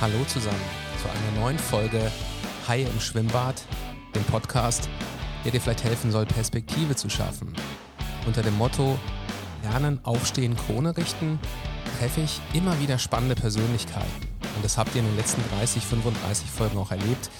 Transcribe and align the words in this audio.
Hallo 0.00 0.24
zusammen 0.24 0.56
zu 1.02 1.10
einer 1.10 1.40
neuen 1.42 1.58
Folge 1.58 2.10
Haie 2.66 2.84
im 2.84 3.00
Schwimmbad, 3.00 3.62
dem 4.14 4.24
Podcast, 4.24 4.88
der 5.44 5.52
dir 5.52 5.60
vielleicht 5.60 5.84
helfen 5.84 6.10
soll, 6.10 6.24
Perspektive 6.24 6.96
zu 6.96 7.10
schaffen. 7.10 7.52
Unter 8.26 8.40
dem 8.40 8.56
Motto 8.56 8.98
Lernen, 9.62 10.00
Aufstehen, 10.02 10.56
Krone 10.56 10.96
richten 10.96 11.38
treffe 11.98 12.22
ich 12.22 12.40
immer 12.54 12.80
wieder 12.80 12.98
spannende 12.98 13.34
Persönlichkeiten. 13.34 14.08
Und 14.56 14.64
das 14.64 14.78
habt 14.78 14.94
ihr 14.94 15.02
in 15.02 15.06
den 15.06 15.16
letzten 15.18 15.42
30, 15.58 15.84
35 15.84 16.48
Folgen 16.48 16.78
auch 16.78 16.92
erlebt. 16.92 17.30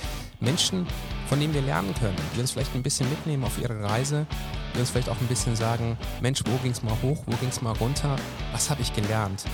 Menschen, 0.41 0.87
von 1.31 1.41
denen 1.41 1.55
wir 1.55 1.63
lernen 1.63 1.95
können, 1.95 2.17
die 2.37 2.41
uns 2.41 2.51
vielleicht 2.51 2.75
ein 2.75 2.83
bisschen 2.83 3.09
mitnehmen 3.09 3.45
auf 3.45 3.59
ihre 3.59 3.83
Reise, 3.83 4.27
die 4.75 4.81
uns 4.81 4.91
vielleicht 4.91 5.09
auch 5.09 5.19
ein 5.19 5.29
bisschen 5.29 5.57
sagen, 5.57 5.97
Mensch, 6.21 6.43
wo 6.45 6.57
ging 6.59 6.73
es 6.73 6.83
mal 6.83 6.97
hoch, 7.03 7.23
wo 7.25 7.35
ging 7.37 7.49
es 7.49 7.63
mal 7.63 7.73
runter, 7.79 8.17
was 8.53 8.69
habe 8.69 8.83
ich 8.83 8.93
gelernt? 8.93 9.45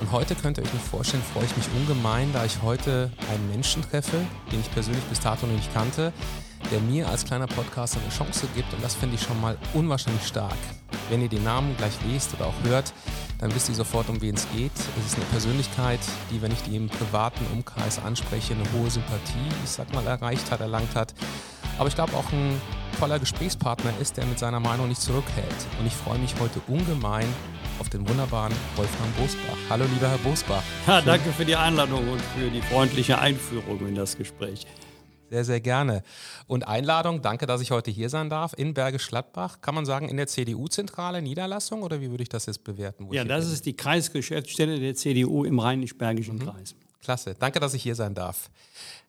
Und 0.00 0.12
heute 0.12 0.34
könnt 0.34 0.56
ihr 0.56 0.64
euch 0.64 0.72
nicht 0.72 0.86
vorstellen, 0.86 1.22
freue 1.22 1.44
ich 1.44 1.56
mich 1.56 1.66
ungemein, 1.76 2.32
da 2.32 2.44
ich 2.44 2.62
heute 2.62 3.12
einen 3.30 3.50
Menschen 3.50 3.82
treffe, 3.82 4.16
den 4.50 4.60
ich 4.60 4.72
persönlich 4.72 5.04
bis 5.04 5.20
dato 5.20 5.46
noch 5.46 5.54
nicht 5.54 5.72
kannte, 5.74 6.12
der 6.72 6.80
mir 6.80 7.06
als 7.08 7.24
kleiner 7.24 7.46
Podcaster 7.46 8.00
eine 8.00 8.10
Chance 8.10 8.48
gibt 8.54 8.72
und 8.72 8.82
das 8.82 8.94
finde 8.94 9.16
ich 9.16 9.22
schon 9.22 9.38
mal 9.40 9.58
unwahrscheinlich 9.74 10.26
stark. 10.26 10.56
Wenn 11.10 11.20
ihr 11.20 11.28
den 11.28 11.44
Namen 11.44 11.76
gleich 11.76 11.92
lest 12.10 12.32
oder 12.34 12.46
auch 12.46 12.54
hört, 12.64 12.94
dann 13.38 13.54
wisst 13.54 13.68
ihr 13.68 13.74
sofort, 13.74 14.08
um 14.08 14.20
wen 14.22 14.34
es 14.34 14.46
geht. 14.54 14.72
Es 14.98 15.06
ist 15.06 15.16
eine 15.16 15.24
Persönlichkeit, 15.26 16.00
die, 16.30 16.40
wenn 16.40 16.52
ich 16.52 16.62
die 16.62 16.76
im 16.76 16.88
privaten 16.88 17.44
Umkreis 17.52 17.98
anspreche, 17.98 18.54
eine 18.54 18.64
hohe 18.72 18.90
Sympathie, 18.90 19.48
ich 19.64 19.70
sag 19.70 19.92
mal, 19.92 20.06
erreicht 20.06 20.50
hat, 20.50 20.60
erlangt 20.60 20.94
hat. 20.94 21.14
Aber 21.78 21.88
ich 21.88 21.94
glaube 21.94 22.14
auch 22.14 22.30
ein 22.32 22.60
toller 22.98 23.18
Gesprächspartner 23.18 23.92
ist, 24.00 24.16
der 24.16 24.26
mit 24.26 24.38
seiner 24.38 24.60
Meinung 24.60 24.88
nicht 24.88 25.00
zurückhält. 25.00 25.66
Und 25.78 25.86
ich 25.86 25.94
freue 25.94 26.18
mich 26.18 26.34
heute 26.38 26.60
ungemein 26.68 27.26
auf 27.80 27.88
den 27.88 28.06
wunderbaren 28.06 28.52
Wolfgang 28.76 29.16
Bosbach. 29.16 29.56
Hallo, 29.70 29.86
lieber 29.92 30.08
Herr 30.08 30.18
Bosbach. 30.18 30.62
Ja, 30.86 31.00
danke 31.00 31.32
für 31.32 31.46
die 31.46 31.56
Einladung 31.56 32.06
und 32.08 32.20
für 32.20 32.50
die 32.50 32.60
freundliche 32.60 33.18
Einführung 33.18 33.80
in 33.88 33.94
das 33.94 34.18
Gespräch. 34.18 34.66
Sehr, 35.30 35.44
sehr 35.44 35.60
gerne. 35.60 36.02
Und 36.46 36.68
Einladung, 36.68 37.22
danke, 37.22 37.46
dass 37.46 37.62
ich 37.62 37.70
heute 37.70 37.90
hier 37.90 38.10
sein 38.10 38.28
darf, 38.28 38.52
in 38.56 38.74
Bergisch 38.74 39.08
Gladbach. 39.08 39.60
Kann 39.62 39.74
man 39.74 39.86
sagen, 39.86 40.08
in 40.08 40.18
der 40.18 40.26
CDU-Zentrale 40.26 41.22
Niederlassung 41.22 41.82
oder 41.82 42.00
wie 42.00 42.10
würde 42.10 42.22
ich 42.22 42.28
das 42.28 42.46
jetzt 42.46 42.64
bewerten? 42.64 43.08
Ja, 43.12 43.24
das 43.24 43.50
ist 43.50 43.64
die 43.64 43.74
Kreisgeschäftsstelle 43.74 44.78
der 44.78 44.94
CDU 44.94 45.44
im 45.44 45.58
Rheinisch-Bergischen 45.58 46.34
mhm. 46.34 46.40
Kreis. 46.50 46.74
Klasse, 47.00 47.34
danke, 47.38 47.60
dass 47.60 47.72
ich 47.72 47.82
hier 47.82 47.94
sein 47.94 48.14
darf. 48.14 48.50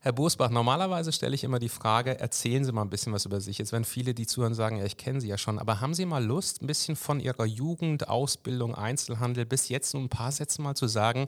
Herr 0.03 0.13
Bosbach, 0.13 0.49
normalerweise 0.49 1.11
stelle 1.11 1.35
ich 1.35 1.44
immer 1.44 1.59
die 1.59 1.69
Frage, 1.69 2.19
erzählen 2.19 2.66
Sie 2.66 2.71
mal 2.71 2.81
ein 2.81 2.89
bisschen 2.89 3.13
was 3.13 3.27
über 3.27 3.39
sich. 3.39 3.59
Jetzt 3.59 3.71
werden 3.71 3.85
viele, 3.85 4.16
die 4.16 4.25
zuhören, 4.25 4.55
sagen, 4.55 4.77
ja, 4.77 4.85
ich 4.85 4.97
kenne 4.97 5.21
Sie 5.21 5.27
ja 5.27 5.38
schon, 5.38 5.59
aber 5.59 5.80
haben 5.80 5.94
Sie 5.94 6.07
mal 6.07 6.25
Lust, 6.25 6.63
ein 6.63 6.66
bisschen 6.66 6.95
von 6.95 7.19
Ihrer 7.19 7.45
Jugend, 7.45 8.09
Ausbildung, 8.09 8.73
Einzelhandel 8.73 9.45
bis 9.45 9.69
jetzt 9.69 9.94
nur 9.94 10.02
ein 10.02 10.09
paar 10.09 10.31
Sätze 10.31 10.59
mal 10.63 10.73
zu 10.73 10.88
sagen, 10.88 11.27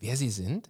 wer 0.00 0.16
Sie 0.16 0.30
sind? 0.30 0.68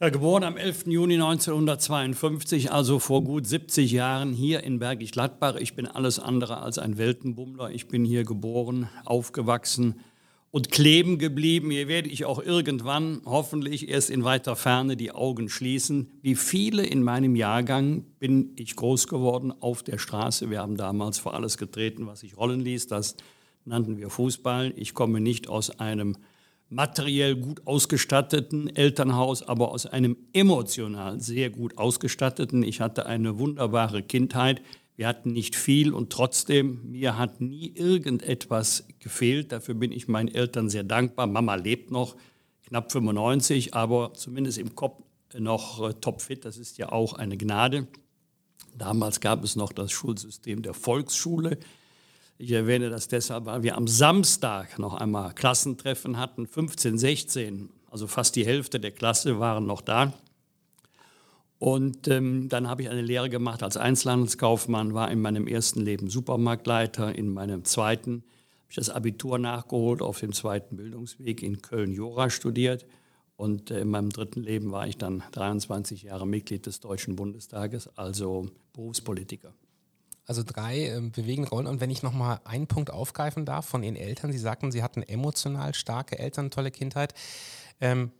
Ja, 0.00 0.08
geboren 0.08 0.42
am 0.42 0.56
11. 0.56 0.86
Juni 0.88 1.14
1952, 1.14 2.72
also 2.72 2.98
vor 2.98 3.22
gut 3.22 3.46
70 3.46 3.92
Jahren 3.92 4.32
hier 4.32 4.64
in 4.64 4.80
Bergisch 4.80 5.12
Gladbach. 5.12 5.54
Ich 5.54 5.76
bin 5.76 5.86
alles 5.86 6.18
andere 6.18 6.62
als 6.62 6.78
ein 6.78 6.98
Weltenbummler. 6.98 7.70
Ich 7.70 7.86
bin 7.86 8.04
hier 8.04 8.24
geboren, 8.24 8.88
aufgewachsen, 9.04 10.00
und 10.50 10.70
kleben 10.70 11.18
geblieben. 11.18 11.70
Hier 11.70 11.88
werde 11.88 12.08
ich 12.08 12.24
auch 12.24 12.42
irgendwann, 12.42 13.22
hoffentlich 13.24 13.88
erst 13.88 14.10
in 14.10 14.24
weiter 14.24 14.56
Ferne, 14.56 14.96
die 14.96 15.12
Augen 15.12 15.48
schließen. 15.48 16.10
Wie 16.22 16.34
viele 16.34 16.84
in 16.84 17.02
meinem 17.02 17.36
Jahrgang 17.36 18.04
bin 18.18 18.52
ich 18.56 18.74
groß 18.76 19.06
geworden 19.06 19.52
auf 19.60 19.82
der 19.82 19.98
Straße. 19.98 20.50
Wir 20.50 20.60
haben 20.60 20.76
damals 20.76 21.18
vor 21.18 21.34
alles 21.34 21.56
getreten, 21.56 22.06
was 22.06 22.20
sich 22.20 22.36
rollen 22.36 22.60
ließ. 22.60 22.88
Das 22.88 23.16
nannten 23.64 23.96
wir 23.96 24.10
Fußball. 24.10 24.72
Ich 24.76 24.94
komme 24.94 25.20
nicht 25.20 25.48
aus 25.48 25.78
einem 25.78 26.16
materiell 26.68 27.36
gut 27.36 27.66
ausgestatteten 27.66 28.74
Elternhaus, 28.74 29.42
aber 29.42 29.72
aus 29.72 29.86
einem 29.86 30.16
emotional 30.32 31.20
sehr 31.20 31.50
gut 31.50 31.78
ausgestatteten. 31.78 32.62
Ich 32.62 32.80
hatte 32.80 33.06
eine 33.06 33.38
wunderbare 33.38 34.02
Kindheit. 34.02 34.62
Wir 35.00 35.08
hatten 35.08 35.32
nicht 35.32 35.56
viel 35.56 35.94
und 35.94 36.10
trotzdem, 36.12 36.90
mir 36.90 37.16
hat 37.16 37.40
nie 37.40 37.72
irgendetwas 37.74 38.84
gefehlt. 38.98 39.50
Dafür 39.50 39.74
bin 39.74 39.92
ich 39.92 40.08
meinen 40.08 40.28
Eltern 40.28 40.68
sehr 40.68 40.82
dankbar. 40.82 41.26
Mama 41.26 41.54
lebt 41.54 41.90
noch, 41.90 42.16
knapp 42.66 42.92
95, 42.92 43.72
aber 43.72 44.12
zumindest 44.12 44.58
im 44.58 44.74
Kopf 44.74 45.02
noch 45.38 45.88
äh, 45.88 45.94
topfit. 45.94 46.44
Das 46.44 46.58
ist 46.58 46.76
ja 46.76 46.92
auch 46.92 47.14
eine 47.14 47.38
Gnade. 47.38 47.86
Damals 48.76 49.20
gab 49.20 49.42
es 49.42 49.56
noch 49.56 49.72
das 49.72 49.90
Schulsystem 49.90 50.60
der 50.60 50.74
Volksschule. 50.74 51.58
Ich 52.36 52.52
erwähne 52.52 52.90
das 52.90 53.08
deshalb, 53.08 53.46
weil 53.46 53.62
wir 53.62 53.78
am 53.78 53.88
Samstag 53.88 54.78
noch 54.78 54.92
einmal 54.92 55.32
Klassentreffen 55.32 56.18
hatten, 56.18 56.46
15, 56.46 56.98
16, 56.98 57.70
also 57.90 58.06
fast 58.06 58.36
die 58.36 58.44
Hälfte 58.44 58.78
der 58.78 58.90
Klasse 58.90 59.40
waren 59.40 59.64
noch 59.64 59.80
da. 59.80 60.12
Und 61.60 62.08
ähm, 62.08 62.48
dann 62.48 62.68
habe 62.68 62.82
ich 62.82 62.90
eine 62.90 63.02
Lehre 63.02 63.30
gemacht 63.30 63.62
als 63.62 63.76
Einzelhandelskaufmann, 63.76 64.94
war 64.94 65.10
in 65.12 65.20
meinem 65.20 65.46
ersten 65.46 65.80
Leben 65.80 66.10
Supermarktleiter, 66.10 67.14
in 67.14 67.32
meinem 67.32 67.64
zweiten 67.64 68.24
habe 68.70 68.80
ich 68.80 68.86
das 68.86 68.94
Abitur 68.94 69.38
nachgeholt, 69.38 70.00
auf 70.00 70.20
dem 70.20 70.32
zweiten 70.32 70.76
Bildungsweg 70.76 71.42
in 71.42 71.60
Köln 71.60 71.90
Jura 71.90 72.30
studiert. 72.30 72.86
Und 73.36 73.72
äh, 73.72 73.80
in 73.80 73.88
meinem 73.88 74.10
dritten 74.10 74.44
Leben 74.44 74.70
war 74.70 74.86
ich 74.86 74.96
dann 74.96 75.24
23 75.32 76.04
Jahre 76.04 76.24
Mitglied 76.24 76.66
des 76.66 76.78
Deutschen 76.78 77.16
Bundestages, 77.16 77.90
also 77.98 78.46
Berufspolitiker. 78.72 79.52
Also 80.24 80.44
drei 80.46 80.86
äh, 80.86 81.00
bewegende 81.00 81.50
Rollen. 81.50 81.66
Und 81.66 81.80
wenn 81.80 81.90
ich 81.90 82.04
nochmal 82.04 82.40
einen 82.44 82.68
Punkt 82.68 82.92
aufgreifen 82.92 83.44
darf 83.44 83.66
von 83.66 83.82
Ihren 83.82 83.96
Eltern, 83.96 84.30
Sie 84.30 84.38
sagten, 84.38 84.70
Sie 84.70 84.84
hatten 84.84 85.02
emotional 85.02 85.74
starke 85.74 86.20
Eltern, 86.20 86.52
tolle 86.52 86.70
Kindheit. 86.70 87.12
Ähm, 87.80 88.12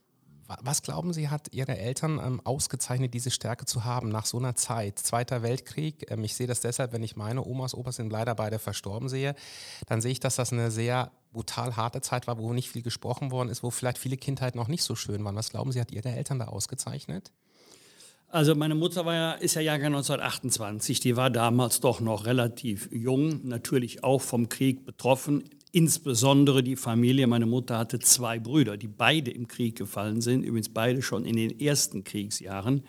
was 0.63 0.83
glauben 0.83 1.13
Sie, 1.13 1.29
hat 1.29 1.53
Ihre 1.53 1.79
Eltern 1.79 2.21
ähm, 2.25 2.41
ausgezeichnet, 2.45 3.15
diese 3.15 3.31
Stärke 3.31 3.67
zu 3.67 3.85
haben 3.85 4.09
nach 4.09 4.27
so 4.27 4.39
einer 4.39 4.55
Zeit? 4.57 4.99
Zweiter 4.99 5.43
Weltkrieg, 5.43 6.11
ähm, 6.11 6.25
ich 6.25 6.35
sehe 6.35 6.47
das 6.47 6.61
deshalb, 6.61 6.93
wenn 6.93 7.03
ich 7.03 7.17
meine 7.17 7.45
Omas, 7.45 7.75
Opas 7.75 7.97
sind 7.97 8.11
leider 8.11 8.35
beide 8.35 8.59
verstorben 8.59 9.09
sehe, 9.09 9.35
dann 9.87 10.01
sehe 10.01 10.13
ich, 10.13 10.21
dass 10.21 10.37
das 10.37 10.53
eine 10.53 10.71
sehr 10.71 11.13
brutal 11.33 11.77
harte 11.77 12.01
Zeit 12.01 12.27
war, 12.27 12.39
wo 12.39 12.53
nicht 12.53 12.71
viel 12.71 12.83
gesprochen 12.83 13.31
worden 13.31 13.49
ist, 13.49 13.63
wo 13.63 13.71
vielleicht 13.71 13.99
viele 13.99 14.17
Kindheiten 14.17 14.59
noch 14.59 14.69
nicht 14.69 14.83
so 14.83 14.97
schön 14.97 15.25
waren. 15.25 15.37
Was 15.37 15.51
glauben 15.51 15.73
Sie, 15.73 15.81
hat 15.81 15.93
Ihre 15.93 16.11
Eltern 16.11 16.39
da 16.39 16.47
ausgezeichnet? 16.47 17.33
Also 18.33 18.55
meine 18.55 18.77
Mutter 18.77 19.05
war 19.05 19.15
ja, 19.15 19.33
ist 19.33 19.55
ja 19.55 19.61
Jahrgang 19.61 19.89
1928, 19.89 21.01
die 21.01 21.17
war 21.17 21.31
damals 21.31 21.81
doch 21.81 22.01
noch 22.01 22.27
relativ 22.27 22.89
jung, 22.93 23.41
natürlich 23.49 24.05
auch 24.05 24.21
vom 24.21 24.49
Krieg 24.49 24.85
betroffen 24.85 25.43
insbesondere 25.73 26.63
die 26.63 26.77
Familie. 26.77 27.27
Meine 27.27 27.47
Mutter 27.47 27.79
hatte 27.79 27.99
zwei 27.99 28.39
Brüder, 28.39 28.77
die 28.77 28.89
beide 28.89 29.31
im 29.31 29.49
Krieg 29.49 29.77
gefallen 29.77 30.21
sind, 30.21 30.43
übrigens 30.43 30.69
beide 30.69 31.03
schon 31.03 31.25
in 31.25 31.37
den 31.37 31.61
ersten 31.61 32.05
Kriegsjahren. 32.05 32.83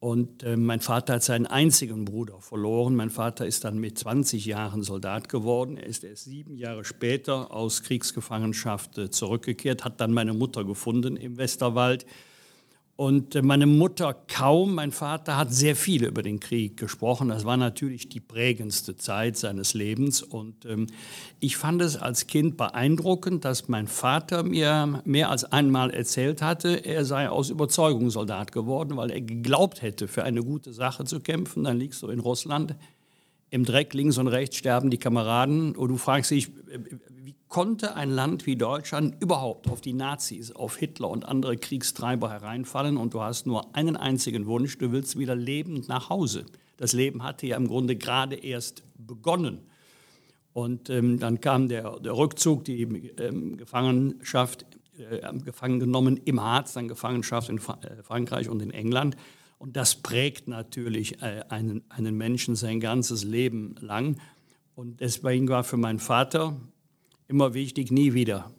Und 0.00 0.42
äh, 0.42 0.58
mein 0.58 0.80
Vater 0.80 1.14
hat 1.14 1.22
seinen 1.22 1.46
einzigen 1.46 2.04
Bruder 2.04 2.38
verloren. 2.40 2.94
Mein 2.94 3.08
Vater 3.08 3.46
ist 3.46 3.64
dann 3.64 3.78
mit 3.78 3.98
20 3.98 4.44
Jahren 4.44 4.82
Soldat 4.82 5.30
geworden. 5.30 5.78
Er 5.78 5.86
ist 5.86 6.04
erst 6.04 6.24
sieben 6.24 6.56
Jahre 6.58 6.84
später 6.84 7.50
aus 7.50 7.82
Kriegsgefangenschaft 7.82 8.98
äh, 8.98 9.10
zurückgekehrt, 9.10 9.82
hat 9.82 10.02
dann 10.02 10.12
meine 10.12 10.34
Mutter 10.34 10.64
gefunden 10.64 11.16
im 11.16 11.38
Westerwald. 11.38 12.04
Und 12.96 13.34
äh, 13.34 13.42
meine 13.42 13.66
Mutter 13.66 14.14
kaum, 14.28 14.76
mein 14.76 14.92
Vater 14.92 15.36
hat 15.36 15.52
sehr 15.52 15.74
viel 15.74 16.04
über 16.04 16.22
den 16.22 16.38
Krieg 16.38 16.76
gesprochen. 16.76 17.28
Das 17.28 17.44
war 17.44 17.56
natürlich 17.56 18.08
die 18.08 18.20
prägendste 18.20 18.96
Zeit 18.96 19.36
seines 19.36 19.74
Lebens. 19.74 20.22
Und 20.22 20.64
ähm, 20.64 20.86
ich 21.40 21.56
fand 21.56 21.82
es 21.82 21.96
als 21.96 22.28
Kind 22.28 22.56
beeindruckend, 22.56 23.44
dass 23.44 23.66
mein 23.68 23.88
Vater 23.88 24.44
mir 24.44 25.02
mehr 25.04 25.30
als 25.30 25.44
einmal 25.44 25.90
erzählt 25.90 26.40
hatte, 26.40 26.84
er 26.84 27.04
sei 27.04 27.28
aus 27.28 27.50
Überzeugung 27.50 28.10
Soldat 28.10 28.52
geworden, 28.52 28.96
weil 28.96 29.10
er 29.10 29.20
geglaubt 29.20 29.82
hätte, 29.82 30.06
für 30.06 30.22
eine 30.22 30.44
gute 30.44 30.72
Sache 30.72 31.04
zu 31.04 31.18
kämpfen. 31.18 31.64
Dann 31.64 31.78
liegst 31.78 32.00
du 32.02 32.08
in 32.08 32.20
Russland 32.20 32.76
im 33.54 33.64
Dreck 33.64 33.94
links 33.94 34.18
und 34.18 34.26
rechts 34.26 34.56
sterben 34.56 34.90
die 34.90 34.98
Kameraden 34.98 35.76
und 35.76 35.88
du 35.88 35.96
fragst 35.96 36.32
dich, 36.32 36.50
konnte 37.46 37.94
ein 37.94 38.10
Land 38.10 38.46
wie 38.46 38.56
Deutschland 38.56 39.14
überhaupt 39.22 39.70
auf 39.70 39.80
die 39.80 39.92
Nazis, 39.92 40.50
auf 40.50 40.76
Hitler 40.76 41.08
und 41.08 41.24
andere 41.24 41.56
Kriegstreiber 41.56 42.30
hereinfallen 42.30 42.96
und 42.96 43.14
du 43.14 43.20
hast 43.20 43.46
nur 43.46 43.72
einen 43.76 43.96
einzigen 43.96 44.46
Wunsch, 44.46 44.76
du 44.78 44.90
willst 44.90 45.16
wieder 45.20 45.36
lebend 45.36 45.86
nach 45.88 46.10
Hause. 46.10 46.46
Das 46.78 46.94
Leben 46.94 47.22
hatte 47.22 47.46
ja 47.46 47.56
im 47.56 47.68
Grunde 47.68 47.94
gerade 47.94 48.34
erst 48.34 48.82
begonnen. 48.98 49.60
Und 50.52 50.90
ähm, 50.90 51.20
dann 51.20 51.40
kam 51.40 51.68
der, 51.68 52.00
der, 52.00 52.16
Rückzug, 52.16 52.64
die 52.64 52.82
ähm, 52.82 53.56
Gefangenschaft, 53.56 54.66
äh, 54.98 55.32
gefangen 55.44 55.78
genommen 55.78 56.20
im 56.24 56.42
Harz, 56.42 56.72
dann 56.72 56.88
Gefangenschaft 56.88 57.50
in 57.50 57.60
Fra 57.60 57.78
äh, 57.82 58.02
Frankreich 58.02 58.48
und 58.48 58.62
in 58.62 58.72
England. 58.72 59.16
Und 59.58 59.76
das 59.76 59.96
prägt 59.96 60.48
natürlich 60.48 61.22
äh, 61.22 61.44
einen, 61.48 61.82
einen 61.88 62.16
Menschen 62.16 62.56
sein 62.56 62.80
ganzes 62.80 63.24
Leben 63.24 63.76
lang. 63.80 64.20
Und 64.74 65.00
deswegen 65.00 65.48
war 65.48 65.64
für 65.64 65.76
meinen 65.76 65.98
Vater 65.98 66.56
immer 67.28 67.54
wichtig, 67.54 67.90
nie 67.90 68.14
wieder. 68.14 68.50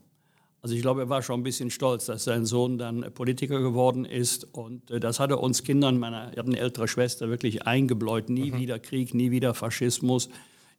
Also 0.65 0.73
ich 0.73 0.81
glaube, 0.81 1.01
er 1.01 1.09
war 1.09 1.21
schon 1.21 1.41
ein 1.41 1.43
bisschen 1.43 1.69
stolz, 1.69 2.07
dass 2.07 2.23
sein 2.23 2.47
Sohn 2.47 2.79
dann 2.79 3.13
Politiker 3.13 3.61
geworden 3.61 4.03
ist. 4.03 4.45
Und 4.51 4.89
äh, 4.89 4.99
das 4.99 5.19
hat 5.19 5.29
er 5.29 5.39
uns 5.39 5.63
Kindern, 5.63 5.99
meiner, 5.99 6.31
ich 6.31 6.39
habe 6.39 6.47
eine 6.47 6.59
ältere 6.59 6.87
Schwester, 6.87 7.29
wirklich 7.29 7.67
eingebläut. 7.67 8.29
Nie 8.29 8.49
mhm. 8.49 8.57
wieder 8.57 8.79
Krieg, 8.79 9.13
nie 9.13 9.29
wieder 9.29 9.53
Faschismus, 9.53 10.27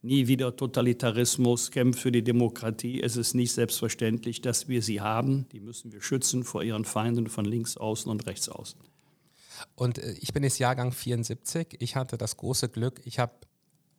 nie 0.03 0.27
wieder 0.27 0.57
Totalitarismus, 0.57 1.71
kämpft 1.71 2.01
für 2.01 2.11
die 2.11 2.25
Demokratie. 2.25 3.01
Es 3.01 3.17
ist 3.17 3.35
nicht 3.35 3.53
selbstverständlich, 3.53 4.41
dass 4.41 4.69
wir 4.69 4.83
sie 4.83 5.01
haben. 5.01 5.47
Die 5.53 5.61
müssen 5.61 5.93
wir 5.93 6.03
schützen 6.03 6.43
vor 6.43 6.65
ihren 6.65 6.85
Feinden 6.85 7.29
von 7.29 7.45
links 7.45 7.77
außen 7.77 8.11
und 8.11 8.27
rechts 8.27 8.49
außen. 8.49 8.81
Und 9.75 9.99
äh, 9.99 10.13
ich 10.21 10.33
bin 10.33 10.43
jetzt 10.43 10.59
Jahrgang 10.59 10.93
74. 10.93 11.77
Ich 11.81 11.97
hatte 11.97 12.19
das 12.19 12.37
große 12.37 12.69
Glück, 12.69 13.01
ich 13.05 13.19
habe 13.19 13.33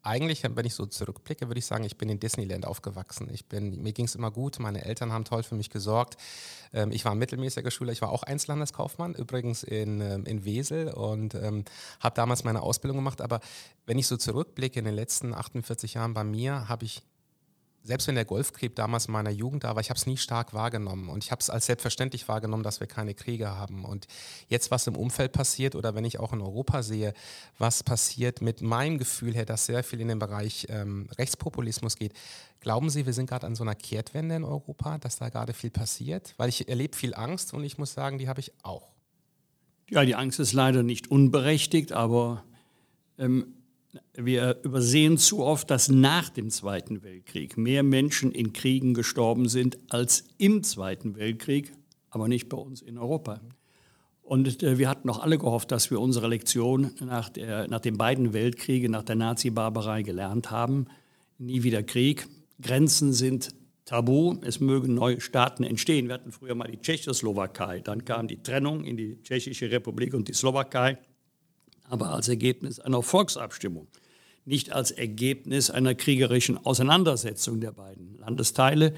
eigentlich, 0.07 0.43
wenn 0.43 0.65
ich 0.65 0.73
so 0.73 0.85
zurückblicke, 0.85 1.47
würde 1.47 1.59
ich 1.59 1.65
sagen, 1.65 1.83
ich 1.83 1.97
bin 1.97 2.07
in 2.07 2.19
Disneyland 2.19 2.65
aufgewachsen. 2.65 3.29
Ich 3.31 3.45
bin, 3.47 3.81
mir 3.81 3.91
ging 3.91 4.05
es 4.05 4.15
immer 4.15 4.31
gut, 4.31 4.57
meine 4.59 4.85
Eltern 4.85 5.11
haben 5.11 5.25
toll 5.25 5.43
für 5.43 5.55
mich 5.55 5.69
gesorgt. 5.69 6.15
Ähm, 6.73 6.91
ich 6.91 7.03
war 7.03 7.13
mittelmäßiger 7.13 7.71
Schüler, 7.71 7.91
ich 7.91 8.01
war 8.01 8.11
auch 8.11 8.23
Einzelhandelskaufmann, 8.23 9.15
übrigens 9.15 9.63
in, 9.63 9.99
ähm, 10.01 10.25
in 10.25 10.45
Wesel 10.45 10.89
und 10.89 11.35
ähm, 11.35 11.65
habe 11.99 12.15
damals 12.15 12.43
meine 12.45 12.61
Ausbildung 12.61 12.97
gemacht. 12.97 13.21
Aber 13.21 13.41
wenn 13.85 13.99
ich 13.99 14.07
so 14.07 14.15
zurückblicke 14.17 14.79
in 14.79 14.85
den 14.85 14.95
letzten 14.95 15.33
48 15.33 15.95
Jahren 15.95 16.13
bei 16.13 16.23
mir, 16.23 16.69
habe 16.69 16.85
ich 16.85 17.03
selbst 17.87 18.07
wenn 18.07 18.15
der 18.15 18.25
Golfkrieg 18.25 18.75
damals 18.75 19.05
in 19.05 19.13
meiner 19.13 19.29
Jugend 19.29 19.63
da 19.63 19.75
war, 19.75 19.81
ich 19.81 19.89
habe 19.89 19.97
es 19.97 20.05
nie 20.05 20.17
stark 20.17 20.53
wahrgenommen 20.53 21.09
und 21.09 21.23
ich 21.23 21.31
habe 21.31 21.39
es 21.39 21.49
als 21.49 21.65
selbstverständlich 21.65 22.27
wahrgenommen, 22.27 22.63
dass 22.63 22.79
wir 22.79 22.87
keine 22.87 23.13
Kriege 23.13 23.49
haben. 23.49 23.85
Und 23.85 24.07
jetzt, 24.49 24.71
was 24.71 24.87
im 24.87 24.95
Umfeld 24.95 25.31
passiert 25.31 25.73
oder 25.73 25.95
wenn 25.95 26.05
ich 26.05 26.19
auch 26.19 26.33
in 26.33 26.41
Europa 26.41 26.83
sehe, 26.83 27.13
was 27.57 27.83
passiert 27.83 28.41
mit 28.41 28.61
meinem 28.61 28.97
Gefühl 28.97 29.33
her, 29.33 29.45
dass 29.45 29.65
sehr 29.65 29.83
viel 29.83 30.01
in 30.01 30.09
den 30.09 30.19
Bereich 30.19 30.67
ähm, 30.69 31.09
Rechtspopulismus 31.17 31.95
geht, 31.95 32.13
glauben 32.59 32.89
Sie, 32.89 33.05
wir 33.05 33.13
sind 33.13 33.29
gerade 33.29 33.47
an 33.47 33.55
so 33.55 33.63
einer 33.63 33.75
Kehrtwende 33.75 34.35
in 34.35 34.43
Europa, 34.43 34.97
dass 34.97 35.17
da 35.17 35.29
gerade 35.29 35.53
viel 35.53 35.71
passiert? 35.71 36.33
Weil 36.37 36.49
ich 36.49 36.67
erlebe 36.67 36.95
viel 36.95 37.15
Angst 37.15 37.53
und 37.53 37.63
ich 37.63 37.77
muss 37.77 37.93
sagen, 37.93 38.17
die 38.17 38.27
habe 38.27 38.41
ich 38.41 38.51
auch. 38.63 38.91
Ja, 39.89 40.03
die 40.03 40.15
Angst 40.15 40.39
ist 40.39 40.51
leider 40.51 40.83
nicht 40.83 41.09
unberechtigt, 41.09 41.93
aber 41.93 42.43
ähm, 43.17 43.53
wir 44.13 44.59
übersehen 44.63 45.17
zu 45.17 45.43
oft, 45.43 45.69
dass 45.69 45.89
nach 45.89 46.29
dem 46.29 46.49
Zweiten 46.49 47.03
Weltkrieg 47.03 47.57
mehr 47.57 47.83
Menschen 47.83 48.31
in 48.31 48.53
Kriegen 48.53 48.93
gestorben 48.93 49.47
sind 49.47 49.77
als 49.89 50.25
im 50.37 50.63
Zweiten 50.63 51.15
Weltkrieg, 51.15 51.73
aber 52.09 52.27
nicht 52.27 52.49
bei 52.49 52.57
uns 52.57 52.81
in 52.81 52.97
Europa. 52.97 53.41
Und 54.21 54.61
äh, 54.61 54.77
wir 54.77 54.89
hatten 54.89 55.09
auch 55.09 55.19
alle 55.19 55.37
gehofft, 55.37 55.71
dass 55.71 55.89
wir 55.89 56.01
unsere 56.01 56.27
Lektion 56.27 56.91
nach, 56.99 57.29
der, 57.29 57.67
nach 57.69 57.79
den 57.79 57.97
beiden 57.97 58.33
Weltkriegen, 58.33 58.91
nach 58.91 59.03
der 59.03 59.15
Nazi-Barbarei 59.15 60.01
gelernt 60.01 60.51
haben. 60.51 60.87
Nie 61.37 61.63
wieder 61.63 61.81
Krieg. 61.81 62.27
Grenzen 62.61 63.13
sind 63.13 63.55
tabu. 63.85 64.35
Es 64.41 64.59
mögen 64.59 64.95
neue 64.95 65.21
Staaten 65.21 65.63
entstehen. 65.63 66.07
Wir 66.07 66.15
hatten 66.15 66.33
früher 66.33 66.55
mal 66.55 66.69
die 66.69 66.81
Tschechoslowakei. 66.81 67.79
Dann 67.79 68.03
kam 68.03 68.27
die 68.27 68.41
Trennung 68.43 68.83
in 68.83 68.97
die 68.97 69.21
Tschechische 69.23 69.71
Republik 69.71 70.13
und 70.13 70.27
die 70.27 70.33
Slowakei 70.33 70.97
aber 71.89 72.13
als 72.13 72.27
Ergebnis 72.27 72.79
einer 72.79 73.01
Volksabstimmung, 73.01 73.87
nicht 74.45 74.71
als 74.71 74.91
Ergebnis 74.91 75.69
einer 75.69 75.95
kriegerischen 75.95 76.57
Auseinandersetzung 76.57 77.59
der 77.59 77.71
beiden 77.71 78.17
Landesteile. 78.19 78.93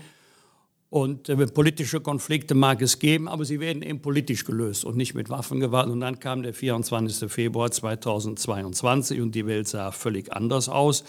Und 0.89 1.29
äh, 1.29 1.45
politische 1.47 2.01
Konflikte 2.01 2.55
mag 2.55 2.81
es 2.81 2.97
geben, 2.97 3.27
aber 3.27 3.45
sie 3.45 3.59
werden 3.59 3.83
eben 3.83 4.01
politisch 4.01 4.43
gelöst 4.43 4.85
und 4.85 4.97
nicht 4.97 5.13
mit 5.13 5.29
Waffengewalt. 5.29 5.89
Und 5.89 5.99
dann 5.99 6.19
kam 6.19 6.41
der 6.41 6.53
24. 6.53 7.31
Februar 7.31 7.69
2022 7.69 9.21
und 9.21 9.35
die 9.35 9.45
Welt 9.45 9.67
sah 9.67 9.91
völlig 9.91 10.33
anders 10.33 10.67
aus. 10.67 11.03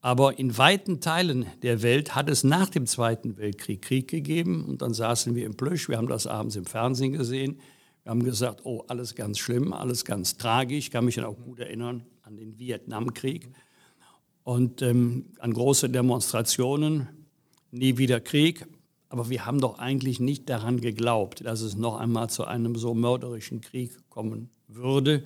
Aber 0.00 0.38
in 0.38 0.56
weiten 0.56 1.00
Teilen 1.00 1.46
der 1.62 1.82
Welt 1.82 2.14
hat 2.14 2.30
es 2.30 2.44
nach 2.44 2.70
dem 2.70 2.86
Zweiten 2.86 3.36
Weltkrieg 3.36 3.82
Krieg 3.82 4.08
gegeben. 4.08 4.64
Und 4.64 4.80
dann 4.80 4.94
saßen 4.94 5.34
wir 5.34 5.44
im 5.44 5.56
Plösch, 5.56 5.88
wir 5.88 5.98
haben 5.98 6.08
das 6.08 6.26
abends 6.26 6.56
im 6.56 6.64
Fernsehen 6.64 7.12
gesehen. 7.12 7.60
Wir 8.06 8.10
haben 8.10 8.22
gesagt, 8.22 8.60
oh, 8.62 8.84
alles 8.86 9.16
ganz 9.16 9.36
schlimm, 9.36 9.72
alles 9.72 10.04
ganz 10.04 10.36
tragisch. 10.36 10.78
Ich 10.78 10.90
kann 10.92 11.04
mich 11.04 11.16
dann 11.16 11.24
auch 11.24 11.36
gut 11.40 11.58
erinnern 11.58 12.04
an 12.22 12.36
den 12.36 12.56
Vietnamkrieg 12.56 13.50
und 14.44 14.80
ähm, 14.80 15.32
an 15.40 15.52
große 15.52 15.90
Demonstrationen, 15.90 17.08
nie 17.72 17.98
wieder 17.98 18.20
Krieg. 18.20 18.64
Aber 19.08 19.28
wir 19.28 19.44
haben 19.44 19.60
doch 19.60 19.80
eigentlich 19.80 20.20
nicht 20.20 20.48
daran 20.48 20.80
geglaubt, 20.80 21.44
dass 21.44 21.62
es 21.62 21.76
noch 21.76 21.98
einmal 21.98 22.30
zu 22.30 22.44
einem 22.44 22.76
so 22.76 22.94
mörderischen 22.94 23.60
Krieg 23.60 23.90
kommen 24.08 24.50
würde, 24.68 25.24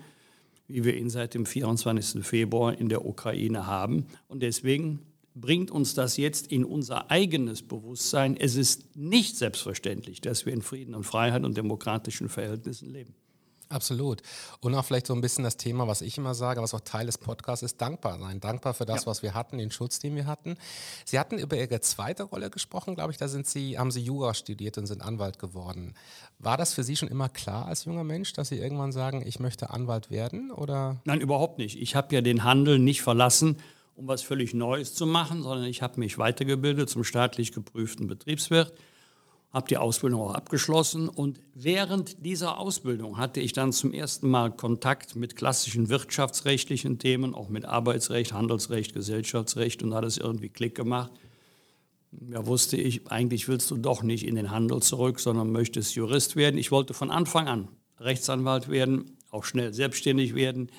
wie 0.66 0.82
wir 0.82 0.96
ihn 0.96 1.10
seit 1.10 1.34
dem 1.34 1.44
24. 1.44 2.24
Februar 2.24 2.78
in 2.78 2.88
der 2.88 3.04
Ukraine 3.04 3.66
haben. 3.66 4.06
Und 4.26 4.42
deswegen 4.42 5.00
bringt 5.34 5.70
uns 5.70 5.94
das 5.94 6.16
jetzt 6.16 6.48
in 6.48 6.64
unser 6.64 7.10
eigenes 7.10 7.62
Bewusstsein. 7.62 8.36
Es 8.36 8.56
ist 8.56 8.96
nicht 8.96 9.36
selbstverständlich, 9.36 10.20
dass 10.20 10.46
wir 10.46 10.52
in 10.52 10.62
Frieden 10.62 10.94
und 10.94 11.04
Freiheit 11.04 11.44
und 11.44 11.56
demokratischen 11.56 12.28
Verhältnissen 12.28 12.90
leben. 12.90 13.14
Absolut. 13.70 14.20
Und 14.60 14.74
auch 14.74 14.84
vielleicht 14.84 15.06
so 15.06 15.14
ein 15.14 15.20
bisschen 15.20 15.44
das 15.44 15.56
Thema, 15.56 15.86
was 15.86 16.02
ich 16.02 16.18
immer 16.18 16.34
sage, 16.34 16.60
was 16.60 16.74
auch 16.74 16.80
Teil 16.80 17.06
des 17.06 17.18
Podcasts 17.18 17.62
ist, 17.62 17.80
dankbar 17.80 18.18
sein. 18.18 18.40
Dankbar 18.40 18.74
für 18.74 18.84
das, 18.84 19.02
ja. 19.02 19.06
was 19.06 19.22
wir 19.22 19.32
hatten, 19.32 19.58
den 19.58 19.70
Schutz, 19.70 20.00
den 20.00 20.16
wir 20.16 20.26
hatten. 20.26 20.56
Sie 21.04 21.20
hatten 21.20 21.38
über 21.38 21.56
Ihre 21.56 21.80
zweite 21.80 22.24
Rolle 22.24 22.50
gesprochen, 22.50 22.96
glaube 22.96 23.12
ich. 23.12 23.18
Da 23.18 23.28
sind 23.28 23.46
Sie, 23.46 23.78
haben 23.78 23.92
Sie 23.92 24.00
Jura 24.00 24.34
studiert 24.34 24.76
und 24.76 24.86
sind 24.86 25.02
Anwalt 25.02 25.38
geworden. 25.38 25.94
War 26.40 26.56
das 26.56 26.74
für 26.74 26.82
Sie 26.82 26.96
schon 26.96 27.08
immer 27.08 27.28
klar 27.28 27.66
als 27.66 27.84
junger 27.84 28.02
Mensch, 28.02 28.32
dass 28.32 28.48
Sie 28.48 28.58
irgendwann 28.58 28.90
sagen, 28.90 29.22
ich 29.24 29.38
möchte 29.38 29.70
Anwalt 29.70 30.10
werden? 30.10 30.50
Oder? 30.50 31.00
Nein, 31.04 31.20
überhaupt 31.20 31.58
nicht. 31.58 31.80
Ich 31.80 31.94
habe 31.94 32.12
ja 32.12 32.22
den 32.22 32.42
Handel 32.42 32.80
nicht 32.80 33.02
verlassen 33.02 33.56
um 34.00 34.08
was 34.08 34.22
völlig 34.22 34.54
Neues 34.54 34.94
zu 34.94 35.06
machen, 35.06 35.42
sondern 35.42 35.66
ich 35.66 35.82
habe 35.82 36.00
mich 36.00 36.16
weitergebildet 36.16 36.88
zum 36.88 37.04
staatlich 37.04 37.52
geprüften 37.52 38.06
Betriebswirt, 38.06 38.72
habe 39.52 39.68
die 39.68 39.76
Ausbildung 39.76 40.22
auch 40.22 40.34
abgeschlossen 40.34 41.08
und 41.08 41.38
während 41.54 42.24
dieser 42.24 42.58
Ausbildung 42.58 43.18
hatte 43.18 43.40
ich 43.40 43.52
dann 43.52 43.72
zum 43.72 43.92
ersten 43.92 44.30
Mal 44.30 44.52
Kontakt 44.52 45.16
mit 45.16 45.36
klassischen 45.36 45.90
wirtschaftsrechtlichen 45.90 46.98
Themen, 46.98 47.34
auch 47.34 47.50
mit 47.50 47.66
Arbeitsrecht, 47.66 48.32
Handelsrecht, 48.32 48.94
Gesellschaftsrecht 48.94 49.82
und 49.82 49.92
hat 49.92 50.04
es 50.04 50.16
irgendwie 50.16 50.48
Klick 50.48 50.74
gemacht. 50.74 51.12
Ja, 52.28 52.46
wusste 52.46 52.78
ich, 52.78 53.10
eigentlich 53.10 53.48
willst 53.48 53.70
du 53.70 53.76
doch 53.76 54.02
nicht 54.02 54.26
in 54.26 54.34
den 54.34 54.50
Handel 54.50 54.80
zurück, 54.80 55.20
sondern 55.20 55.52
möchtest 55.52 55.94
Jurist 55.94 56.36
werden. 56.36 56.56
Ich 56.58 56.70
wollte 56.70 56.94
von 56.94 57.10
Anfang 57.10 57.48
an 57.48 57.68
Rechtsanwalt 57.98 58.68
werden, 58.68 59.18
auch 59.30 59.44
schnell 59.44 59.74
selbstständig 59.74 60.34
werden. 60.34 60.70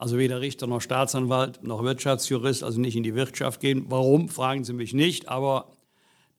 Also 0.00 0.16
weder 0.16 0.40
Richter 0.40 0.66
noch 0.66 0.80
Staatsanwalt 0.80 1.62
noch 1.62 1.82
Wirtschaftsjurist, 1.82 2.64
also 2.64 2.80
nicht 2.80 2.96
in 2.96 3.02
die 3.02 3.14
Wirtschaft 3.14 3.60
gehen. 3.60 3.84
Warum, 3.90 4.30
fragen 4.30 4.64
Sie 4.64 4.72
mich 4.72 4.94
nicht, 4.94 5.28
aber 5.28 5.66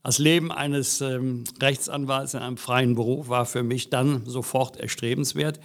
das 0.01 0.17
Leben 0.17 0.51
eines 0.51 0.99
ähm, 0.99 1.43
Rechtsanwalts 1.61 2.33
in 2.33 2.39
einem 2.39 2.57
freien 2.57 2.95
Beruf 2.95 3.29
war 3.29 3.45
für 3.45 3.61
mich 3.61 3.91
dann 3.91 4.25
sofort 4.25 4.77
erstrebenswert. 4.77 5.59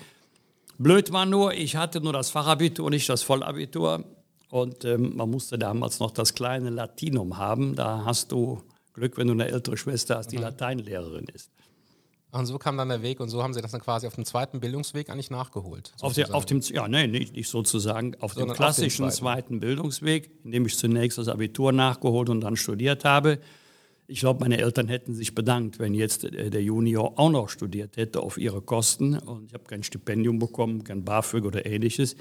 Blöd 0.76 1.10
war 1.10 1.24
nur, 1.24 1.54
ich 1.54 1.76
hatte 1.76 2.02
nur 2.02 2.12
das 2.12 2.28
Fachabitur, 2.28 2.90
nicht 2.90 3.08
das 3.08 3.22
Vollabitur. 3.22 4.04
Und 4.50 4.84
ähm, 4.84 5.16
man 5.16 5.30
musste 5.30 5.58
damals 5.58 5.98
noch 5.98 6.10
das 6.10 6.34
kleine 6.34 6.68
Latinum 6.68 7.38
haben. 7.38 7.76
Da 7.76 8.04
hast 8.04 8.30
du 8.30 8.62
Glück, 8.92 9.16
wenn 9.16 9.28
du 9.28 9.32
eine 9.32 9.48
ältere 9.48 9.78
Schwester 9.78 10.18
hast, 10.18 10.32
die. 10.32 10.36
Lateinlehrerin 10.36 11.28
ist. 11.32 11.50
Und 12.38 12.46
so 12.46 12.58
kam 12.58 12.76
dann 12.76 12.88
der 12.88 13.02
Weg 13.02 13.20
und 13.20 13.28
so 13.28 13.42
haben 13.42 13.54
sie 13.54 13.62
das 13.62 13.72
dann 13.72 13.80
quasi 13.80 14.06
auf 14.06 14.14
dem 14.14 14.24
zweiten 14.24 14.60
Bildungsweg 14.60 15.10
eigentlich 15.10 15.30
nachgeholt. 15.30 15.92
Auf, 16.00 16.14
der, 16.14 16.34
auf, 16.34 16.44
dem, 16.44 16.60
ja, 16.60 16.88
nee, 16.88 17.06
nicht, 17.06 17.34
nicht 17.34 17.48
sozusagen, 17.48 18.14
auf 18.20 18.34
dem 18.34 18.52
klassischen 18.52 19.06
auf 19.06 19.14
zweiten. 19.14 19.36
zweiten 19.36 19.60
Bildungsweg, 19.60 20.30
in 20.44 20.52
dem 20.52 20.66
ich 20.66 20.76
zunächst 20.76 21.18
das 21.18 21.28
Abitur 21.28 21.72
nachgeholt 21.72 22.28
und 22.28 22.40
dann 22.40 22.56
studiert 22.56 23.04
habe. 23.04 23.38
Ich 24.08 24.20
glaube, 24.20 24.40
meine 24.40 24.58
Eltern 24.58 24.88
hätten 24.88 25.14
sich 25.14 25.34
bedankt, 25.34 25.78
wenn 25.78 25.92
jetzt 25.92 26.22
der 26.22 26.62
Junior 26.62 27.18
auch 27.18 27.30
noch 27.30 27.48
studiert 27.48 27.96
hätte 27.96 28.20
auf 28.20 28.38
ihre 28.38 28.60
Kosten. 28.62 29.18
Und 29.18 29.46
ich 29.46 29.54
habe 29.54 29.64
kein 29.64 29.82
Stipendium 29.82 30.38
bekommen, 30.38 30.84
kein 30.84 31.04
BAföG 31.04 31.44
oder 31.44 31.66
ähnliches. 31.66 32.16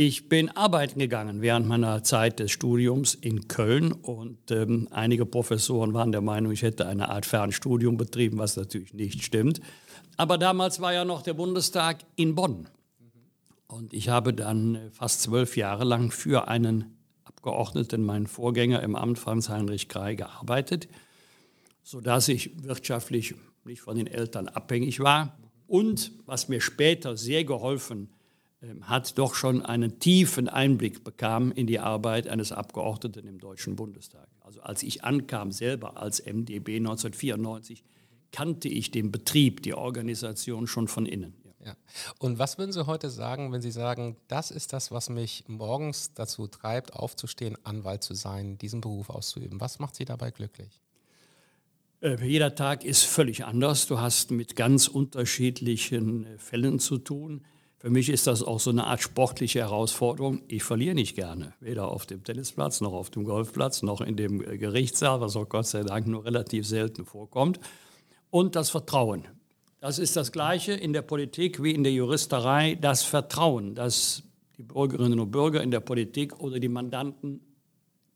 Ich 0.00 0.28
bin 0.28 0.48
arbeiten 0.50 1.00
gegangen 1.00 1.42
während 1.42 1.66
meiner 1.66 2.04
Zeit 2.04 2.38
des 2.38 2.52
Studiums 2.52 3.16
in 3.16 3.48
Köln 3.48 3.90
und 3.90 4.52
ähm, 4.52 4.86
einige 4.92 5.26
Professoren 5.26 5.92
waren 5.92 6.12
der 6.12 6.20
Meinung, 6.20 6.52
ich 6.52 6.62
hätte 6.62 6.86
eine 6.86 7.08
Art 7.08 7.26
Fernstudium 7.26 7.96
betrieben, 7.96 8.38
was 8.38 8.56
natürlich 8.56 8.94
nicht 8.94 9.24
stimmt. 9.24 9.60
Aber 10.16 10.38
damals 10.38 10.80
war 10.80 10.92
ja 10.92 11.04
noch 11.04 11.22
der 11.22 11.34
Bundestag 11.34 12.04
in 12.14 12.36
Bonn. 12.36 12.68
Und 13.66 13.92
ich 13.92 14.08
habe 14.08 14.32
dann 14.32 14.76
äh, 14.76 14.90
fast 14.92 15.22
zwölf 15.22 15.56
Jahre 15.56 15.82
lang 15.82 16.12
für 16.12 16.46
einen 16.46 16.96
Abgeordneten, 17.24 18.04
meinen 18.04 18.28
Vorgänger 18.28 18.84
im 18.84 18.94
Amt, 18.94 19.18
Franz-Heinrich 19.18 19.88
Krei, 19.88 20.14
gearbeitet, 20.14 20.86
sodass 21.82 22.28
ich 22.28 22.62
wirtschaftlich 22.62 23.34
nicht 23.64 23.80
von 23.80 23.96
den 23.96 24.06
Eltern 24.06 24.46
abhängig 24.46 25.00
war. 25.00 25.36
Und 25.66 26.12
was 26.24 26.48
mir 26.48 26.60
später 26.60 27.16
sehr 27.16 27.42
geholfen 27.42 28.10
hat, 28.10 28.17
hat 28.82 29.18
doch 29.18 29.34
schon 29.34 29.64
einen 29.64 30.00
tiefen 30.00 30.48
Einblick 30.48 31.04
bekam 31.04 31.52
in 31.52 31.66
die 31.66 31.78
Arbeit 31.78 32.26
eines 32.26 32.50
Abgeordneten 32.50 33.26
im 33.26 33.38
Deutschen 33.38 33.76
Bundestag. 33.76 34.28
Also 34.40 34.60
als 34.62 34.82
ich 34.82 35.04
ankam 35.04 35.52
selber 35.52 35.96
als 35.96 36.20
MdB 36.24 36.76
1994, 36.78 37.84
kannte 38.32 38.68
ich 38.68 38.90
den 38.90 39.12
Betrieb, 39.12 39.62
die 39.62 39.74
Organisation 39.74 40.66
schon 40.66 40.88
von 40.88 41.06
innen. 41.06 41.34
Ja. 41.64 41.76
Und 42.18 42.38
was 42.38 42.58
würden 42.58 42.72
Sie 42.72 42.86
heute 42.86 43.10
sagen, 43.10 43.52
wenn 43.52 43.62
Sie 43.62 43.70
sagen, 43.70 44.16
das 44.28 44.50
ist 44.50 44.72
das, 44.72 44.90
was 44.90 45.08
mich 45.08 45.44
morgens 45.48 46.14
dazu 46.14 46.46
treibt, 46.46 46.92
aufzustehen, 46.94 47.56
Anwalt 47.64 48.02
zu 48.02 48.14
sein, 48.14 48.58
diesen 48.58 48.80
Beruf 48.80 49.10
auszuüben? 49.10 49.60
Was 49.60 49.78
macht 49.78 49.94
Sie 49.96 50.04
dabei 50.04 50.30
glücklich? 50.30 50.80
Äh, 52.00 52.24
jeder 52.24 52.54
Tag 52.54 52.84
ist 52.84 53.04
völlig 53.04 53.44
anders. 53.44 53.86
Du 53.86 53.98
hast 54.00 54.30
mit 54.30 54.56
ganz 54.56 54.88
unterschiedlichen 54.88 56.26
äh, 56.26 56.38
Fällen 56.38 56.78
zu 56.78 56.98
tun. 56.98 57.44
Für 57.80 57.90
mich 57.90 58.08
ist 58.08 58.26
das 58.26 58.42
auch 58.42 58.58
so 58.58 58.70
eine 58.70 58.88
Art 58.88 59.02
sportliche 59.02 59.60
Herausforderung. 59.60 60.42
Ich 60.48 60.64
verliere 60.64 60.96
nicht 60.96 61.14
gerne, 61.14 61.54
weder 61.60 61.88
auf 61.88 62.06
dem 62.06 62.24
Tennisplatz 62.24 62.80
noch 62.80 62.92
auf 62.92 63.10
dem 63.10 63.22
Golfplatz 63.22 63.82
noch 63.82 64.00
in 64.00 64.16
dem 64.16 64.42
äh, 64.42 64.58
Gerichtssaal, 64.58 65.20
was 65.20 65.36
auch 65.36 65.48
Gott 65.48 65.66
sei 65.66 65.84
Dank 65.84 66.08
nur 66.08 66.24
relativ 66.24 66.66
selten 66.66 67.04
vorkommt. 67.04 67.60
Und 68.30 68.56
das 68.56 68.70
Vertrauen. 68.70 69.28
Das 69.80 70.00
ist 70.00 70.16
das 70.16 70.32
Gleiche 70.32 70.72
in 70.72 70.92
der 70.92 71.02
Politik 71.02 71.62
wie 71.62 71.70
in 71.70 71.84
der 71.84 71.92
Juristerei, 71.92 72.76
das 72.80 73.04
Vertrauen, 73.04 73.76
das 73.76 74.24
die 74.56 74.64
Bürgerinnen 74.64 75.20
und 75.20 75.30
Bürger 75.30 75.62
in 75.62 75.70
der 75.70 75.78
Politik 75.78 76.40
oder 76.40 76.58
die 76.58 76.68
Mandanten 76.68 77.40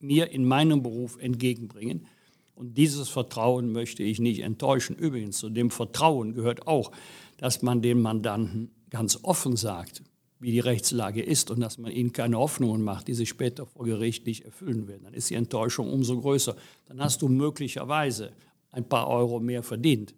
mir 0.00 0.32
in 0.32 0.44
meinem 0.44 0.82
Beruf 0.82 1.16
entgegenbringen. 1.20 2.08
Und 2.56 2.76
dieses 2.76 3.08
Vertrauen 3.08 3.70
möchte 3.70 4.02
ich 4.02 4.18
nicht 4.18 4.40
enttäuschen. 4.40 4.96
Übrigens, 4.96 5.38
zu 5.38 5.50
dem 5.50 5.70
Vertrauen 5.70 6.34
gehört 6.34 6.66
auch, 6.66 6.90
dass 7.36 7.62
man 7.62 7.80
den 7.80 8.02
Mandanten 8.02 8.72
ganz 8.92 9.18
offen 9.22 9.56
sagt, 9.56 10.02
wie 10.38 10.52
die 10.52 10.60
Rechtslage 10.60 11.22
ist 11.22 11.50
und 11.50 11.60
dass 11.60 11.78
man 11.78 11.90
ihnen 11.90 12.12
keine 12.12 12.38
Hoffnungen 12.38 12.82
macht, 12.82 13.08
die 13.08 13.14
sich 13.14 13.28
später 13.28 13.66
vor 13.66 13.84
Gericht 13.84 14.26
nicht 14.26 14.44
erfüllen 14.44 14.86
werden. 14.86 15.04
Dann 15.04 15.14
ist 15.14 15.30
die 15.30 15.34
Enttäuschung 15.34 15.92
umso 15.92 16.20
größer. 16.20 16.54
Dann 16.86 17.00
hast 17.00 17.22
du 17.22 17.28
möglicherweise 17.28 18.32
ein 18.70 18.88
paar 18.88 19.08
Euro 19.08 19.40
mehr 19.40 19.62
verdient 19.62 20.14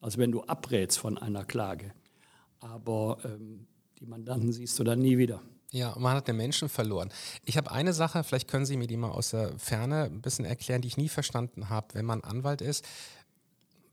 als 0.00 0.18
wenn 0.18 0.32
du 0.32 0.42
abrätst 0.42 0.98
von 0.98 1.18
einer 1.18 1.44
Klage. 1.44 1.92
Aber 2.60 3.18
ähm, 3.24 3.66
die 3.98 4.06
Mandanten 4.06 4.52
siehst 4.52 4.78
du 4.78 4.84
dann 4.84 5.00
nie 5.00 5.18
wieder. 5.18 5.42
Ja, 5.70 5.94
man 5.98 6.16
hat 6.16 6.28
den 6.28 6.36
Menschen 6.36 6.70
verloren. 6.70 7.10
Ich 7.44 7.58
habe 7.58 7.70
eine 7.70 7.92
Sache, 7.92 8.24
vielleicht 8.24 8.48
können 8.48 8.64
Sie 8.64 8.78
mir 8.78 8.86
die 8.86 8.96
mal 8.96 9.10
aus 9.10 9.30
der 9.30 9.58
Ferne 9.58 10.04
ein 10.04 10.22
bisschen 10.22 10.46
erklären, 10.46 10.80
die 10.80 10.88
ich 10.88 10.96
nie 10.96 11.10
verstanden 11.10 11.68
habe, 11.68 11.88
wenn 11.92 12.06
man 12.06 12.22
Anwalt 12.22 12.62
ist. 12.62 12.86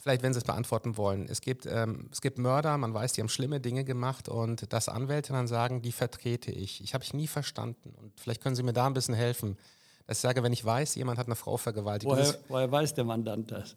Vielleicht, 0.06 0.22
wenn 0.22 0.34
Sie 0.34 0.38
es 0.38 0.44
beantworten 0.44 0.98
wollen. 0.98 1.26
Es 1.28 1.42
gibt, 1.42 1.66
ähm, 1.66 2.10
es 2.12 2.22
gibt 2.22 2.38
Mörder, 2.38 2.78
man 2.78 2.94
weiß, 2.94 3.14
die 3.14 3.22
haben 3.22 3.28
schlimme 3.28 3.60
Dinge 3.60 3.84
gemacht 3.84 4.30
und 4.30 4.72
dass 4.72 4.88
Anwälte 4.88 5.34
dann 5.34 5.48
sagen, 5.48 5.82
die 5.82 5.92
vertrete 5.92 6.52
ich. 6.52 6.84
Ich 6.84 6.94
habe 6.94 7.04
ich 7.04 7.16
nie 7.16 7.26
verstanden. 7.26 7.92
Und 8.00 8.12
vielleicht 8.16 8.44
können 8.44 8.56
Sie 8.56 8.62
mir 8.62 8.74
da 8.74 8.86
ein 8.86 8.94
bisschen 8.94 9.16
helfen. 9.16 9.58
Dass 10.06 10.20
ich 10.20 10.22
sage, 10.22 10.44
wenn 10.44 10.54
ich 10.54 10.64
weiß, 10.64 10.94
jemand 10.94 11.18
hat 11.18 11.26
eine 11.26 11.36
Frau 11.36 11.58
vergewaltigt. 11.58 12.12
Woher, 12.12 12.36
woher 12.50 12.72
weiß 12.72 12.94
der 12.94 13.04
Mandant 13.04 13.52
das? 13.52 13.76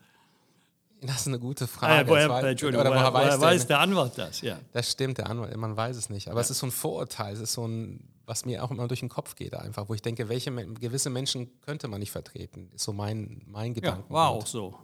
Das 1.01 1.23
ist 1.23 1.29
eine 1.29 1.39
gute 1.39 1.67
Frage. 1.67 2.05
Äh, 2.05 2.13
woher, 2.13 2.29
war, 2.29 2.45
Entschuldigung, 2.45 2.85
woher, 2.85 3.11
woher, 3.11 3.15
weiß, 3.15 3.41
weiß 3.41 3.67
der, 3.67 3.81
Anwalt 3.81 4.19
das? 4.19 4.43
Ja. 4.43 4.59
Das 4.75 4.91
stimmt, 4.91 5.17
der 5.17 5.31
Anwalt, 5.31 5.57
man 5.57 5.79
weiß 5.79 5.97
es 5.97 6.11
nicht. 6.11 6.29
Aber 6.29 6.41
ja. 6.41 6.43
es 6.43 6.51
ist 6.51 6.59
so 6.59 6.67
ein 6.67 6.73
Vorurteil, 6.73 7.33
es 7.33 7.41
ist 7.41 7.55
so 7.55 7.67
ein, 7.67 8.07
was 8.27 8.45
mir 8.45 8.63
auch 8.63 8.71
immer 8.71 8.87
durch 8.87 9.01
den 9.01 9.09
Kopf 9.09 9.35
geht, 9.35 9.55
einfach, 9.55 9.89
wo 9.89 9.95
ich 9.95 10.03
denke, 10.03 10.29
welche 10.29 10.53
gewisse 10.75 11.09
Menschen 11.09 11.59
könnte 11.63 11.89
man 11.89 12.01
nicht 12.01 12.13
vertreten, 12.13 12.71
ist 12.75 12.85
so 12.85 12.93
mein, 12.93 13.41
mein 13.47 13.73
Gedanke. 13.73 14.05
Ja, 14.11 14.15
war 14.15 14.29
auch 14.29 14.47
so. 14.47 14.79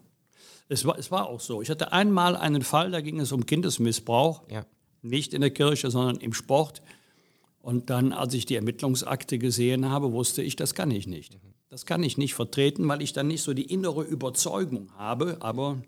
Es 0.68 0.84
war, 0.84 0.98
es 0.98 1.10
war 1.10 1.28
auch 1.28 1.40
so. 1.40 1.62
Ich 1.62 1.70
hatte 1.70 1.92
einmal 1.92 2.36
einen 2.36 2.62
Fall, 2.62 2.90
da 2.90 3.00
ging 3.00 3.20
es 3.20 3.32
um 3.32 3.44
Kindesmissbrauch. 3.44 4.42
Ja. 4.50 4.64
Nicht 5.02 5.34
in 5.34 5.42
der 5.42 5.50
Kirche, 5.50 5.90
sondern 5.90 6.16
im 6.16 6.32
Sport. 6.32 6.80
Und 7.60 7.90
dann, 7.90 8.12
als 8.12 8.34
ich 8.34 8.46
die 8.46 8.56
Ermittlungsakte 8.56 9.38
gesehen 9.38 9.90
habe, 9.90 10.12
wusste 10.12 10.42
ich, 10.42 10.56
das 10.56 10.74
kann 10.74 10.90
ich 10.90 11.06
nicht. 11.06 11.38
Das 11.68 11.86
kann 11.86 12.02
ich 12.02 12.18
nicht 12.18 12.34
vertreten, 12.34 12.86
weil 12.88 13.02
ich 13.02 13.12
dann 13.12 13.26
nicht 13.26 13.42
so 13.42 13.52
die 13.52 13.64
innere 13.64 14.02
Überzeugung 14.02 14.90
habe. 14.96 15.38
Aber 15.40 15.78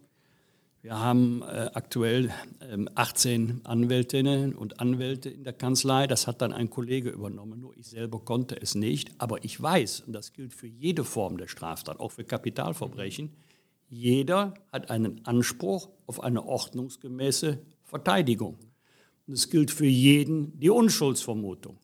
wir 0.83 0.99
haben 0.99 1.43
äh, 1.43 1.71
aktuell 1.75 2.33
ähm, 2.61 2.89
18 2.95 3.63
Anwältinnen 3.65 4.55
und 4.55 4.81
Anwälte 4.81 5.31
in 5.31 5.45
der 5.45 5.53
Kanzlei. 5.53 6.07
Das 6.07 6.27
hat 6.27 6.41
dann 6.43 6.53
ein 6.53 6.71
Kollege 6.71 7.11
übernommen. 7.11 7.61
Nur 7.61 7.77
ich 7.77 7.89
selber 7.89 8.21
konnte 8.21 8.61
es 8.61 8.75
nicht. 8.75 9.11
Aber 9.19 9.45
ich 9.45 9.61
weiß, 9.61 10.01
und 10.07 10.13
das 10.13 10.33
gilt 10.33 10.55
für 10.55 10.67
jede 10.67 11.05
Form 11.05 11.39
der 11.39 11.49
Straftat, 11.49 12.01
auch 12.01 12.13
für 12.13 12.25
Kapitalverbrechen, 12.25 13.33
jeder 13.89 14.55
hat 14.73 14.91
einen 14.91 15.25
Anspruch 15.25 15.89
auf 16.07 16.23
eine 16.23 16.45
ordnungsgemäße 16.45 17.59
Verteidigung. 17.85 18.59
Und 19.27 19.35
es 19.35 19.51
gilt 19.51 19.71
für 19.71 19.87
jeden 19.87 20.59
die 20.59 20.71
Unschuldsvermutung. 20.71 21.79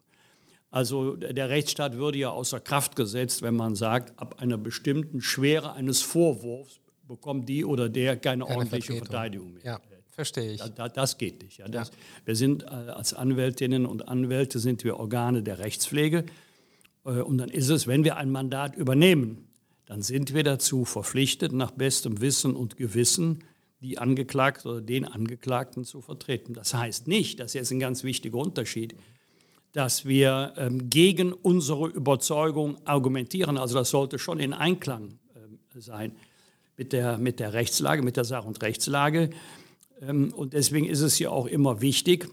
Also 0.71 1.17
der 1.17 1.51
Rechtsstaat 1.51 1.97
würde 1.97 2.19
ja 2.19 2.31
außer 2.31 2.59
Kraft 2.59 2.97
gesetzt, 2.97 3.43
wenn 3.43 3.55
man 3.55 3.75
sagt, 3.75 4.19
ab 4.19 4.37
einer 4.41 4.57
bestimmten 4.57 5.21
Schwere 5.21 5.75
eines 5.75 6.01
Vorwurfs 6.01 6.81
bekommt 7.07 7.49
die 7.49 7.65
oder 7.65 7.89
der 7.89 8.17
keine, 8.17 8.45
keine 8.45 8.57
ordentliche. 8.57 8.95
Verteidigung 8.97 9.53
mehr. 9.53 9.65
Ja, 9.65 9.81
verstehe 10.09 10.53
ich. 10.53 10.61
Da, 10.61 10.69
da, 10.69 10.89
das 10.89 11.19
geht 11.19 11.43
nicht. 11.43 11.59
Ja. 11.59 11.69
Das, 11.69 11.89
ja. 11.89 11.95
Wir 12.25 12.37
sind 12.37 12.63
äh, 12.63 12.67
als 12.67 13.13
Anwältinnen 13.13 13.85
und 13.85 14.09
Anwälte 14.09 14.59
sind 14.61 14.83
wir 14.83 14.97
Organe 14.97 15.43
der 15.43 15.59
Rechtspflege. 15.59 16.25
Äh, 17.05 17.21
und 17.21 17.37
dann 17.39 17.51
ist 17.51 17.69
es, 17.69 17.87
wenn 17.87 18.05
wir 18.05 18.17
ein 18.17 18.31
Mandat 18.31 18.75
übernehmen, 18.75 19.52
dann 19.93 20.01
sind 20.01 20.33
wir 20.33 20.43
dazu 20.43 20.87
verpflichtet, 20.87 21.53
nach 21.53 21.71
bestem 21.71 22.23
Wissen 22.23 22.57
und 22.57 22.79
Gewissen 22.79 23.45
die 23.83 23.99
Angeklagte 23.99 24.67
oder 24.67 24.81
den 24.81 25.05
Angeklagten 25.05 25.85
zu 25.85 26.01
vertreten. 26.01 26.55
Das 26.55 26.73
heißt 26.73 27.09
nicht, 27.09 27.39
das 27.39 27.49
ist 27.49 27.55
jetzt 27.55 27.73
ein 27.73 27.79
ganz 27.79 28.03
wichtiger 28.03 28.39
Unterschied, 28.39 28.95
dass 29.73 30.07
wir 30.07 30.55
ähm, 30.57 30.89
gegen 30.89 31.35
unsere 31.35 31.89
Überzeugung 31.89 32.79
argumentieren. 32.87 33.59
Also 33.59 33.75
das 33.75 33.91
sollte 33.91 34.19
schon 34.19 34.41
in 34.41 34.55
Einklang 34.55 35.19
äh, 35.35 35.79
sein 35.79 36.13
mit 36.79 36.95
der, 36.95 37.19
mit 37.19 37.39
der 37.39 37.53
Rechtslage, 37.53 38.01
mit 38.01 38.17
der 38.17 38.25
Sach- 38.25 38.47
und 38.47 38.63
Rechtslage. 38.63 39.29
Ähm, 40.01 40.33
und 40.33 40.55
deswegen 40.55 40.87
ist 40.87 41.03
es 41.03 41.19
ja 41.19 41.29
auch 41.29 41.47
immer 41.47 41.83
wichtig, 41.83 42.31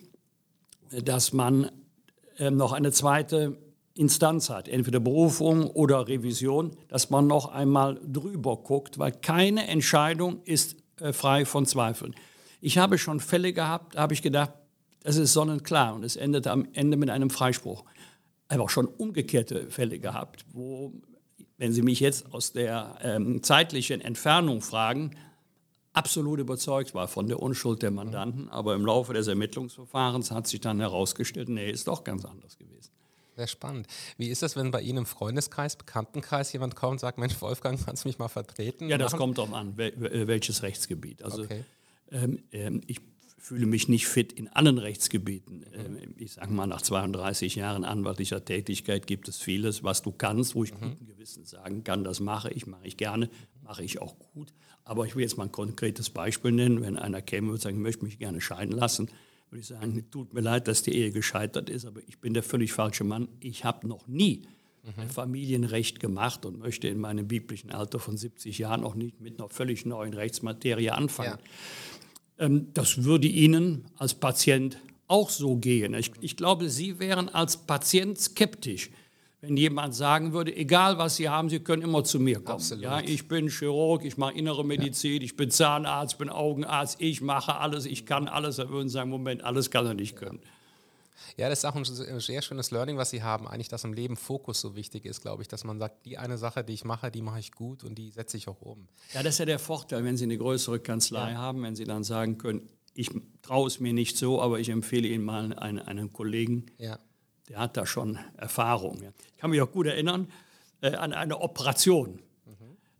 dass 0.91 1.33
man 1.33 1.69
ähm, 2.37 2.55
noch 2.55 2.71
eine 2.71 2.93
zweite 2.93 3.57
Instanz 3.99 4.49
hat, 4.49 4.69
entweder 4.69 4.99
Berufung 4.99 5.69
oder 5.69 6.07
Revision, 6.07 6.71
dass 6.87 7.09
man 7.09 7.27
noch 7.27 7.49
einmal 7.49 7.99
drüber 8.07 8.57
guckt, 8.57 8.97
weil 8.97 9.11
keine 9.11 9.67
Entscheidung 9.67 10.41
ist 10.45 10.77
äh, 11.01 11.11
frei 11.11 11.45
von 11.45 11.65
Zweifeln. 11.65 12.15
Ich 12.61 12.77
habe 12.77 12.97
schon 12.97 13.19
Fälle 13.19 13.51
gehabt, 13.51 13.95
da 13.95 14.01
habe 14.01 14.13
ich 14.13 14.21
gedacht, 14.21 14.53
das 15.03 15.17
ist 15.17 15.33
sonnenklar 15.33 15.95
und 15.95 16.03
es 16.03 16.15
endet 16.15 16.47
am 16.47 16.67
Ende 16.73 16.97
mit 16.97 17.09
einem 17.09 17.29
Freispruch. 17.29 17.83
Habe 18.49 18.63
auch 18.63 18.69
schon 18.69 18.87
umgekehrte 18.87 19.69
Fälle 19.69 19.99
gehabt, 19.99 20.45
wo 20.53 20.93
wenn 21.57 21.73
Sie 21.73 21.81
mich 21.81 21.99
jetzt 21.99 22.33
aus 22.33 22.53
der 22.53 22.97
ähm, 23.01 23.43
zeitlichen 23.43 23.99
Entfernung 23.99 24.61
fragen, 24.61 25.11
absolut 25.91 26.39
überzeugt 26.39 26.95
war 26.95 27.09
von 27.09 27.27
der 27.27 27.41
Unschuld 27.41 27.81
der 27.81 27.91
Mandanten. 27.91 28.47
Aber 28.49 28.75
im 28.75 28.85
Laufe 28.85 29.13
des 29.13 29.27
Ermittlungsverfahrens 29.27 30.31
hat 30.31 30.47
sich 30.47 30.61
dann 30.61 30.79
herausgestellt, 30.79 31.49
nee, 31.49 31.69
ist 31.69 31.89
doch 31.89 32.05
ganz 32.05 32.23
anders 32.23 32.57
gewesen. 32.57 32.78
Sehr 33.39 33.47
spannend. 33.47 33.87
Wie 34.17 34.27
ist 34.27 34.41
das, 34.41 34.57
wenn 34.57 34.69
bei 34.69 34.81
Ihnen 34.81 34.97
im 34.97 35.05
Freundeskreis, 35.05 35.77
Bekanntenkreis 35.77 36.51
jemand 36.51 36.75
kommt 36.75 36.91
und 36.91 36.99
sagt, 36.99 37.17
Mensch, 37.17 37.41
Wolfgang, 37.41 37.79
kannst 37.85 38.03
du 38.03 38.09
mich 38.09 38.19
mal 38.19 38.27
vertreten? 38.27 38.89
Ja, 38.89 38.97
das 38.97 39.13
machen? 39.13 39.19
kommt 39.19 39.37
darauf 39.37 39.53
an, 39.53 39.77
welches 39.77 40.61
Rechtsgebiet. 40.61 41.23
Also 41.23 41.43
okay. 41.43 41.63
ähm, 42.11 42.43
ähm, 42.51 42.81
ich 42.87 42.99
fühle 43.37 43.65
mich 43.65 43.87
nicht 43.87 44.07
fit 44.07 44.33
in 44.33 44.49
allen 44.49 44.77
Rechtsgebieten. 44.77 45.59
Mhm. 45.59 46.15
Ich 46.17 46.33
sage 46.33 46.51
mal, 46.51 46.67
nach 46.67 46.81
32 46.81 47.55
Jahren 47.55 47.85
anwaltlicher 47.85 48.43
Tätigkeit 48.43 49.07
gibt 49.07 49.29
es 49.29 49.37
vieles, 49.37 49.85
was 49.85 50.01
du 50.01 50.11
kannst, 50.11 50.53
wo 50.53 50.65
ich 50.65 50.73
mhm. 50.73 50.81
guten 50.81 51.05
Gewissens 51.05 51.51
sagen 51.51 51.85
kann, 51.85 52.03
das 52.03 52.19
mache 52.19 52.51
ich, 52.51 52.67
mache 52.67 52.85
ich 52.85 52.97
gerne, 52.97 53.29
mache 53.63 53.85
ich 53.85 54.01
auch 54.01 54.17
gut. 54.33 54.53
Aber 54.83 55.05
ich 55.05 55.15
will 55.15 55.23
jetzt 55.23 55.37
mal 55.37 55.45
ein 55.45 55.53
konkretes 55.53 56.09
Beispiel 56.09 56.51
nennen. 56.51 56.81
Wenn 56.81 56.97
einer 56.97 57.21
käme 57.21 57.53
und 57.53 57.61
sagt, 57.61 57.73
ich 57.73 57.81
möchte 57.81 58.03
mich 58.03 58.19
gerne 58.19 58.41
scheiden 58.41 58.73
lassen, 58.73 59.09
würde 59.49 59.61
ich 59.61 59.67
sagen, 59.67 60.05
tut 60.11 60.33
mir 60.33 60.41
leid, 60.41 60.67
dass 60.67 60.83
die 60.83 60.93
Ehe 60.93 61.11
gescheitert 61.11 61.69
ist, 61.69 61.85
aber 61.85 62.01
ich 62.07 62.19
bin 62.19 62.33
der 62.33 62.43
völlig 62.43 62.71
falsche 62.71 63.03
Mann. 63.03 63.27
Ich 63.39 63.65
habe 63.65 63.87
noch 63.87 64.07
nie 64.07 64.43
mhm. 64.83 65.09
Familienrecht 65.09 65.99
gemacht 65.99 66.45
und 66.45 66.59
möchte 66.59 66.87
in 66.87 66.99
meinem 66.99 67.27
biblischen 67.27 67.71
Alter 67.71 67.99
von 67.99 68.17
70 68.17 68.57
Jahren 68.59 68.83
auch 68.83 68.95
nicht 68.95 69.19
mit 69.21 69.39
einer 69.39 69.49
völlig 69.49 69.85
neuen 69.85 70.13
Rechtsmaterie 70.13 70.91
anfangen. 70.91 71.37
Ja. 72.37 72.45
Ähm, 72.45 72.67
das 72.73 73.03
würde 73.03 73.27
Ihnen 73.27 73.85
als 73.97 74.13
Patient 74.13 74.79
auch 75.07 75.29
so 75.29 75.55
gehen. 75.57 75.93
Ich, 75.95 76.11
ich, 76.21 76.37
glaube, 76.37 76.69
Sie 76.69 76.99
wären 76.99 77.29
als 77.29 77.57
Patient 77.57 78.19
skeptisch, 78.19 78.91
wenn 79.41 79.55
jemand 79.55 79.95
sagen 79.95 80.33
würde, 80.33 80.55
egal 80.55 80.97
was 80.97 81.15
Sie 81.15 81.29
haben, 81.29 81.49
Sie 81.49 81.59
können 81.59 81.81
immer 81.81 82.03
zu 82.03 82.19
mir 82.19 82.41
kommen. 82.41 82.81
Ja, 82.81 82.99
ich 82.99 83.27
bin 83.27 83.47
Chirurg, 83.47 84.03
ich 84.03 84.17
mache 84.17 84.33
innere 84.33 84.65
Medizin, 84.65 85.21
ja. 85.21 85.23
ich 85.23 85.37
bin 85.37 85.49
Zahnarzt, 85.49 86.17
bin 86.17 86.29
Augenarzt, 86.29 86.97
ich 86.99 87.21
mache 87.21 87.55
alles, 87.55 87.85
ich 87.85 88.05
kann 88.05 88.27
alles. 88.27 88.57
Da 88.57 88.69
würden 88.69 88.89
Sie 88.89 88.93
sagen, 88.93 89.09
Moment, 89.09 89.43
alles 89.43 89.71
kann 89.71 89.85
er 89.85 89.93
nicht 89.93 90.17
können. 90.17 90.41
Ja, 91.37 91.47
das 91.47 91.59
ist 91.59 91.65
auch 91.65 91.75
ein 91.75 91.85
sehr 91.85 92.41
schönes 92.41 92.71
Learning, 92.71 92.97
was 92.97 93.11
Sie 93.11 93.23
haben, 93.23 93.47
eigentlich, 93.47 93.69
dass 93.69 93.85
im 93.85 93.93
Leben 93.93 94.17
Fokus 94.17 94.59
so 94.59 94.75
wichtig 94.75 95.05
ist, 95.05 95.21
glaube 95.21 95.41
ich, 95.41 95.47
dass 95.47 95.63
man 95.63 95.79
sagt, 95.79 96.05
die 96.05 96.17
eine 96.17 96.37
Sache, 96.37 96.65
die 96.65 96.73
ich 96.73 96.83
mache, 96.83 97.11
die 97.11 97.21
mache 97.21 97.39
ich 97.39 97.53
gut 97.53 97.85
und 97.85 97.95
die 97.97 98.11
setze 98.11 98.35
ich 98.35 98.49
auch 98.49 98.61
um. 98.61 98.89
Ja, 99.13 99.23
das 99.23 99.35
ist 99.35 99.39
ja 99.39 99.45
der 99.45 99.59
Vorteil, 99.59 100.03
wenn 100.03 100.17
Sie 100.17 100.25
eine 100.25 100.37
größere 100.37 100.81
Kanzlei 100.81 101.31
ja. 101.31 101.37
haben, 101.37 101.63
wenn 101.63 101.75
Sie 101.75 101.85
dann 101.85 102.03
sagen 102.03 102.37
können, 102.37 102.67
ich 102.93 103.09
traue 103.41 103.67
es 103.67 103.79
mir 103.79 103.93
nicht 103.93 104.17
so, 104.17 104.41
aber 104.41 104.59
ich 104.59 104.67
empfehle 104.67 105.07
Ihnen 105.07 105.23
mal 105.23 105.53
einen, 105.53 105.79
einen 105.79 106.11
Kollegen, 106.11 106.65
ja. 106.77 106.99
Der 107.49 107.59
hat 107.59 107.75
da 107.75 107.85
schon 107.85 108.17
Erfahrung. 108.37 109.01
Ich 109.35 109.37
kann 109.37 109.49
mich 109.49 109.61
auch 109.61 109.71
gut 109.71 109.87
erinnern 109.87 110.31
äh, 110.81 110.95
an 110.95 111.13
eine 111.13 111.41
Operation 111.41 112.21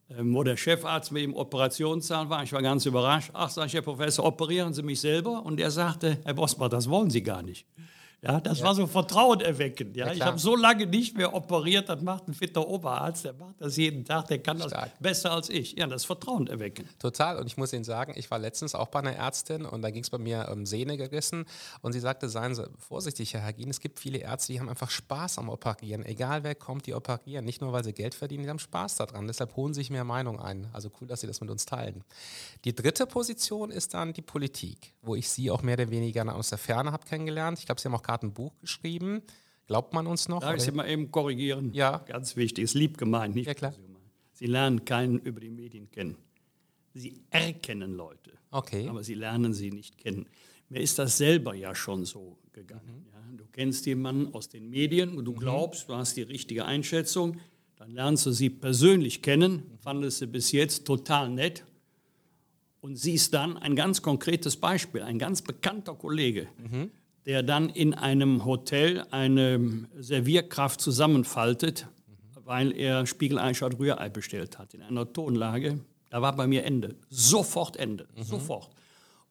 mhm. 0.09 0.33
wo 0.33 0.43
der 0.43 0.57
Chefarzt 0.57 1.11
mit 1.11 1.23
dem 1.23 1.35
Operationssaal 1.35 2.29
war. 2.29 2.43
Ich 2.43 2.53
war 2.53 2.61
ganz 2.61 2.85
überrascht. 2.85 3.31
Ach, 3.33 3.49
sag 3.49 3.67
ich, 3.67 3.73
Herr 3.73 3.81
Professor, 3.81 4.25
operieren 4.25 4.73
Sie 4.73 4.83
mich 4.83 4.99
selber? 4.99 5.45
Und 5.45 5.59
er 5.59 5.71
sagte, 5.71 6.17
Herr 6.23 6.33
Bosbach, 6.33 6.69
das 6.69 6.89
wollen 6.89 7.09
Sie 7.09 7.21
gar 7.21 7.43
nicht. 7.43 7.65
Ja, 8.21 8.39
das 8.39 8.59
ja. 8.59 8.65
war 8.65 8.75
so 8.75 8.85
Vertrauen 8.87 9.41
erweckend. 9.41 9.95
Ja. 9.95 10.07
ja 10.07 10.13
ich 10.13 10.21
habe 10.21 10.39
so 10.39 10.55
lange 10.55 10.85
nicht 10.85 11.17
mehr 11.17 11.33
operiert, 11.33 11.89
das 11.89 12.01
macht 12.01 12.27
ein 12.27 12.33
fitter 12.33 12.67
Oberarzt, 12.67 13.25
der 13.25 13.33
macht 13.33 13.55
das 13.59 13.77
jeden 13.77 14.05
Tag, 14.05 14.27
der 14.27 14.39
kann 14.39 14.59
Stark. 14.59 14.71
das 14.71 14.99
besser 14.99 15.31
als 15.31 15.49
ich. 15.49 15.77
Ja, 15.77 15.87
das 15.87 16.05
Vertrauen 16.05 16.47
erwecken. 16.47 16.87
Total. 16.99 17.37
Und 17.37 17.47
ich 17.47 17.57
muss 17.57 17.73
Ihnen 17.73 17.83
sagen, 17.83 18.13
ich 18.15 18.29
war 18.29 18.39
letztens 18.39 18.75
auch 18.75 18.87
bei 18.87 18.99
einer 18.99 19.15
Ärztin 19.15 19.65
und 19.65 19.81
da 19.81 19.89
ging 19.89 20.03
es 20.03 20.09
bei 20.09 20.17
mir 20.17 20.49
um 20.51 20.65
Sehne 20.65 20.97
gerissen 20.97 21.45
und 21.81 21.93
sie 21.93 21.99
sagte, 21.99 22.29
seien 22.29 22.55
Sie 22.55 22.69
vorsichtig, 22.77 23.33
Herr 23.33 23.43
Hagin, 23.43 23.69
es 23.69 23.79
gibt 23.79 23.99
viele 23.99 24.19
Ärzte, 24.19 24.53
die 24.53 24.59
haben 24.59 24.69
einfach 24.69 24.89
Spaß 24.89 25.37
am 25.37 25.49
Operieren. 25.49 26.05
Egal 26.05 26.43
wer 26.43 26.55
kommt, 26.55 26.85
die 26.87 26.93
operieren. 26.93 27.45
Nicht 27.45 27.61
nur, 27.61 27.71
weil 27.71 27.83
sie 27.83 27.93
Geld 27.93 28.15
verdienen, 28.15 28.43
die 28.43 28.49
haben 28.49 28.59
Spaß 28.59 28.95
daran. 28.95 29.27
Deshalb 29.27 29.55
holen 29.55 29.73
sie 29.73 29.79
sich 29.79 29.89
mehr 29.89 30.03
Meinung 30.03 30.39
ein. 30.39 30.67
Also 30.73 30.91
cool, 30.99 31.07
dass 31.07 31.21
Sie 31.21 31.27
das 31.27 31.41
mit 31.41 31.49
uns 31.49 31.65
teilen. 31.65 32.03
Die 32.65 32.75
dritte 32.75 33.05
Position 33.05 33.71
ist 33.71 33.93
dann 33.93 34.13
die 34.13 34.21
Politik, 34.21 34.93
wo 35.01 35.15
ich 35.15 35.29
Sie 35.29 35.49
auch 35.49 35.61
mehr 35.61 35.75
oder 35.75 35.89
weniger 35.89 36.35
aus 36.35 36.49
der 36.49 36.57
Ferne 36.57 36.91
habe 36.91 37.05
kennengelernt. 37.05 37.59
Ich 37.59 37.65
glaube, 37.65 37.79
Sie 37.79 37.87
haben 37.87 37.95
auch 37.95 38.03
gerade 38.09 38.27
ein 38.27 38.33
Buch 38.33 38.53
geschrieben. 38.59 39.21
Glaubt 39.67 39.93
man 39.93 40.07
uns 40.07 40.27
noch? 40.27 40.41
Darf 40.41 40.55
ich 40.55 40.63
Sie 40.63 40.71
mal 40.71 40.89
eben 40.89 41.11
korrigieren? 41.11 41.71
Ja. 41.73 41.99
Ganz 41.99 42.35
wichtig, 42.35 42.63
ist 42.63 42.73
lieb 42.73 42.97
gemeint, 42.97 43.35
nicht 43.35 43.45
ja, 43.45 43.53
klar. 43.53 43.73
Sie 44.33 44.47
lernen 44.47 44.83
keinen 44.83 45.19
über 45.19 45.39
die 45.39 45.51
Medien 45.51 45.91
kennen. 45.91 46.15
Sie 46.95 47.21
erkennen 47.29 47.93
Leute, 47.93 48.31
okay. 48.51 48.87
aber 48.87 49.03
sie 49.03 49.13
lernen 49.13 49.53
sie 49.53 49.69
nicht 49.69 49.97
kennen. 49.97 50.25
Mir 50.69 50.81
ist 50.81 50.97
das 50.97 51.17
selber 51.17 51.53
ja 51.53 51.75
schon 51.75 52.03
so 52.05 52.39
gegangen. 52.51 53.05
Mhm. 53.05 53.11
Ja, 53.11 53.37
du 53.37 53.45
kennst 53.51 53.85
jemanden 53.85 54.33
aus 54.33 54.49
den 54.49 54.69
Medien 54.69 55.15
und 55.15 55.25
du 55.25 55.33
mhm. 55.33 55.39
glaubst, 55.39 55.87
du 55.87 55.93
hast 55.93 56.17
die 56.17 56.23
richtige 56.23 56.65
Einschätzung. 56.65 57.37
Dann 57.75 57.91
lernst 57.91 58.25
du 58.25 58.31
sie 58.31 58.49
persönlich 58.49 59.21
kennen, 59.21 59.63
fandest 59.81 60.19
sie 60.19 60.27
bis 60.27 60.51
jetzt 60.51 60.85
total 60.85 61.29
nett 61.29 61.63
und 62.81 62.95
siehst 62.95 63.33
dann 63.35 63.57
ein 63.57 63.75
ganz 63.75 64.01
konkretes 64.01 64.57
Beispiel, 64.57 65.03
ein 65.03 65.19
ganz 65.19 65.43
bekannter 65.43 65.93
Kollege, 65.93 66.47
mhm 66.57 66.89
der 67.29 67.43
dann 67.43 67.69
in 67.69 67.93
einem 67.93 68.43
Hotel 68.43 69.05
eine 69.11 69.87
Servierkraft 69.99 70.81
zusammenfaltet, 70.81 71.85
weil 72.43 72.75
er 72.75 73.05
Spiegelei 73.05 73.53
statt 73.53 73.77
Rührei 73.77 74.09
bestellt 74.09 74.57
hat, 74.57 74.73
in 74.73 74.81
einer 74.81 75.13
Tonlage. 75.13 75.79
Da 76.09 76.23
war 76.23 76.35
bei 76.35 76.47
mir 76.47 76.65
Ende. 76.65 76.95
Sofort 77.11 77.77
Ende. 77.77 78.07
Mhm. 78.17 78.23
Sofort. 78.23 78.71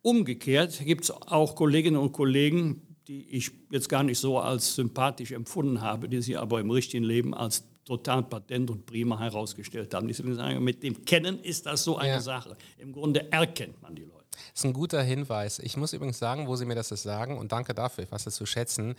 Umgekehrt 0.01 0.79
gibt 0.85 1.03
es 1.03 1.11
auch 1.11 1.57
Kolleginnen 1.57 1.97
und 1.97 2.13
Kollegen, 2.13 2.83
die 3.09 3.29
ich 3.31 3.51
jetzt 3.73 3.89
gar 3.89 4.05
nicht 4.05 4.21
so 4.21 4.39
als 4.39 4.77
sympathisch 4.77 5.33
empfunden 5.33 5.81
habe, 5.81 6.09
die 6.09 6.23
sie 6.23 6.37
aber 6.37 6.61
im 6.61 6.71
richtigen 6.71 7.03
Leben 7.03 7.35
als 7.35 7.65
total 7.85 8.23
patent 8.23 8.71
und 8.71 8.87
prima 8.87 9.19
herausgestellt 9.19 9.93
haben. 9.93 10.09
Ich 10.09 10.23
würde 10.23 10.37
sagen, 10.37 10.63
mit 10.63 10.85
dem 10.85 11.05
Kennen 11.05 11.41
ist 11.41 11.67
das 11.67 11.83
so 11.83 11.97
eine 11.97 12.11
ja. 12.11 12.21
Sache. 12.21 12.57
Im 12.77 12.93
Grunde 12.93 13.33
erkennt 13.33 13.83
man 13.83 13.97
die 13.97 14.03
Leute. 14.03 14.18
Das 14.53 14.61
ist 14.61 14.65
ein 14.65 14.73
guter 14.73 15.03
Hinweis. 15.03 15.59
Ich 15.59 15.77
muss 15.77 15.93
übrigens 15.93 16.19
sagen, 16.19 16.47
wo 16.47 16.57
Sie 16.57 16.65
mir 16.65 16.75
das 16.75 16.89
sagen, 16.89 17.39
und 17.39 17.53
danke 17.53 17.75
dafür, 17.75 18.05
ich 18.05 18.13
weiß 18.13 18.25
das 18.25 18.35
zu 18.35 18.47
schätzen, 18.47 18.95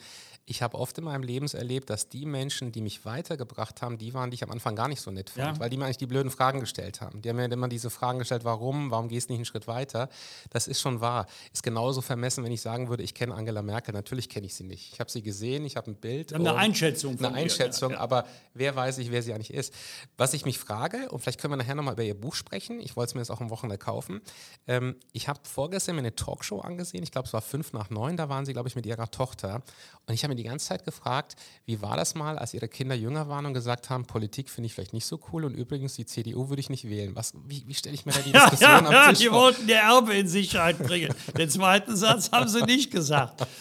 ich 0.49 0.63
habe 0.63 0.79
oft 0.79 0.97
in 0.97 1.03
meinem 1.03 1.21
Leben 1.21 1.45
erlebt, 1.47 1.91
dass 1.91 2.09
die 2.09 2.25
Menschen, 2.25 2.71
die 2.71 2.81
mich 2.81 3.05
weitergebracht 3.05 3.83
haben, 3.83 3.99
die 3.99 4.15
waren, 4.15 4.31
die 4.31 4.35
ich 4.35 4.43
am 4.43 4.49
Anfang 4.49 4.75
gar 4.75 4.87
nicht 4.87 4.99
so 4.99 5.11
nett 5.11 5.29
fand, 5.29 5.57
ja. 5.57 5.59
weil 5.59 5.69
die 5.69 5.77
mir 5.77 5.85
eigentlich 5.85 5.97
die 5.97 6.07
blöden 6.07 6.31
Fragen 6.31 6.59
gestellt 6.59 7.01
haben. 7.01 7.21
Die 7.21 7.29
haben 7.29 7.35
mir 7.35 7.45
immer 7.51 7.67
diese 7.67 7.91
Fragen 7.91 8.17
gestellt, 8.17 8.45
warum, 8.45 8.89
warum 8.89 9.09
gehst 9.09 9.29
du 9.29 9.33
nicht 9.33 9.39
einen 9.39 9.45
Schritt 9.45 9.67
weiter? 9.67 10.09
Das 10.49 10.67
ist 10.67 10.81
schon 10.81 11.01
wahr. 11.01 11.27
Ist 11.53 11.61
genauso 11.61 12.01
vermessen, 12.01 12.43
wenn 12.43 12.51
ich 12.51 12.61
sagen 12.61 12.89
würde, 12.89 13.03
ich 13.03 13.13
kenne 13.13 13.35
Angela 13.35 13.61
Merkel. 13.61 13.93
Natürlich 13.93 14.27
kenne 14.27 14.47
ich 14.47 14.55
sie 14.55 14.63
nicht. 14.63 14.91
Ich 14.91 14.99
habe 14.99 15.11
sie 15.11 15.21
gesehen, 15.21 15.65
ich 15.65 15.75
habe 15.75 15.91
ein 15.91 15.95
Bild. 15.95 16.33
Eine 16.33 16.55
Einschätzung. 16.55 17.19
Eine 17.19 17.35
Einschätzung, 17.35 17.91
ja, 17.91 17.97
ja. 17.97 18.01
aber 18.01 18.25
wer 18.55 18.75
weiß 18.75 18.97
ich, 18.97 19.11
wer 19.11 19.21
sie 19.21 19.35
eigentlich 19.35 19.53
ist. 19.53 19.71
Was 20.17 20.33
ich 20.33 20.45
mich 20.45 20.57
frage, 20.57 21.09
und 21.09 21.19
vielleicht 21.19 21.39
können 21.39 21.53
wir 21.53 21.57
nachher 21.57 21.75
nochmal 21.75 21.93
über 21.93 22.03
ihr 22.03 22.19
Buch 22.19 22.33
sprechen, 22.33 22.79
ich 22.79 22.95
wollte 22.95 23.11
es 23.11 23.13
mir 23.13 23.21
jetzt 23.21 23.29
auch 23.29 23.41
am 23.41 23.51
Wochenende 23.51 23.77
kaufen. 23.77 24.19
Ähm, 24.65 24.95
ich 25.11 25.27
habe 25.27 25.41
vorgestern 25.43 25.93
mir 25.93 25.99
eine 25.99 26.15
Talkshow 26.15 26.59
angesehen, 26.59 27.03
ich 27.03 27.11
glaube 27.11 27.27
es 27.27 27.33
war 27.33 27.41
fünf 27.41 27.71
nach 27.71 27.91
neun, 27.91 28.17
da 28.17 28.29
waren 28.29 28.47
sie, 28.47 28.53
glaube 28.53 28.67
ich, 28.67 28.75
mit 28.75 28.87
ihrer 28.87 29.11
Tochter. 29.11 29.61
Und 30.07 30.15
ich 30.15 30.23
habe 30.23 30.33
mir 30.33 30.38
die 30.39 30.47
ganze 30.49 30.67
Zeit 30.67 30.85
gefragt, 30.85 31.35
wie 31.65 31.81
war 31.81 31.95
das 31.95 32.15
mal, 32.15 32.37
als 32.37 32.53
ihre 32.53 32.67
Kinder 32.67 32.95
jünger 32.95 33.29
waren 33.29 33.45
und 33.45 33.53
gesagt 33.53 33.89
haben, 33.89 34.05
Politik 34.05 34.49
finde 34.49 34.67
ich 34.67 34.73
vielleicht 34.73 34.93
nicht 34.93 35.05
so 35.05 35.19
cool 35.31 35.45
und 35.45 35.53
übrigens 35.53 35.95
die 35.95 36.05
CDU 36.05 36.49
würde 36.49 36.59
ich 36.59 36.69
nicht 36.69 36.89
wählen. 36.89 37.15
Was, 37.15 37.33
wie, 37.47 37.63
wie 37.67 37.73
stelle 37.73 37.95
ich 37.95 38.05
mir 38.05 38.13
da 38.13 38.19
die 38.19 38.31
Diskussion 38.33 38.69
ja, 38.69 38.91
ja, 38.91 39.03
am 39.03 39.09
Tisch 39.09 39.19
Die 39.19 39.27
vor? 39.27 39.41
wollten 39.41 39.67
der 39.67 39.81
Erbe 39.83 40.13
in 40.15 40.27
Sicherheit 40.27 40.79
bringen. 40.79 41.13
Den 41.37 41.49
zweiten 41.49 41.95
Satz 41.95 42.31
haben 42.31 42.47
sie 42.47 42.63
nicht 42.63 42.91
gesagt. 42.91 43.45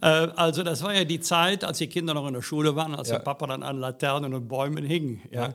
Äh, 0.00 0.06
also 0.36 0.62
das 0.62 0.82
war 0.82 0.94
ja 0.94 1.04
die 1.04 1.20
Zeit, 1.20 1.64
als 1.64 1.78
die 1.78 1.86
Kinder 1.86 2.14
noch 2.14 2.26
in 2.26 2.34
der 2.34 2.42
Schule 2.42 2.74
waren, 2.74 2.94
als 2.94 3.08
ja. 3.08 3.16
der 3.16 3.24
Papa 3.24 3.46
dann 3.46 3.62
an 3.62 3.78
Laternen 3.78 4.32
und 4.32 4.48
Bäumen 4.48 4.84
hing. 4.84 5.22
Ja 5.30 5.54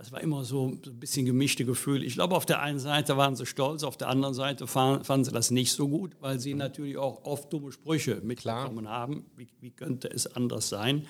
das 0.00 0.12
war 0.12 0.22
immer 0.22 0.44
so, 0.44 0.68
ein 0.68 0.98
bisschen 0.98 1.26
gemischte 1.26 1.66
Gefühl. 1.66 2.02
Ich 2.02 2.14
glaube, 2.14 2.34
auf 2.34 2.46
der 2.46 2.62
einen 2.62 2.78
Seite 2.78 3.18
waren 3.18 3.36
sie 3.36 3.44
stolz, 3.44 3.82
auf 3.82 3.98
der 3.98 4.08
anderen 4.08 4.32
Seite 4.32 4.66
fanden 4.66 5.24
sie 5.24 5.30
das 5.30 5.50
nicht 5.50 5.72
so 5.72 5.88
gut, 5.90 6.16
weil 6.20 6.40
sie 6.40 6.54
natürlich 6.54 6.96
auch 6.96 7.26
oft 7.26 7.52
dumme 7.52 7.70
Sprüche 7.70 8.18
mitbekommen 8.22 8.88
haben. 8.88 9.26
Wie, 9.36 9.46
wie, 9.60 9.70
könnte 9.72 10.08
es 10.08 10.26
anders 10.26 10.70
sein? 10.70 11.06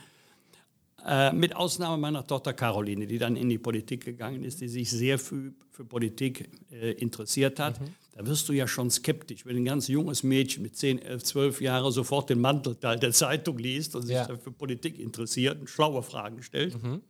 Äh, 1.06 1.32
mit 1.32 1.54
Ausnahme 1.54 1.98
meiner 1.98 2.26
Tochter 2.26 2.52
Caroline, 2.52 3.06
die 3.06 3.18
dann 3.18 3.36
in 3.36 3.48
die 3.48 3.58
Politik 3.58 4.04
gegangen 4.04 4.42
ist, 4.42 4.60
die 4.60 4.66
sich 4.66 4.90
sehr 4.90 5.20
für, 5.20 5.52
für 5.70 5.84
Politik 5.84 6.50
äh, 6.72 6.90
interessiert 6.94 7.60
hat. 7.60 7.80
Mhm. 7.80 7.94
Da 8.16 8.26
wirst 8.26 8.48
du 8.48 8.52
ja 8.52 8.66
schon 8.66 8.90
skeptisch, 8.90 9.46
wenn 9.46 9.56
ein 9.56 9.64
ganz 9.66 9.86
junges 9.86 10.24
Mädchen 10.24 10.64
mit 10.64 10.76
10, 10.76 11.00
11, 11.00 11.22
12 11.22 11.60
Jahren 11.60 11.92
sofort 11.92 12.28
den 12.28 12.40
Mantelteil 12.40 12.98
der 12.98 13.12
Zeitung 13.12 13.56
liest 13.56 13.94
und 13.94 14.02
sich 14.02 14.16
ja. 14.16 14.26
für 14.36 14.50
Politik 14.50 14.98
interessiert 14.98 15.60
und 15.60 15.70
schlaue 15.70 16.02
Fragen 16.02 16.42
stellt. 16.42 16.82
Mhm. 16.82 17.02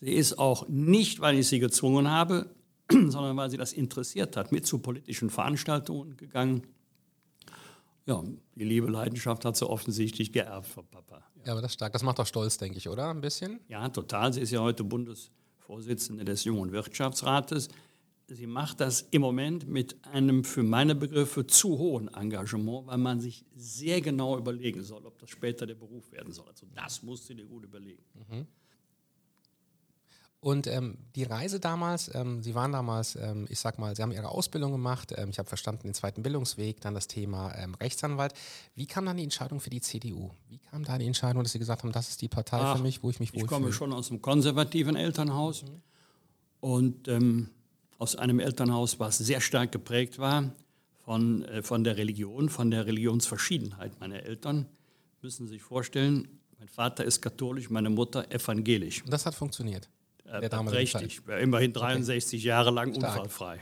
Sie 0.00 0.12
ist 0.12 0.38
auch 0.38 0.68
nicht, 0.68 1.20
weil 1.20 1.38
ich 1.38 1.48
sie 1.48 1.58
gezwungen 1.58 2.10
habe, 2.10 2.50
sondern 2.90 3.36
weil 3.36 3.50
sie 3.50 3.56
das 3.56 3.72
interessiert 3.72 4.36
hat, 4.36 4.52
mit 4.52 4.66
zu 4.66 4.78
politischen 4.78 5.30
Veranstaltungen 5.30 6.16
gegangen. 6.16 6.62
Ja, 8.04 8.22
die 8.54 8.64
Liebe, 8.64 8.86
Leidenschaft 8.86 9.44
hat 9.44 9.56
sie 9.56 9.68
offensichtlich 9.68 10.32
geerbt 10.32 10.68
von 10.68 10.86
Papa. 10.86 11.24
Ja. 11.36 11.46
ja, 11.46 11.52
aber 11.52 11.62
das 11.62 11.72
ist 11.72 11.74
stark. 11.74 11.92
Das 11.92 12.04
macht 12.04 12.18
doch 12.18 12.26
stolz, 12.26 12.56
denke 12.56 12.78
ich, 12.78 12.88
oder? 12.88 13.10
Ein 13.10 13.20
bisschen? 13.20 13.58
Ja, 13.68 13.88
total. 13.88 14.32
Sie 14.32 14.42
ist 14.42 14.52
ja 14.52 14.60
heute 14.60 14.84
Bundesvorsitzende 14.84 16.24
des 16.24 16.44
Jungen 16.44 16.70
Wirtschaftsrates. 16.70 17.68
Sie 18.28 18.46
macht 18.46 18.80
das 18.80 19.02
im 19.10 19.22
Moment 19.22 19.68
mit 19.68 20.04
einem 20.04 20.44
für 20.44 20.62
meine 20.62 20.94
Begriffe 20.94 21.46
zu 21.46 21.78
hohen 21.78 22.08
Engagement, 22.08 22.86
weil 22.86 22.98
man 22.98 23.20
sich 23.20 23.44
sehr 23.54 24.00
genau 24.00 24.36
überlegen 24.36 24.82
soll, 24.82 25.04
ob 25.06 25.18
das 25.18 25.30
später 25.30 25.66
der 25.66 25.76
Beruf 25.76 26.10
werden 26.12 26.32
soll. 26.32 26.48
Also 26.48 26.66
das 26.74 27.02
muss 27.02 27.26
sie 27.26 27.34
dir 27.34 27.46
gut 27.46 27.64
überlegen. 27.64 28.02
Mhm. 28.14 28.46
Und 30.46 30.68
ähm, 30.68 30.96
die 31.16 31.24
Reise 31.24 31.58
damals, 31.58 32.08
ähm, 32.14 32.40
Sie 32.40 32.54
waren 32.54 32.70
damals, 32.70 33.16
ähm, 33.16 33.48
ich 33.50 33.58
sag 33.58 33.80
mal, 33.80 33.96
Sie 33.96 34.02
haben 34.02 34.12
Ihre 34.12 34.28
Ausbildung 34.28 34.70
gemacht, 34.70 35.12
ähm, 35.16 35.28
ich 35.30 35.40
habe 35.40 35.48
verstanden, 35.48 35.88
den 35.88 35.94
zweiten 35.94 36.22
Bildungsweg, 36.22 36.80
dann 36.80 36.94
das 36.94 37.08
Thema 37.08 37.52
ähm, 37.56 37.74
Rechtsanwalt. 37.74 38.32
Wie 38.76 38.86
kam 38.86 39.06
dann 39.06 39.16
die 39.16 39.24
Entscheidung 39.24 39.58
für 39.58 39.70
die 39.70 39.80
CDU? 39.80 40.30
Wie 40.48 40.58
kam 40.58 40.84
da 40.84 40.98
die 40.98 41.06
Entscheidung, 41.08 41.42
dass 41.42 41.50
Sie 41.50 41.58
gesagt 41.58 41.82
haben, 41.82 41.90
das 41.90 42.10
ist 42.10 42.22
die 42.22 42.28
Partei 42.28 42.60
Ach, 42.60 42.76
für 42.76 42.82
mich, 42.84 43.02
wo 43.02 43.10
ich 43.10 43.18
mich 43.18 43.30
wohlfühle? 43.30 43.44
Ich 43.44 43.50
komme 43.50 43.72
schon 43.72 43.92
aus 43.92 44.08
einem 44.12 44.22
konservativen 44.22 44.94
Elternhaus 44.94 45.64
mhm. 45.64 45.82
und 46.60 47.08
ähm, 47.08 47.50
aus 47.98 48.14
einem 48.14 48.38
Elternhaus, 48.38 49.00
was 49.00 49.18
sehr 49.18 49.40
stark 49.40 49.72
geprägt 49.72 50.20
war 50.20 50.52
von, 51.04 51.44
äh, 51.46 51.64
von 51.64 51.82
der 51.82 51.96
Religion, 51.96 52.50
von 52.50 52.70
der 52.70 52.86
Religionsverschiedenheit 52.86 53.98
meiner 53.98 54.22
Eltern. 54.22 54.66
Müssen 55.22 55.48
Sie 55.48 55.54
sich 55.54 55.64
vorstellen, 55.64 56.28
mein 56.60 56.68
Vater 56.68 57.04
ist 57.04 57.20
katholisch, 57.20 57.68
meine 57.68 57.90
Mutter 57.90 58.30
evangelisch. 58.30 59.02
Und 59.02 59.12
das 59.12 59.26
hat 59.26 59.34
funktioniert? 59.34 59.88
Äh, 60.28 60.48
prächtig. 60.48 61.22
Immerhin 61.40 61.72
63 61.72 62.40
okay. 62.40 62.46
Jahre 62.48 62.70
lang 62.70 62.94
Stark. 62.94 63.14
unfallfrei. 63.14 63.60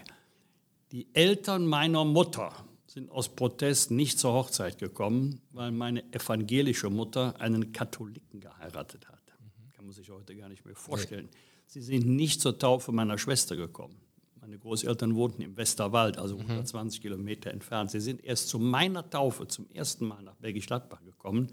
Die 0.92 1.08
Eltern 1.14 1.66
meiner 1.66 2.04
Mutter 2.04 2.52
sind 2.86 3.10
aus 3.10 3.28
Protest 3.28 3.90
nicht 3.90 4.18
zur 4.20 4.32
Hochzeit 4.32 4.78
gekommen, 4.78 5.40
weil 5.50 5.72
meine 5.72 6.04
evangelische 6.12 6.90
Mutter 6.90 7.34
einen 7.40 7.72
Katholiken 7.72 8.40
geheiratet 8.40 9.08
hat. 9.08 9.20
Mhm. 9.40 9.72
Kann 9.72 9.84
man 9.86 9.92
sich 9.92 10.08
heute 10.10 10.36
gar 10.36 10.48
nicht 10.48 10.64
mehr 10.64 10.76
vorstellen. 10.76 11.26
Okay. 11.26 11.38
Sie 11.66 11.82
sind 11.82 12.06
nicht 12.06 12.40
zur 12.40 12.56
Taufe 12.56 12.92
meiner 12.92 13.18
Schwester 13.18 13.56
gekommen. 13.56 13.96
Meine 14.40 14.58
Großeltern 14.58 15.16
wohnten 15.16 15.42
im 15.42 15.56
Westerwald, 15.56 16.18
also 16.18 16.38
120 16.38 17.00
mhm. 17.00 17.02
Kilometer 17.02 17.50
entfernt. 17.50 17.90
Sie 17.90 18.00
sind 18.00 18.22
erst 18.22 18.48
zu 18.48 18.60
meiner 18.60 19.10
Taufe 19.10 19.48
zum 19.48 19.68
ersten 19.70 20.06
Mal 20.06 20.22
nach 20.22 20.36
Bergisch 20.36 20.66
Gladbach 20.66 21.02
gekommen, 21.02 21.48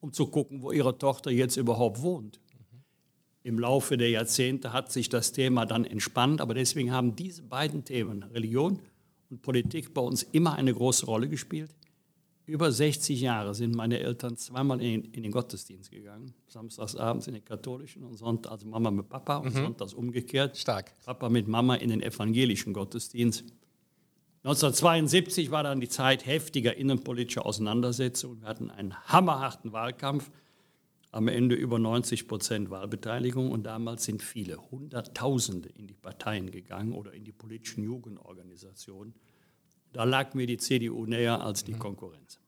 um 0.00 0.12
zu 0.12 0.26
gucken, 0.26 0.62
wo 0.62 0.72
ihre 0.72 0.98
Tochter 0.98 1.30
jetzt 1.30 1.56
überhaupt 1.56 2.02
wohnt. 2.02 2.40
Im 3.44 3.58
Laufe 3.58 3.96
der 3.96 4.10
Jahrzehnte 4.10 4.72
hat 4.72 4.92
sich 4.92 5.08
das 5.08 5.32
Thema 5.32 5.66
dann 5.66 5.84
entspannt, 5.84 6.40
aber 6.40 6.54
deswegen 6.54 6.92
haben 6.92 7.16
diese 7.16 7.42
beiden 7.42 7.84
Themen, 7.84 8.22
Religion 8.22 8.78
und 9.30 9.42
Politik, 9.42 9.92
bei 9.94 10.00
uns 10.00 10.22
immer 10.22 10.54
eine 10.54 10.72
große 10.72 11.06
Rolle 11.06 11.28
gespielt. 11.28 11.74
Über 12.46 12.70
60 12.70 13.20
Jahre 13.20 13.54
sind 13.54 13.74
meine 13.74 14.00
Eltern 14.00 14.36
zweimal 14.36 14.80
in, 14.80 15.04
in 15.04 15.22
den 15.22 15.32
Gottesdienst 15.32 15.90
gegangen. 15.90 16.34
Samstags 16.48 16.96
abends 16.96 17.26
in 17.28 17.34
den 17.34 17.44
katholischen 17.44 18.02
und 18.04 18.16
Sonntag, 18.16 18.52
also 18.52 18.66
Mama 18.66 18.90
mit 18.90 19.08
Papa 19.08 19.36
und 19.36 19.54
mhm. 19.54 19.58
sonntags 19.58 19.94
umgekehrt. 19.94 20.56
Stark. 20.56 20.92
Papa 21.04 21.28
mit 21.28 21.46
Mama 21.48 21.76
in 21.76 21.90
den 21.90 22.02
evangelischen 22.02 22.72
Gottesdienst. 22.72 23.44
1972 24.44 25.52
war 25.52 25.62
dann 25.62 25.80
die 25.80 25.88
Zeit 25.88 26.26
heftiger 26.26 26.76
innenpolitischer 26.76 27.46
Auseinandersetzungen. 27.46 28.40
Wir 28.40 28.48
hatten 28.48 28.70
einen 28.70 28.94
hammerharten 29.06 29.72
Wahlkampf 29.72 30.30
am 31.12 31.28
Ende 31.28 31.54
über 31.54 31.78
90 31.78 32.26
Prozent 32.26 32.70
Wahlbeteiligung 32.70 33.52
und 33.52 33.64
damals 33.64 34.04
sind 34.04 34.22
viele, 34.22 34.56
Hunderttausende 34.70 35.68
in 35.68 35.86
die 35.86 35.94
Parteien 35.94 36.50
gegangen 36.50 36.94
oder 36.94 37.12
in 37.12 37.22
die 37.22 37.32
politischen 37.32 37.84
Jugendorganisationen. 37.84 39.14
Da 39.92 40.04
lag 40.04 40.32
mir 40.32 40.46
die 40.46 40.56
CDU 40.56 41.04
näher 41.04 41.42
als 41.42 41.64
die 41.64 41.74
mhm. 41.74 41.80
Konkurrenz. 41.80 42.40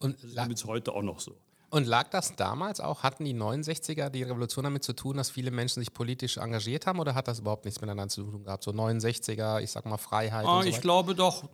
Und 0.00 0.16
das 0.34 0.48
ist 0.48 0.64
heute 0.64 0.92
auch 0.92 1.02
noch 1.02 1.20
so. 1.20 1.36
Und 1.70 1.86
lag 1.86 2.08
das 2.08 2.34
damals 2.34 2.80
auch, 2.80 3.04
hatten 3.04 3.24
die 3.24 3.34
69er 3.34 4.08
die 4.08 4.24
Revolution 4.24 4.64
damit 4.64 4.82
zu 4.82 4.94
tun, 4.94 5.16
dass 5.16 5.30
viele 5.30 5.52
Menschen 5.52 5.80
sich 5.80 5.92
politisch 5.92 6.38
engagiert 6.38 6.86
haben 6.86 6.98
oder 6.98 7.14
hat 7.14 7.28
das 7.28 7.40
überhaupt 7.40 7.66
nichts 7.66 7.80
miteinander 7.80 8.08
zu 8.08 8.24
tun 8.24 8.42
gehabt? 8.42 8.64
So 8.64 8.72
69er, 8.72 9.60
ich 9.62 9.70
sag 9.70 9.84
mal 9.84 9.98
Freiheit. 9.98 10.44
Ah, 10.46 10.62
so 10.62 10.68
ich 10.68 10.80
glaube 10.80 11.14
doch, 11.14 11.48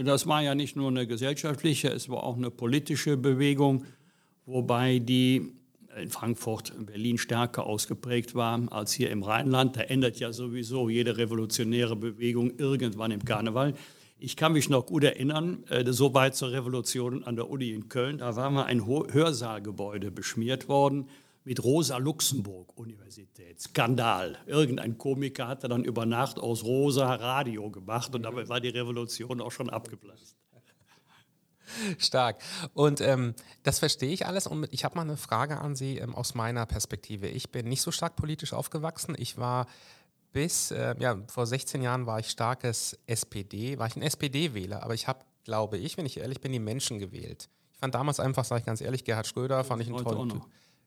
das 0.00 0.26
war 0.28 0.42
ja 0.42 0.54
nicht 0.54 0.76
nur 0.76 0.88
eine 0.88 1.06
gesellschaftliche, 1.06 1.88
es 1.88 2.08
war 2.08 2.22
auch 2.22 2.36
eine 2.36 2.50
politische 2.50 3.16
Bewegung, 3.16 3.84
wobei 4.44 4.98
die 4.98 5.54
in 6.00 6.10
Frankfurt, 6.10 6.72
Berlin 6.86 7.18
stärker 7.18 7.66
ausgeprägt 7.66 8.34
war 8.34 8.60
als 8.72 8.92
hier 8.92 9.10
im 9.10 9.22
Rheinland. 9.22 9.76
Da 9.76 9.80
ändert 9.82 10.18
ja 10.18 10.32
sowieso 10.32 10.88
jede 10.88 11.16
revolutionäre 11.16 11.96
Bewegung 11.96 12.58
irgendwann 12.58 13.10
im 13.10 13.24
Karneval. 13.24 13.74
Ich 14.18 14.36
kann 14.36 14.52
mich 14.52 14.68
noch 14.70 14.86
gut 14.86 15.04
erinnern, 15.04 15.64
äh, 15.68 15.84
so 15.92 16.14
weit 16.14 16.34
zur 16.34 16.52
Revolution 16.52 17.24
an 17.24 17.36
der 17.36 17.50
Uni 17.50 17.70
in 17.70 17.88
Köln, 17.88 18.18
da 18.18 18.36
war 18.36 18.50
mal 18.50 18.64
ein 18.64 18.86
Hörsaalgebäude 18.86 20.10
beschmiert 20.10 20.68
worden 20.68 21.08
mit 21.44 21.62
Rosa 21.62 21.98
Luxemburg 21.98 22.76
Universität. 22.78 23.60
Skandal. 23.60 24.38
Irgendein 24.46 24.96
Komiker 24.96 25.46
hatte 25.46 25.68
dann 25.68 25.84
über 25.84 26.06
Nacht 26.06 26.38
aus 26.38 26.64
Rosa 26.64 27.14
Radio 27.14 27.70
gemacht 27.70 28.14
und 28.14 28.22
damit 28.22 28.48
war 28.48 28.60
die 28.60 28.68
Revolution 28.70 29.40
auch 29.40 29.52
schon 29.52 29.68
abgeblasen. 29.68 30.38
Stark. 31.98 32.38
Und 32.72 33.00
ähm, 33.00 33.34
das 33.62 33.78
verstehe 33.78 34.12
ich 34.12 34.26
alles. 34.26 34.46
Und 34.46 34.68
ich 34.72 34.84
habe 34.84 34.96
mal 34.96 35.02
eine 35.02 35.16
Frage 35.16 35.60
an 35.60 35.76
Sie 35.76 35.98
ähm, 35.98 36.14
aus 36.14 36.34
meiner 36.34 36.66
Perspektive. 36.66 37.28
Ich 37.28 37.50
bin 37.50 37.68
nicht 37.68 37.82
so 37.82 37.90
stark 37.90 38.16
politisch 38.16 38.52
aufgewachsen. 38.52 39.14
Ich 39.18 39.38
war 39.38 39.66
bis, 40.34 40.72
äh, 40.72 40.94
ja, 40.98 41.16
vor 41.28 41.46
16 41.46 41.80
Jahren 41.80 42.06
war 42.06 42.18
ich 42.18 42.28
starkes 42.28 42.98
SPD, 43.06 43.78
war 43.78 43.86
ich 43.86 43.96
ein 43.96 44.02
SPD-Wähler, 44.02 44.82
aber 44.82 44.92
ich 44.92 45.06
habe, 45.06 45.20
glaube 45.44 45.78
ich, 45.78 45.96
wenn 45.96 46.06
ich 46.06 46.18
ehrlich 46.18 46.40
bin, 46.40 46.52
die 46.52 46.58
Menschen 46.58 46.98
gewählt. 46.98 47.48
Ich 47.72 47.78
fand 47.78 47.94
damals 47.94 48.20
einfach, 48.20 48.44
sage 48.44 48.60
ich 48.60 48.66
ganz 48.66 48.80
ehrlich, 48.80 49.04
Gerhard 49.04 49.26
Schröder 49.26 49.62
fand 49.64 49.80
ich 49.80 49.88
einen 49.88 49.98
tollen 49.98 50.28
Typ. 50.28 50.42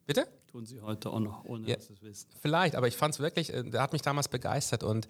Bitte? 0.08 0.26
Tun 0.50 0.66
Sie 0.66 0.80
heute 0.80 1.10
auch 1.10 1.20
noch, 1.20 1.44
ohne 1.44 1.68
ja, 1.68 1.76
dass 1.76 1.88
Sie 1.88 1.94
es 1.94 2.02
wissen. 2.02 2.30
Vielleicht, 2.42 2.78
aber 2.78 2.88
ich 2.88 2.96
fand 2.96 3.14
es 3.14 3.20
wirklich, 3.20 3.54
äh, 3.54 3.64
der 3.64 3.82
hat 3.82 3.92
mich 3.92 4.02
damals 4.02 4.30
begeistert. 4.30 4.82
Und 4.82 5.10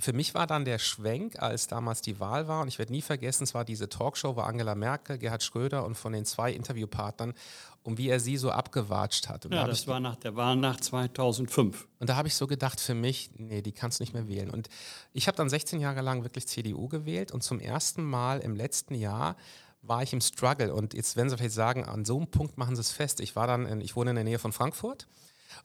für 0.00 0.14
mich 0.14 0.34
war 0.34 0.46
dann 0.46 0.64
der 0.64 0.78
Schwenk, 0.78 1.38
als 1.38 1.66
damals 1.66 2.00
die 2.00 2.18
Wahl 2.18 2.48
war, 2.48 2.62
und 2.62 2.68
ich 2.68 2.78
werde 2.78 2.90
nie 2.90 3.02
vergessen, 3.02 3.44
es 3.44 3.52
war 3.52 3.66
diese 3.66 3.90
Talkshow, 3.90 4.36
wo 4.36 4.40
Angela 4.40 4.74
Merkel, 4.74 5.18
Gerhard 5.18 5.42
Schröder 5.42 5.84
und 5.84 5.96
von 5.96 6.14
den 6.14 6.24
zwei 6.24 6.50
Interviewpartnern, 6.50 7.34
um 7.82 7.98
wie 7.98 8.08
er 8.08 8.20
sie 8.20 8.38
so 8.38 8.50
abgewatscht 8.50 9.28
hat. 9.28 9.44
Und 9.44 9.52
ja, 9.52 9.62
da 9.62 9.68
das 9.68 9.86
war 9.86 10.00
nach 10.00 10.16
der 10.16 10.34
Wahl 10.34 10.56
nach 10.56 10.80
2005. 10.80 11.86
Und 11.98 12.08
da 12.08 12.16
habe 12.16 12.28
ich 12.28 12.34
so 12.34 12.46
gedacht, 12.46 12.80
für 12.80 12.94
mich, 12.94 13.30
nee, 13.36 13.60
die 13.60 13.72
kannst 13.72 14.00
du 14.00 14.02
nicht 14.02 14.14
mehr 14.14 14.28
wählen. 14.28 14.48
Und 14.48 14.70
ich 15.12 15.26
habe 15.28 15.36
dann 15.36 15.50
16 15.50 15.78
Jahre 15.78 16.00
lang 16.00 16.22
wirklich 16.22 16.48
CDU 16.48 16.88
gewählt 16.88 17.32
und 17.32 17.42
zum 17.42 17.60
ersten 17.60 18.02
Mal 18.02 18.40
im 18.40 18.56
letzten 18.56 18.94
Jahr 18.94 19.36
war 19.82 20.02
ich 20.02 20.12
im 20.12 20.20
Struggle. 20.20 20.74
Und 20.74 20.94
jetzt 20.94 21.16
werden 21.16 21.28
Sie 21.30 21.36
vielleicht 21.36 21.54
sagen, 21.54 21.84
an 21.84 22.04
so 22.04 22.16
einem 22.16 22.28
Punkt 22.28 22.58
machen 22.58 22.76
Sie 22.76 22.80
es 22.80 22.92
fest. 22.92 23.20
Ich 23.20 23.36
war 23.36 23.46
dann, 23.46 23.66
in, 23.66 23.80
ich 23.80 23.96
wohne 23.96 24.10
in 24.10 24.16
der 24.16 24.24
Nähe 24.24 24.38
von 24.38 24.52
Frankfurt. 24.52 25.06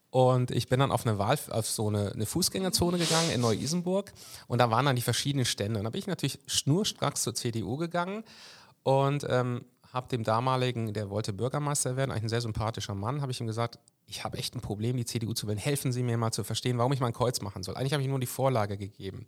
Und 0.09 0.51
ich 0.51 0.69
bin 0.69 0.79
dann 0.79 0.91
auf 0.91 1.05
eine 1.05 1.17
Wahl, 1.17 1.37
auf 1.49 1.67
so 1.67 1.87
eine, 1.87 2.11
eine 2.11 2.25
Fußgängerzone 2.25 2.97
gegangen 2.97 3.31
in 3.31 3.41
Neu-Isenburg. 3.41 4.13
Und 4.47 4.59
da 4.59 4.71
waren 4.71 4.85
dann 4.85 4.95
die 4.95 5.01
verschiedenen 5.01 5.45
Stände. 5.45 5.79
Und 5.79 5.83
da 5.85 5.89
bin 5.89 5.99
ich 5.99 6.07
natürlich 6.07 6.39
schnurstracks 6.47 7.23
zur 7.23 7.35
CDU 7.35 7.77
gegangen 7.77 8.23
und 8.83 9.25
ähm, 9.29 9.65
habe 9.91 10.07
dem 10.09 10.23
damaligen, 10.23 10.93
der 10.93 11.09
wollte 11.09 11.33
Bürgermeister 11.33 11.95
werden, 11.95 12.11
eigentlich 12.11 12.23
ein 12.23 12.29
sehr 12.29 12.41
sympathischer 12.41 12.95
Mann, 12.95 13.21
habe 13.21 13.31
ich 13.31 13.39
ihm 13.39 13.47
gesagt, 13.47 13.79
ich 14.05 14.23
habe 14.23 14.37
echt 14.37 14.55
ein 14.55 14.61
Problem, 14.61 14.97
die 14.97 15.05
CDU 15.05 15.33
zu 15.33 15.47
wählen. 15.47 15.57
Helfen 15.57 15.91
Sie 15.91 16.03
mir 16.03 16.17
mal 16.17 16.31
zu 16.31 16.43
verstehen, 16.43 16.77
warum 16.77 16.91
ich 16.93 16.99
mein 16.99 17.13
Kreuz 17.13 17.41
machen 17.41 17.63
soll. 17.63 17.75
Eigentlich 17.75 17.93
habe 17.93 18.03
ich 18.03 18.09
nur 18.09 18.19
die 18.19 18.25
Vorlage 18.25 18.77
gegeben. 18.77 19.25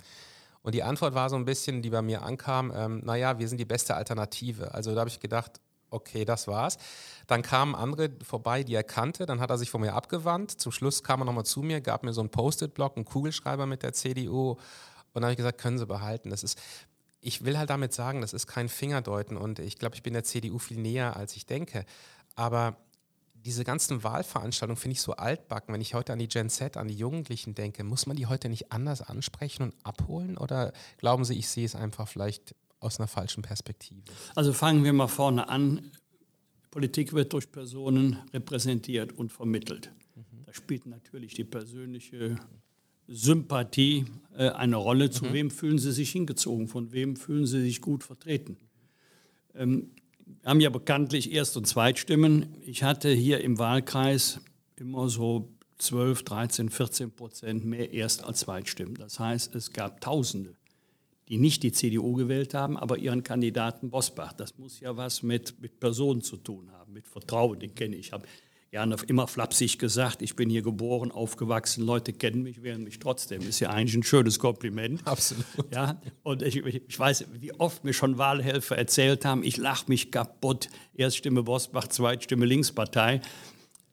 Und 0.65 0.73
die 0.73 0.81
Antwort 0.81 1.13
war 1.13 1.29
so 1.29 1.35
ein 1.35 1.45
bisschen, 1.45 1.83
die 1.83 1.91
bei 1.91 2.01
mir 2.01 2.23
ankam, 2.23 2.73
ähm, 2.75 3.01
naja, 3.05 3.37
wir 3.37 3.47
sind 3.47 3.59
die 3.59 3.65
beste 3.65 3.95
Alternative. 3.95 4.73
Also 4.73 4.95
da 4.95 5.01
habe 5.01 5.09
ich 5.11 5.19
gedacht, 5.19 5.61
okay, 5.91 6.25
das 6.25 6.47
war's. 6.47 6.79
Dann 7.27 7.43
kamen 7.43 7.75
andere 7.75 8.09
vorbei, 8.23 8.63
die 8.63 8.73
er 8.73 8.83
kannte, 8.83 9.27
dann 9.27 9.39
hat 9.39 9.51
er 9.51 9.59
sich 9.59 9.69
von 9.69 9.81
mir 9.81 9.93
abgewandt. 9.93 10.49
Zum 10.49 10.71
Schluss 10.71 11.03
kam 11.03 11.21
er 11.21 11.25
nochmal 11.25 11.45
zu 11.45 11.61
mir, 11.61 11.81
gab 11.81 12.01
mir 12.01 12.13
so 12.13 12.21
einen 12.21 12.31
Post-it-Block, 12.31 12.95
einen 12.95 13.05
Kugelschreiber 13.05 13.67
mit 13.67 13.83
der 13.83 13.93
CDU 13.93 14.53
und 14.53 14.59
dann 15.13 15.25
habe 15.25 15.33
ich 15.33 15.37
gesagt, 15.37 15.61
können 15.61 15.77
Sie 15.77 15.85
behalten. 15.85 16.31
Das 16.31 16.41
ist, 16.41 16.59
ich 17.21 17.45
will 17.45 17.59
halt 17.59 17.69
damit 17.69 17.93
sagen, 17.93 18.21
das 18.21 18.33
ist 18.33 18.47
kein 18.47 18.67
Fingerdeuten 18.67 19.37
und 19.37 19.59
ich 19.59 19.77
glaube, 19.77 19.95
ich 19.95 20.01
bin 20.01 20.13
der 20.13 20.23
CDU 20.23 20.57
viel 20.57 20.79
näher, 20.79 21.15
als 21.15 21.35
ich 21.35 21.45
denke. 21.45 21.85
Aber 22.35 22.75
diese 23.45 23.63
ganzen 23.63 24.03
Wahlveranstaltungen 24.03 24.77
finde 24.77 24.93
ich 24.93 25.01
so 25.01 25.13
altbacken. 25.13 25.73
Wenn 25.73 25.81
ich 25.81 25.93
heute 25.93 26.13
an 26.13 26.19
die 26.19 26.27
Gen 26.27 26.49
Z, 26.49 26.77
an 26.77 26.87
die 26.87 26.95
Jugendlichen 26.95 27.53
denke, 27.53 27.83
muss 27.83 28.07
man 28.07 28.17
die 28.17 28.25
heute 28.25 28.49
nicht 28.49 28.71
anders 28.71 29.01
ansprechen 29.01 29.63
und 29.63 29.75
abholen? 29.83 30.37
Oder 30.37 30.73
glauben 30.97 31.23
Sie, 31.25 31.37
ich 31.37 31.47
sehe 31.47 31.65
es 31.65 31.75
einfach 31.75 32.07
vielleicht 32.07 32.55
aus 32.79 32.99
einer 32.99 33.07
falschen 33.07 33.43
Perspektive? 33.43 34.01
Also 34.33 34.51
fangen 34.51 34.83
wir 34.83 34.93
mal 34.93 35.07
vorne 35.07 35.47
an. 35.47 35.91
Politik 36.71 37.13
wird 37.13 37.33
durch 37.33 37.51
Personen 37.51 38.17
repräsentiert 38.33 39.13
und 39.13 39.31
vermittelt. 39.31 39.91
Mhm. 40.15 40.45
Da 40.45 40.53
spielt 40.53 40.87
natürlich 40.87 41.35
die 41.35 41.43
persönliche 41.43 42.37
Sympathie 43.07 44.05
äh, 44.35 44.49
eine 44.49 44.77
Rolle. 44.77 45.11
Zu 45.11 45.25
mhm. 45.25 45.33
wem 45.33 45.51
fühlen 45.51 45.77
Sie 45.77 45.91
sich 45.91 46.11
hingezogen? 46.11 46.67
Von 46.67 46.91
wem 46.91 47.15
fühlen 47.15 47.45
Sie 47.45 47.61
sich 47.61 47.79
gut 47.79 48.03
vertreten? 48.03 48.57
Ähm, 49.53 49.91
haben 50.43 50.59
ja 50.59 50.69
bekanntlich 50.69 51.31
Erst- 51.31 51.57
und 51.57 51.65
Zweitstimmen. 51.67 52.55
Ich 52.65 52.83
hatte 52.83 53.09
hier 53.09 53.41
im 53.41 53.57
Wahlkreis 53.57 54.39
immer 54.75 55.09
so 55.09 55.49
12, 55.77 56.23
13, 56.23 56.69
14 56.69 57.11
Prozent 57.11 57.65
mehr 57.65 57.91
Erst- 57.93 58.23
als 58.23 58.39
Zweitstimmen. 58.39 58.95
Das 58.95 59.19
heißt, 59.19 59.55
es 59.55 59.71
gab 59.71 60.01
Tausende, 60.01 60.55
die 61.27 61.37
nicht 61.37 61.63
die 61.63 61.71
CDU 61.71 62.13
gewählt 62.13 62.53
haben, 62.53 62.77
aber 62.77 62.97
ihren 62.97 63.23
Kandidaten 63.23 63.89
Bosbach. 63.89 64.33
Das 64.33 64.57
muss 64.57 64.79
ja 64.79 64.95
was 64.95 65.23
mit, 65.23 65.59
mit 65.61 65.79
Personen 65.79 66.21
zu 66.21 66.37
tun 66.37 66.71
haben, 66.71 66.93
mit 66.93 67.07
Vertrauen, 67.07 67.59
den 67.59 67.75
kenne 67.75 67.95
ich. 67.95 68.07
Ich 68.07 68.13
gerne 68.75 68.97
immer 69.07 69.25
flapsig 69.25 69.79
gesagt, 69.79 70.21
ich 70.21 70.35
bin 70.35 70.49
hier 70.49 70.61
geboren, 70.61 71.09
aufgewachsen, 71.09 71.85
Leute 71.85 72.11
kennen 72.11 72.43
mich, 72.43 72.61
wählen 72.61 72.83
mich 72.83 72.99
trotzdem. 72.99 73.41
Ist 73.47 73.61
ja 73.61 73.69
eigentlich 73.69 73.95
ein 73.95 74.03
schönes 74.03 74.37
Kompliment. 74.37 74.99
Absolut. 75.07 75.45
Ja, 75.71 76.01
und 76.23 76.41
ich, 76.41 76.57
ich 76.57 76.99
weiß, 76.99 77.23
wie 77.39 77.53
oft 77.53 77.85
mir 77.85 77.93
schon 77.93 78.17
Wahlhelfer 78.17 78.77
erzählt 78.77 79.23
haben, 79.23 79.43
ich 79.43 79.55
lache 79.55 79.85
mich 79.87 80.11
kaputt, 80.11 80.67
Erststimme 80.93 81.41
Bosbach, 81.43 81.87
Zweitstimme 81.87 82.45
Linkspartei. 82.45 83.21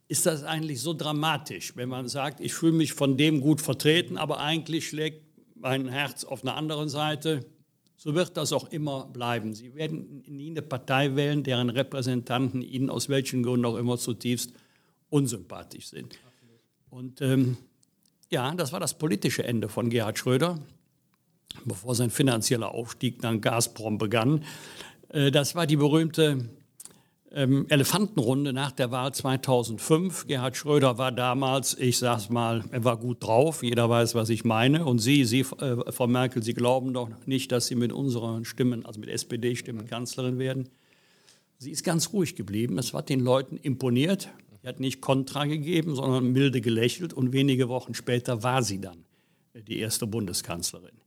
Ist 0.09 0.27
das 0.27 0.43
eigentlich 0.43 0.81
so 0.81 0.95
dramatisch, 0.95 1.77
wenn 1.77 1.89
man 1.89 2.09
sagt, 2.09 2.41
ich 2.41 2.53
fühle 2.53 2.73
mich 2.73 2.93
von 2.93 3.17
dem 3.17 3.41
gut 3.41 3.61
vertreten, 3.61 4.17
aber 4.17 4.41
eigentlich 4.41 4.89
schlägt 4.89 5.23
mein 5.55 5.87
Herz 5.87 6.25
auf 6.25 6.43
einer 6.43 6.57
anderen 6.57 6.89
Seite? 6.89 7.47
So 7.97 8.17
wird 8.17 8.37
das 8.37 8.53
auch 8.53 8.69
immer 8.73 9.07
bleiben. 9.07 9.55
Sie 9.55 9.77
werden 9.77 10.25
nie 10.27 10.51
eine 10.51 10.63
Partei 10.63 11.15
wählen, 11.15 11.45
deren 11.45 11.71
Repräsentanten 11.71 12.63
Ihnen 12.63 12.91
aus 12.91 13.09
welchen 13.09 13.45
Gründen 13.45 13.67
auch 13.67 13.77
immer 13.77 13.97
zutiefst 13.97 14.53
unsympathisch 15.13 15.89
sind. 15.89 16.19
Und 16.91 17.21
ähm, 17.21 17.57
ja, 18.31 18.55
das 18.55 18.73
war 18.73 18.81
das 18.81 18.97
politische 18.99 19.45
Ende 19.45 19.69
von 19.69 19.91
Gerhard 19.91 20.19
Schröder, 20.19 20.59
bevor 21.65 21.95
sein 21.95 22.11
finanzieller 22.11 22.73
Aufstieg 22.73 23.21
dann 23.21 23.41
Gazprom 23.41 23.99
begann. 23.99 24.45
Äh, 25.11 25.31
das 25.31 25.55
war 25.55 25.67
die 25.67 25.77
berühmte 25.77 26.49
ähm, 27.31 27.67
Elefantenrunde 27.69 28.53
nach 28.55 28.73
der 28.73 28.91
Wahl 28.91 29.13
2005. 29.13 30.27
Gerhard 30.27 30.57
Schröder 30.57 30.97
war 30.97 31.13
damals, 31.13 31.77
ich 31.79 31.99
sag's 31.99 32.31
mal, 32.31 32.65
er 32.71 32.85
war 32.85 32.97
gut 32.97 33.23
drauf. 33.23 33.63
Jeder 33.63 33.89
weiß, 33.91 34.15
was 34.15 34.31
ich 34.31 34.45
meine. 34.45 34.85
Und 34.85 34.99
Sie, 34.99 35.25
Sie, 35.25 35.41
äh, 35.41 35.93
Frau 35.93 36.07
Merkel, 36.07 36.43
Sie 36.43 36.55
glauben 36.55 36.95
doch 36.95 37.11
nicht, 37.27 37.53
dass 37.53 37.67
Sie 37.67 37.75
mit 37.75 37.93
unseren 37.93 38.47
Stimmen, 38.47 38.87
also 38.87 38.99
mit 38.99 39.11
SPD-Stimmen, 39.11 39.87
Kanzlerin 39.87 40.39
werden. 40.39 40.69
Sie 41.59 41.71
ist 41.71 41.85
ganz 41.85 42.13
ruhig 42.13 42.35
geblieben. 42.35 42.79
Es 42.79 42.93
hat 42.93 43.09
den 43.09 43.21
Leuten 43.21 43.57
imponiert. 43.57 44.31
Sie 44.63 44.69
hat 44.69 44.81
nicht 44.81 45.01
Kontra 45.01 45.47
gegeben, 45.47 45.97
sondern 45.97 46.33
milde 46.33 46.61
gelächelt 46.61 47.13
und 47.13 47.33
wenige 47.33 47.69
Wochen 47.69 47.95
später 47.95 48.43
war 48.43 48.63
sie 48.63 48.81
dann 48.81 49.05
die 49.55 49.81
erste 49.81 50.07
Bundeskanzlerin. 50.07 51.03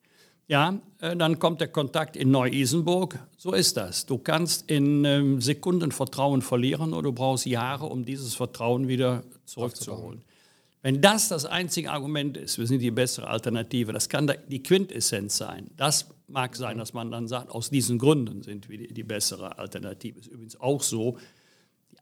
Ja, 0.48 0.80
äh, 1.00 1.16
dann 1.16 1.40
kommt 1.40 1.62
der 1.62 1.70
Kontakt 1.70 2.16
in 2.16 2.30
Neu-Isenburg. 2.30 3.18
So 3.36 3.54
ist 3.54 3.78
das. 3.78 4.06
Du 4.06 4.20
kannst 4.20 4.70
in 4.70 5.04
ähm, 5.04 5.42
Sekunden 5.42 5.92
Vertrauen 5.92 6.44
verlieren 6.44 6.94
oder 6.94 7.04
du 7.04 7.14
brauchst 7.14 7.48
Jahre, 7.48 7.88
um 7.88 8.06
dieses 8.06 8.36
Vertrauen 8.36 8.88
wieder 8.88 9.24
zurückzuholen. 9.46 10.22
Wenn 10.84 11.02
das 11.02 11.30
das 11.30 11.46
einzige 11.46 11.90
Argument 11.90 12.38
ist, 12.38 12.60
wir 12.60 12.68
sind 12.68 12.80
die 12.80 12.92
bessere 12.92 13.28
Alternative, 13.28 13.92
das 13.92 14.08
kann 14.08 14.32
die 14.48 14.62
Quintessenz 14.62 15.36
sein. 15.36 15.72
Das 15.78 16.12
mag 16.28 16.56
sein, 16.56 16.78
dass 16.78 16.94
man 16.94 17.10
dann 17.10 17.28
sagt, 17.28 17.50
aus 17.50 17.72
diesen 17.72 17.98
Gründen 17.98 18.44
sind 18.44 18.70
wir 18.70 18.78
die 18.78 19.04
bessere 19.04 19.58
Alternative. 19.58 20.20
Ist 20.20 20.28
übrigens 20.28 20.60
auch 20.62 20.84
so, 20.84 21.18
die 21.18 21.35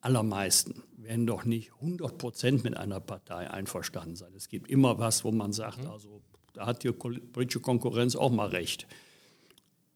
allermeisten 0.04 0.84
werden 0.98 1.26
doch 1.26 1.46
nicht 1.46 1.72
100 1.82 2.18
Prozent 2.18 2.64
mit 2.64 2.78
einer 2.78 3.00
Partei 3.00 3.50
einverstanden 3.50 4.16
sein. 4.16 4.34
Es 4.36 4.50
gibt 4.50 4.70
immer 4.70 5.00
was, 5.00 5.24
wo 5.24 5.32
man 5.32 5.54
sagt, 5.54 5.84
mhm. 5.84 5.92
also 5.92 6.22
da 6.54 6.66
hat 6.66 6.84
die 6.84 6.92
politische 6.92 7.60
Konkurrenz 7.60 8.16
auch 8.16 8.32
mal 8.32 8.48
recht. 8.50 8.88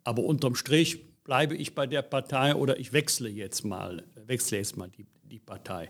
Aber 0.04 0.24
unterm 0.24 0.56
Strich 0.56 1.06
bleibe 1.24 1.56
ich 1.56 1.76
bei 1.76 1.86
der 1.88 2.02
Partei 2.02 2.56
oder 2.56 2.80
ich 2.80 2.94
wechsle 2.94 3.30
jetzt 3.30 3.64
mal, 3.64 4.04
wechsle 4.26 4.58
jetzt 4.58 4.78
mal 4.78 4.90
die, 4.90 5.06
die 5.24 5.40
Partei. 5.40 5.90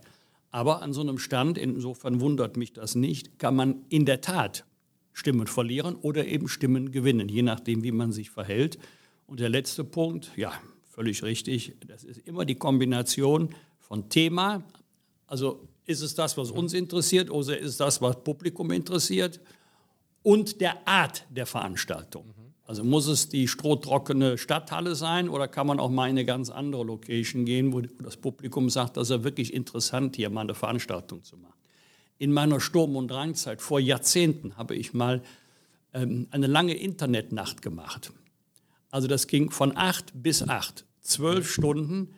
Aber 0.51 0.81
an 0.81 0.93
so 0.93 1.01
einem 1.01 1.19
Stand, 1.19 1.57
insofern 1.57 2.19
wundert 2.19 2.57
mich 2.57 2.73
das 2.73 2.95
nicht, 2.95 3.37
kann 3.37 3.55
man 3.55 3.85
in 3.89 4.05
der 4.05 4.21
Tat 4.21 4.65
Stimmen 5.13 5.47
verlieren 5.47 5.95
oder 5.95 6.25
eben 6.25 6.47
Stimmen 6.47 6.91
gewinnen, 6.91 7.29
je 7.29 7.41
nachdem, 7.41 7.83
wie 7.83 7.91
man 7.91 8.11
sich 8.11 8.29
verhält. 8.29 8.77
Und 9.25 9.39
der 9.39 9.49
letzte 9.49 9.83
Punkt, 9.83 10.31
ja, 10.35 10.53
völlig 10.89 11.23
richtig, 11.23 11.73
das 11.87 12.03
ist 12.03 12.19
immer 12.27 12.45
die 12.45 12.55
Kombination 12.55 13.49
von 13.87 14.09
Thema, 14.09 14.63
Also 15.27 15.67
ist 15.85 16.01
es 16.01 16.15
das, 16.15 16.37
was 16.37 16.51
uns 16.51 16.73
interessiert 16.73 17.29
oder 17.29 17.57
ist 17.57 17.69
es 17.69 17.77
das, 17.77 18.01
was 18.01 18.23
Publikum 18.23 18.71
interessiert? 18.71 19.39
Und 20.23 20.59
der 20.59 20.87
Art 20.87 21.25
der 21.29 21.45
Veranstaltung. 21.45 22.33
Also 22.65 22.83
muss 22.83 23.07
es 23.07 23.29
die 23.29 23.47
strohtrockene 23.47 24.37
Stadthalle 24.37 24.95
sein 24.95 25.29
oder 25.29 25.47
kann 25.47 25.67
man 25.67 25.79
auch 25.79 25.89
mal 25.89 26.07
in 26.07 26.11
eine 26.11 26.25
ganz 26.25 26.49
andere 26.49 26.83
Location 26.83 27.45
gehen, 27.45 27.71
wo 27.71 27.79
das 27.79 28.17
Publikum 28.17 28.69
sagt, 28.69 28.97
das 28.97 29.03
ist 29.09 29.15
ja 29.17 29.23
wirklich 29.23 29.53
interessant, 29.53 30.17
hier 30.17 30.29
mal 30.29 30.41
eine 30.41 30.53
Veranstaltung 30.53 31.23
zu 31.23 31.37
machen. 31.37 31.53
In 32.17 32.33
meiner 32.33 32.59
Sturm- 32.59 32.97
und 32.97 33.09
Drangzeit 33.09 33.61
vor 33.61 33.79
Jahrzehnten 33.79 34.57
habe 34.57 34.75
ich 34.75 34.93
mal 34.93 35.21
ähm, 35.93 36.27
eine 36.31 36.47
lange 36.47 36.73
Internetnacht 36.73 37.61
gemacht. 37.61 38.11
Also 38.91 39.07
das 39.07 39.27
ging 39.27 39.49
von 39.51 39.77
acht 39.77 40.11
bis 40.13 40.43
acht, 40.43 40.83
zwölf 40.99 41.49
Stunden 41.49 42.09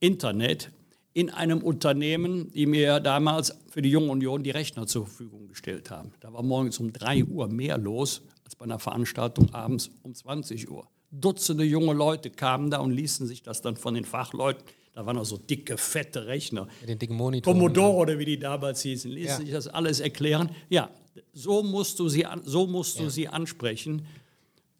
Internet 0.00 0.72
in 1.14 1.30
einem 1.30 1.62
Unternehmen, 1.62 2.50
die 2.52 2.66
mir 2.66 3.00
damals 3.00 3.54
für 3.68 3.82
die 3.82 3.90
Junge 3.90 4.10
Union 4.10 4.42
die 4.42 4.50
Rechner 4.50 4.86
zur 4.86 5.06
Verfügung 5.06 5.48
gestellt 5.48 5.90
haben. 5.90 6.12
Da 6.20 6.32
war 6.32 6.42
morgens 6.42 6.78
um 6.78 6.92
drei 6.92 7.24
Uhr 7.24 7.48
mehr 7.48 7.78
los 7.78 8.22
als 8.44 8.56
bei 8.56 8.64
einer 8.64 8.78
Veranstaltung 8.78 9.52
abends 9.52 9.90
um 10.02 10.14
20 10.14 10.70
Uhr. 10.70 10.88
Dutzende 11.10 11.64
junge 11.64 11.92
Leute 11.92 12.30
kamen 12.30 12.70
da 12.70 12.78
und 12.78 12.92
ließen 12.92 13.26
sich 13.26 13.42
das 13.42 13.60
dann 13.60 13.76
von 13.76 13.94
den 13.94 14.04
Fachleuten, 14.04 14.64
da 14.94 15.06
waren 15.06 15.16
auch 15.16 15.24
so 15.24 15.38
dicke, 15.38 15.78
fette 15.78 16.26
Rechner, 16.26 16.68
den 16.86 16.98
dicken 16.98 17.16
Monitor. 17.16 17.52
Commodore 17.52 17.96
oder 17.96 18.18
wie 18.18 18.26
die 18.26 18.38
damals 18.38 18.82
hießen, 18.82 19.10
ließen 19.10 19.30
ja. 19.30 19.36
sich 19.38 19.50
das 19.50 19.68
alles 19.68 20.00
erklären. 20.00 20.50
Ja, 20.68 20.90
so 21.32 21.62
musst 21.62 21.98
du 21.98 22.08
sie, 22.08 22.26
so 22.44 22.66
musst 22.66 22.98
du 22.98 23.04
ja. 23.04 23.10
sie 23.10 23.28
ansprechen. 23.28 24.06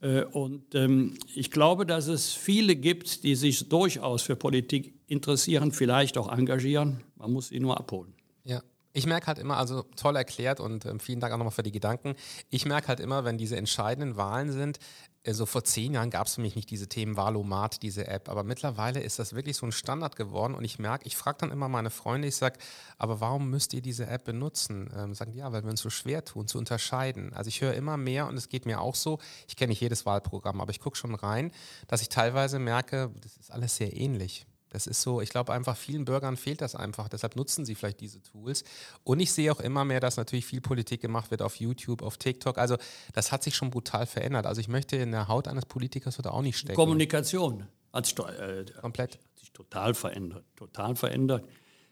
Äh, 0.00 0.24
und 0.24 0.74
ähm, 0.74 1.14
ich 1.34 1.50
glaube, 1.50 1.86
dass 1.86 2.08
es 2.08 2.32
viele 2.32 2.76
gibt, 2.76 3.24
die 3.24 3.34
sich 3.34 3.68
durchaus 3.68 4.22
für 4.22 4.36
Politik 4.36 4.94
interessieren, 5.12 5.72
vielleicht 5.72 6.18
auch 6.18 6.32
engagieren. 6.32 7.02
Man 7.16 7.32
muss 7.32 7.48
sie 7.48 7.60
nur 7.60 7.78
abholen. 7.78 8.14
Ja. 8.44 8.62
Ich 8.94 9.06
merke 9.06 9.26
halt 9.28 9.38
immer, 9.38 9.56
also 9.56 9.84
toll 9.96 10.16
erklärt 10.16 10.60
und 10.60 10.84
ähm, 10.84 11.00
vielen 11.00 11.20
Dank 11.20 11.32
auch 11.32 11.38
nochmal 11.38 11.52
für 11.52 11.62
die 11.62 11.72
Gedanken. 11.72 12.14
Ich 12.50 12.66
merke 12.66 12.88
halt 12.88 13.00
immer, 13.00 13.24
wenn 13.24 13.38
diese 13.38 13.56
entscheidenden 13.56 14.16
Wahlen 14.16 14.52
sind, 14.52 14.78
äh, 15.22 15.32
so 15.32 15.46
vor 15.46 15.64
zehn 15.64 15.94
Jahren 15.94 16.10
gab 16.10 16.26
es 16.26 16.34
für 16.34 16.42
mich 16.42 16.56
nicht 16.56 16.70
diese 16.70 16.88
Themen 16.88 17.16
Wahlomat, 17.16 17.82
diese 17.82 18.06
App, 18.06 18.28
aber 18.28 18.42
mittlerweile 18.42 19.00
ist 19.00 19.18
das 19.18 19.32
wirklich 19.34 19.56
so 19.56 19.64
ein 19.64 19.72
Standard 19.72 20.16
geworden 20.16 20.54
und 20.54 20.64
ich 20.64 20.78
merke, 20.78 21.06
ich 21.06 21.16
frage 21.16 21.38
dann 21.40 21.50
immer 21.50 21.70
meine 21.70 21.88
Freunde, 21.88 22.28
ich 22.28 22.36
sage, 22.36 22.58
aber 22.98 23.20
warum 23.20 23.48
müsst 23.48 23.72
ihr 23.72 23.80
diese 23.80 24.06
App 24.08 24.24
benutzen? 24.24 24.90
Ähm, 24.94 25.14
sagen 25.14 25.32
die, 25.32 25.38
ja, 25.38 25.50
weil 25.52 25.62
wir 25.62 25.70
uns 25.70 25.80
so 25.80 25.90
schwer 25.90 26.22
tun, 26.24 26.46
zu 26.46 26.58
unterscheiden. 26.58 27.32
Also 27.32 27.48
ich 27.48 27.62
höre 27.62 27.72
immer 27.72 27.96
mehr 27.96 28.26
und 28.26 28.36
es 28.36 28.50
geht 28.50 28.66
mir 28.66 28.80
auch 28.80 28.94
so, 28.94 29.18
ich 29.48 29.56
kenne 29.56 29.70
nicht 29.70 29.80
jedes 29.80 30.04
Wahlprogramm, 30.04 30.60
aber 30.60 30.70
ich 30.70 30.80
gucke 30.80 30.98
schon 30.98 31.14
rein, 31.14 31.50
dass 31.86 32.02
ich 32.02 32.10
teilweise 32.10 32.58
merke, 32.58 33.10
das 33.22 33.38
ist 33.38 33.50
alles 33.50 33.76
sehr 33.76 33.96
ähnlich. 33.96 34.46
Das 34.72 34.86
ist 34.86 35.02
so, 35.02 35.20
ich 35.20 35.28
glaube 35.28 35.52
einfach 35.52 35.76
vielen 35.76 36.06
Bürgern 36.06 36.38
fehlt 36.38 36.62
das 36.62 36.74
einfach, 36.74 37.08
deshalb 37.08 37.36
nutzen 37.36 37.66
sie 37.66 37.74
vielleicht 37.74 38.00
diese 38.00 38.22
Tools. 38.22 38.64
Und 39.04 39.20
ich 39.20 39.30
sehe 39.30 39.52
auch 39.52 39.60
immer 39.60 39.84
mehr, 39.84 40.00
dass 40.00 40.16
natürlich 40.16 40.46
viel 40.46 40.62
Politik 40.62 41.02
gemacht 41.02 41.30
wird 41.30 41.42
auf 41.42 41.56
YouTube, 41.56 42.00
auf 42.00 42.16
TikTok. 42.16 42.56
Also 42.56 42.78
das 43.12 43.32
hat 43.32 43.42
sich 43.42 43.54
schon 43.54 43.70
brutal 43.70 44.06
verändert. 44.06 44.46
Also 44.46 44.62
ich 44.62 44.68
möchte 44.68 44.96
in 44.96 45.12
der 45.12 45.28
Haut 45.28 45.46
eines 45.46 45.66
Politikers 45.66 46.18
oder 46.18 46.32
auch 46.32 46.40
nicht 46.40 46.56
stecken. 46.56 46.74
Kommunikation 46.74 47.66
hat 47.92 48.06
sich, 48.06 48.18
äh, 48.18 48.64
komplett 48.80 49.16
hat 49.16 49.38
sich 49.38 49.52
total 49.52 49.92
verändert, 49.92 50.46
total 50.56 50.96
verändert. 50.96 51.46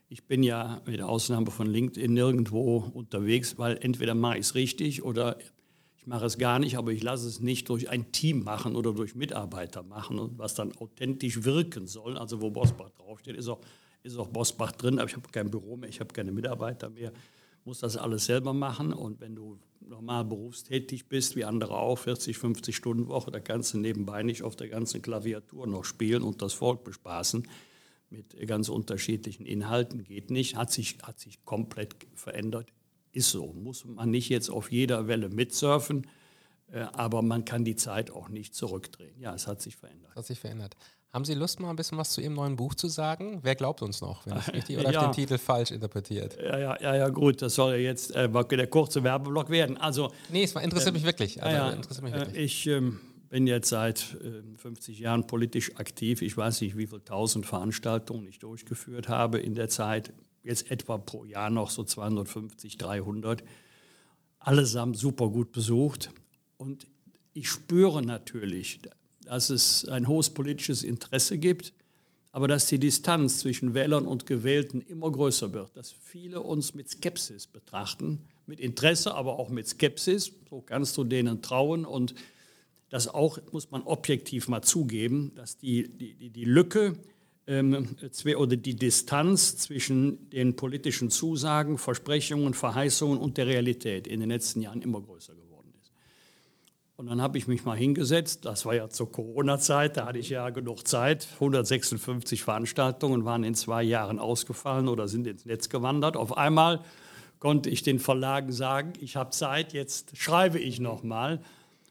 Ich 0.08 0.26
bin 0.26 0.42
ja 0.42 0.80
mit 0.86 1.02
Ausnahme 1.02 1.50
von 1.50 1.66
LinkedIn 1.66 2.14
nirgendwo 2.14 2.78
unterwegs, 2.94 3.58
weil 3.58 3.78
entweder 3.82 4.14
mache 4.14 4.38
ich 4.38 4.46
es 4.46 4.54
richtig 4.54 5.02
oder 5.02 5.36
ich 6.00 6.06
mache 6.06 6.24
es 6.24 6.38
gar 6.38 6.58
nicht, 6.58 6.78
aber 6.78 6.92
ich 6.92 7.02
lasse 7.02 7.28
es 7.28 7.40
nicht 7.40 7.68
durch 7.68 7.90
ein 7.90 8.10
Team 8.10 8.42
machen 8.42 8.74
oder 8.74 8.94
durch 8.94 9.14
Mitarbeiter 9.14 9.82
machen, 9.82 10.30
was 10.38 10.54
dann 10.54 10.74
authentisch 10.76 11.44
wirken 11.44 11.86
soll. 11.86 12.16
Also 12.16 12.40
wo 12.40 12.50
Bosbach 12.50 12.88
draufsteht, 12.92 13.36
ist 13.36 13.48
auch, 13.48 13.60
ist 14.02 14.16
auch 14.16 14.28
Bosbach 14.28 14.72
drin, 14.72 14.98
aber 14.98 15.10
ich 15.10 15.14
habe 15.14 15.28
kein 15.30 15.50
Büro 15.50 15.76
mehr, 15.76 15.90
ich 15.90 16.00
habe 16.00 16.14
keine 16.14 16.32
Mitarbeiter 16.32 16.88
mehr, 16.88 17.12
muss 17.64 17.80
das 17.80 17.98
alles 17.98 18.24
selber 18.24 18.54
machen. 18.54 18.94
Und 18.94 19.20
wenn 19.20 19.34
du 19.34 19.58
normal 19.80 20.24
berufstätig 20.24 21.06
bist, 21.06 21.36
wie 21.36 21.44
andere 21.44 21.76
auch, 21.76 21.98
40, 21.98 22.38
50 22.38 22.74
Stunden 22.74 23.08
Woche, 23.08 23.30
da 23.30 23.38
kannst 23.38 23.74
du 23.74 23.78
nebenbei 23.78 24.22
nicht 24.22 24.42
auf 24.42 24.56
der 24.56 24.68
ganzen 24.68 25.02
Klaviatur 25.02 25.66
noch 25.66 25.84
spielen 25.84 26.22
und 26.22 26.40
das 26.40 26.54
Volk 26.54 26.82
bespaßen 26.82 27.46
mit 28.08 28.48
ganz 28.48 28.70
unterschiedlichen 28.70 29.44
Inhalten, 29.44 30.02
geht 30.02 30.30
nicht, 30.30 30.56
hat 30.56 30.72
sich, 30.72 30.96
hat 31.02 31.20
sich 31.20 31.44
komplett 31.44 31.94
verändert 32.14 32.72
ist 33.12 33.30
so. 33.30 33.52
Muss 33.52 33.84
man 33.84 34.10
nicht 34.10 34.28
jetzt 34.28 34.50
auf 34.50 34.70
jeder 34.70 35.08
Welle 35.08 35.28
mitsurfen, 35.28 36.06
äh, 36.72 36.80
aber 36.92 37.22
man 37.22 37.44
kann 37.44 37.64
die 37.64 37.76
Zeit 37.76 38.10
auch 38.10 38.28
nicht 38.28 38.54
zurückdrehen. 38.54 39.18
Ja, 39.20 39.34
es 39.34 39.46
hat 39.46 39.60
sich 39.60 39.76
verändert. 39.76 40.14
Hat 40.14 40.26
sich 40.26 40.38
verändert. 40.38 40.76
Haben 41.12 41.24
Sie 41.24 41.34
Lust, 41.34 41.58
mal 41.58 41.70
ein 41.70 41.76
bisschen 41.76 41.98
was 41.98 42.10
zu 42.10 42.20
Ihrem 42.20 42.34
neuen 42.34 42.54
Buch 42.54 42.76
zu 42.76 42.86
sagen? 42.86 43.40
Wer 43.42 43.56
glaubt 43.56 43.82
uns 43.82 44.00
noch, 44.00 44.24
wenn 44.26 44.38
ich 44.38 44.48
richtig 44.52 44.78
oder 44.78 44.92
ja. 44.92 45.08
den 45.08 45.12
Titel 45.12 45.38
falsch 45.38 45.72
interpretiert? 45.72 46.38
Ja, 46.40 46.56
ja, 46.56 46.80
ja, 46.80 46.96
ja, 46.96 47.08
gut, 47.08 47.42
das 47.42 47.56
soll 47.56 47.72
ja 47.72 47.78
jetzt 47.78 48.14
äh, 48.14 48.28
der 48.28 48.66
kurze 48.68 49.02
Werbeblock 49.02 49.50
werden. 49.50 49.76
Also, 49.76 50.12
nee, 50.28 50.44
es 50.44 50.54
interessiert 50.54 50.94
äh, 50.94 50.98
mich 50.98 51.04
wirklich. 51.04 51.42
Also, 51.42 51.56
ja, 51.56 51.70
interessiert 51.70 52.04
mich 52.04 52.14
wirklich. 52.14 52.36
Ich 52.36 52.66
ähm, 52.68 53.00
bin 53.28 53.48
jetzt 53.48 53.70
seit 53.70 54.16
äh, 54.22 54.56
50 54.56 55.00
Jahren 55.00 55.26
politisch 55.26 55.74
aktiv. 55.76 56.22
Ich 56.22 56.36
weiß 56.36 56.60
nicht, 56.60 56.76
wie 56.76 56.86
viele 56.86 57.02
tausend 57.02 57.44
Veranstaltungen 57.44 58.28
ich 58.28 58.38
durchgeführt 58.38 59.08
habe 59.08 59.40
in 59.40 59.56
der 59.56 59.68
Zeit 59.68 60.12
jetzt 60.42 60.70
etwa 60.70 60.98
pro 60.98 61.24
Jahr 61.24 61.50
noch 61.50 61.70
so 61.70 61.84
250, 61.84 62.76
300. 62.76 63.42
Allesamt 64.38 64.96
super 64.96 65.28
gut 65.28 65.52
besucht. 65.52 66.10
Und 66.56 66.86
ich 67.32 67.48
spüre 67.48 68.02
natürlich, 68.02 68.80
dass 69.24 69.50
es 69.50 69.86
ein 69.88 70.08
hohes 70.08 70.30
politisches 70.30 70.82
Interesse 70.82 71.38
gibt, 71.38 71.72
aber 72.32 72.48
dass 72.48 72.66
die 72.66 72.78
Distanz 72.78 73.38
zwischen 73.38 73.74
Wählern 73.74 74.06
und 74.06 74.26
Gewählten 74.26 74.80
immer 74.80 75.10
größer 75.10 75.52
wird, 75.52 75.76
dass 75.76 75.90
viele 75.90 76.40
uns 76.40 76.74
mit 76.74 76.88
Skepsis 76.88 77.46
betrachten, 77.46 78.20
mit 78.46 78.60
Interesse, 78.60 79.14
aber 79.14 79.38
auch 79.38 79.48
mit 79.48 79.68
Skepsis. 79.68 80.32
So 80.48 80.60
kannst 80.60 80.96
du 80.96 81.04
denen 81.04 81.42
trauen 81.42 81.84
und 81.84 82.14
das 82.88 83.06
auch, 83.06 83.38
muss 83.52 83.70
man 83.70 83.82
objektiv 83.82 84.48
mal 84.48 84.62
zugeben, 84.62 85.32
dass 85.36 85.56
die, 85.58 85.88
die, 85.88 86.30
die 86.30 86.44
Lücke 86.44 86.96
oder 87.46 88.56
die 88.56 88.76
Distanz 88.76 89.56
zwischen 89.56 90.30
den 90.30 90.54
politischen 90.54 91.10
Zusagen, 91.10 91.78
Versprechungen, 91.78 92.54
Verheißungen 92.54 93.18
und 93.18 93.38
der 93.38 93.46
Realität 93.46 94.06
in 94.06 94.20
den 94.20 94.28
letzten 94.28 94.60
Jahren 94.60 94.82
immer 94.82 95.00
größer 95.00 95.34
geworden 95.34 95.72
ist. 95.80 95.90
Und 96.96 97.06
dann 97.06 97.20
habe 97.20 97.38
ich 97.38 97.48
mich 97.48 97.64
mal 97.64 97.76
hingesetzt, 97.76 98.44
das 98.44 98.66
war 98.66 98.74
ja 98.74 98.88
zur 98.88 99.10
Corona-Zeit, 99.10 99.96
da 99.96 100.06
hatte 100.06 100.18
ich 100.18 100.30
ja 100.30 100.50
genug 100.50 100.86
Zeit, 100.86 101.26
156 101.34 102.44
Veranstaltungen 102.44 103.24
waren 103.24 103.42
in 103.42 103.54
zwei 103.54 103.82
Jahren 103.82 104.18
ausgefallen 104.18 104.86
oder 104.86 105.08
sind 105.08 105.26
ins 105.26 105.44
Netz 105.44 105.68
gewandert. 105.68 106.16
Auf 106.16 106.36
einmal 106.36 106.84
konnte 107.40 107.68
ich 107.70 107.82
den 107.82 107.98
Verlagen 107.98 108.52
sagen, 108.52 108.92
ich 109.00 109.16
habe 109.16 109.30
Zeit, 109.30 109.72
jetzt 109.72 110.16
schreibe 110.16 110.58
ich 110.60 110.78
nochmal. 110.78 111.38
mal 111.38 111.44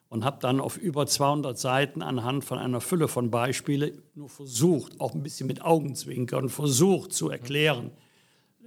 und 0.10 0.26
habe 0.26 0.40
dann 0.42 0.60
auf 0.60 0.78
über 0.78 1.06
200 1.06 1.58
Seiten 1.58 2.02
anhand 2.02 2.44
von 2.44 2.58
einer 2.58 2.82
Fülle 2.82 3.08
von 3.08 3.30
Beispielen 3.30 4.02
nur 4.16 4.28
versucht, 4.28 5.00
auch 5.00 5.14
ein 5.14 5.24
bisschen 5.24 5.48
mit 5.48 5.62
Augenzwinkern, 5.62 6.50
versucht 6.50 7.14
zu 7.14 7.30
erklären, 7.30 7.92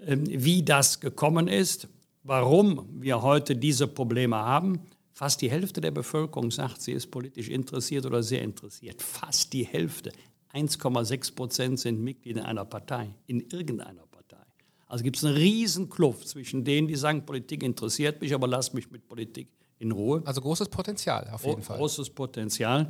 ähm, 0.07 0.24
wie 0.26 0.62
das 0.62 1.00
gekommen 1.00 1.48
ist, 1.48 1.88
warum 2.22 2.88
wir 3.00 3.22
heute 3.22 3.57
diese 3.57 3.88
Probleme 3.88 4.37
haben. 4.37 4.81
Fast 5.12 5.42
die 5.42 5.50
Hälfte 5.50 5.81
der 5.81 5.90
Bevölkerung 5.90 6.50
sagt, 6.50 6.81
sie 6.81 6.92
ist 6.92 7.11
politisch 7.11 7.48
interessiert 7.48 8.07
oder 8.07 8.22
sehr 8.22 8.42
interessiert. 8.42 9.02
Fast 9.02 9.52
die 9.52 9.64
Hälfte. 9.64 10.12
1,6 10.55 11.35
Prozent 11.35 11.81
sind 11.81 12.00
Mitglieder 12.00 12.44
einer 12.44 12.64
Partei, 12.64 13.14
in 13.26 13.40
irgendeiner 13.40 14.07
Partei. 14.07 14.44
Also 14.87 15.02
gibt 15.02 15.16
es 15.16 15.24
eine 15.24 15.37
riesen 15.37 15.88
Kluft 15.88 16.28
zwischen 16.28 16.64
denen, 16.64 16.87
die 16.87 16.94
sagen, 16.94 17.26
Politik 17.26 17.62
interessiert 17.62 18.20
mich, 18.20 18.33
aber 18.33 18.46
lass 18.46 18.72
mich 18.74 18.90
mit 18.90 19.09
Politik 19.09 19.48
in 19.83 19.90
Ruhe. 19.90 20.23
Also 20.25 20.40
großes 20.40 20.68
Potenzial 20.68 21.29
auf 21.33 21.45
jeden 21.45 21.57
Gro 21.57 21.62
Fall. 21.62 21.77
Großes 21.79 22.11
Potenzial. 22.11 22.88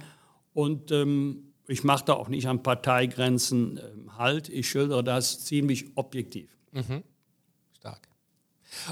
Und 0.53 0.91
ähm, 0.93 1.53
ich 1.67 1.85
mache 1.85 2.05
da 2.05 2.13
auch 2.15 2.29
nicht 2.29 2.47
an 2.47 2.63
Parteigrenzen 2.63 3.79
ähm, 3.79 4.19
Halt. 4.19 4.49
Ich 4.49 4.69
schildere 4.69 5.03
das 5.03 5.45
ziemlich 5.45 5.97
objektiv. 5.97 6.51
Mhm. 6.73 7.03
Stark. 7.73 8.09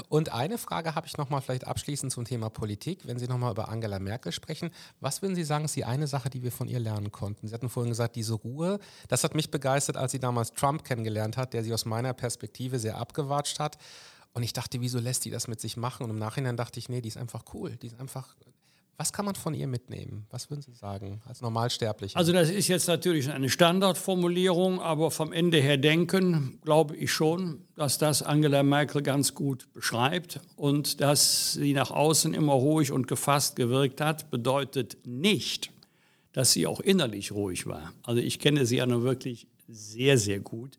Und 0.09 0.31
eine 0.31 0.57
Frage 0.57 0.95
habe 0.95 1.07
ich 1.07 1.17
nochmal 1.17 1.41
vielleicht 1.41 1.67
abschließend 1.67 2.11
zum 2.11 2.25
Thema 2.25 2.49
Politik. 2.49 3.05
Wenn 3.05 3.19
Sie 3.19 3.27
nochmal 3.27 3.51
über 3.51 3.69
Angela 3.69 3.99
Merkel 3.99 4.31
sprechen, 4.31 4.71
was 4.99 5.21
würden 5.21 5.35
Sie 5.35 5.43
sagen, 5.43 5.65
ist 5.65 5.75
die 5.75 5.85
eine 5.85 6.07
Sache, 6.07 6.29
die 6.29 6.43
wir 6.43 6.51
von 6.51 6.67
ihr 6.67 6.79
lernen 6.79 7.11
konnten? 7.11 7.47
Sie 7.47 7.53
hatten 7.53 7.69
vorhin 7.69 7.91
gesagt, 7.91 8.15
diese 8.15 8.33
Ruhe. 8.33 8.79
Das 9.09 9.23
hat 9.23 9.35
mich 9.35 9.51
begeistert, 9.51 9.97
als 9.97 10.11
sie 10.11 10.19
damals 10.19 10.53
Trump 10.53 10.83
kennengelernt 10.83 11.37
hat, 11.37 11.53
der 11.53 11.63
sie 11.63 11.73
aus 11.73 11.85
meiner 11.85 12.13
Perspektive 12.13 12.79
sehr 12.79 12.97
abgewatscht 12.97 13.59
hat. 13.59 13.77
Und 14.33 14.43
ich 14.43 14.53
dachte, 14.53 14.81
wieso 14.81 14.99
lässt 14.99 15.25
die 15.25 15.29
das 15.29 15.47
mit 15.47 15.59
sich 15.59 15.77
machen? 15.77 16.03
Und 16.03 16.09
im 16.09 16.19
Nachhinein 16.19 16.57
dachte 16.57 16.79
ich, 16.79 16.89
nee, 16.89 17.01
die 17.01 17.09
ist 17.09 17.17
einfach 17.17 17.43
cool. 17.53 17.75
Die 17.77 17.87
ist 17.87 17.99
einfach. 17.99 18.35
Was 18.97 19.11
kann 19.11 19.25
man 19.25 19.33
von 19.33 19.55
ihr 19.55 19.67
mitnehmen? 19.67 20.27
Was 20.29 20.51
würden 20.51 20.61
Sie 20.61 20.73
sagen 20.73 21.21
als 21.25 21.41
Normalsterbliche? 21.41 22.15
Also 22.15 22.33
das 22.33 22.51
ist 22.51 22.67
jetzt 22.67 22.87
natürlich 22.87 23.31
eine 23.31 23.49
Standardformulierung, 23.49 24.79
aber 24.79 25.09
vom 25.09 25.33
Ende 25.33 25.59
her 25.59 25.77
denken, 25.77 26.59
glaube 26.63 26.95
ich 26.95 27.11
schon, 27.11 27.65
dass 27.75 27.97
das 27.97 28.21
Angela 28.21 28.61
Merkel 28.61 29.01
ganz 29.01 29.33
gut 29.33 29.73
beschreibt. 29.73 30.39
Und 30.55 31.01
dass 31.01 31.53
sie 31.53 31.73
nach 31.73 31.89
außen 31.89 32.35
immer 32.35 32.53
ruhig 32.53 32.91
und 32.91 33.07
gefasst 33.07 33.55
gewirkt 33.55 34.01
hat, 34.01 34.29
bedeutet 34.29 34.97
nicht, 35.03 35.71
dass 36.31 36.51
sie 36.51 36.67
auch 36.67 36.79
innerlich 36.79 37.31
ruhig 37.31 37.65
war. 37.65 37.93
Also 38.03 38.21
ich 38.21 38.37
kenne 38.37 38.67
sie 38.67 38.77
ja 38.77 38.85
nun 38.85 39.01
wirklich 39.01 39.47
sehr, 39.67 40.19
sehr 40.19 40.41
gut 40.41 40.77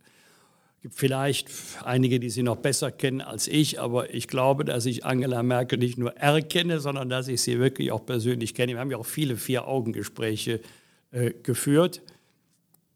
gibt 0.82 0.96
vielleicht 0.96 1.48
einige, 1.84 2.18
die 2.18 2.28
sie 2.28 2.42
noch 2.42 2.56
besser 2.56 2.90
kennen 2.90 3.20
als 3.20 3.46
ich, 3.46 3.80
aber 3.80 4.12
ich 4.12 4.26
glaube, 4.26 4.64
dass 4.64 4.84
ich 4.84 5.04
Angela 5.04 5.42
Merkel 5.42 5.78
nicht 5.78 5.96
nur 5.96 6.16
erkenne, 6.16 6.80
sondern 6.80 7.08
dass 7.08 7.28
ich 7.28 7.40
sie 7.40 7.60
wirklich 7.60 7.92
auch 7.92 8.04
persönlich 8.04 8.54
kenne. 8.54 8.72
Wir 8.72 8.80
haben 8.80 8.90
ja 8.90 8.96
auch 8.96 9.06
viele 9.06 9.36
Vier-Augen-Gespräche 9.36 10.60
äh, 11.12 11.32
geführt. 11.42 12.02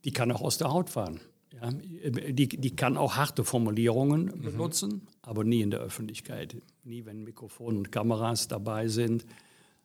Die 0.04 0.10
kann 0.10 0.32
auch 0.32 0.42
aus 0.42 0.58
der 0.58 0.72
Haut 0.72 0.90
fahren. 0.90 1.20
Ja, 1.52 1.70
die, 1.70 2.48
die 2.48 2.76
kann 2.76 2.96
auch 2.96 3.16
harte 3.16 3.44
Formulierungen 3.44 4.26
mhm. 4.26 4.42
benutzen, 4.42 5.06
aber 5.22 5.44
nie 5.44 5.62
in 5.62 5.70
der 5.70 5.80
Öffentlichkeit. 5.80 6.56
Nie, 6.84 7.06
wenn 7.06 7.22
Mikrofon 7.22 7.78
und 7.78 7.92
Kameras 7.92 8.48
dabei 8.48 8.88
sind. 8.88 9.24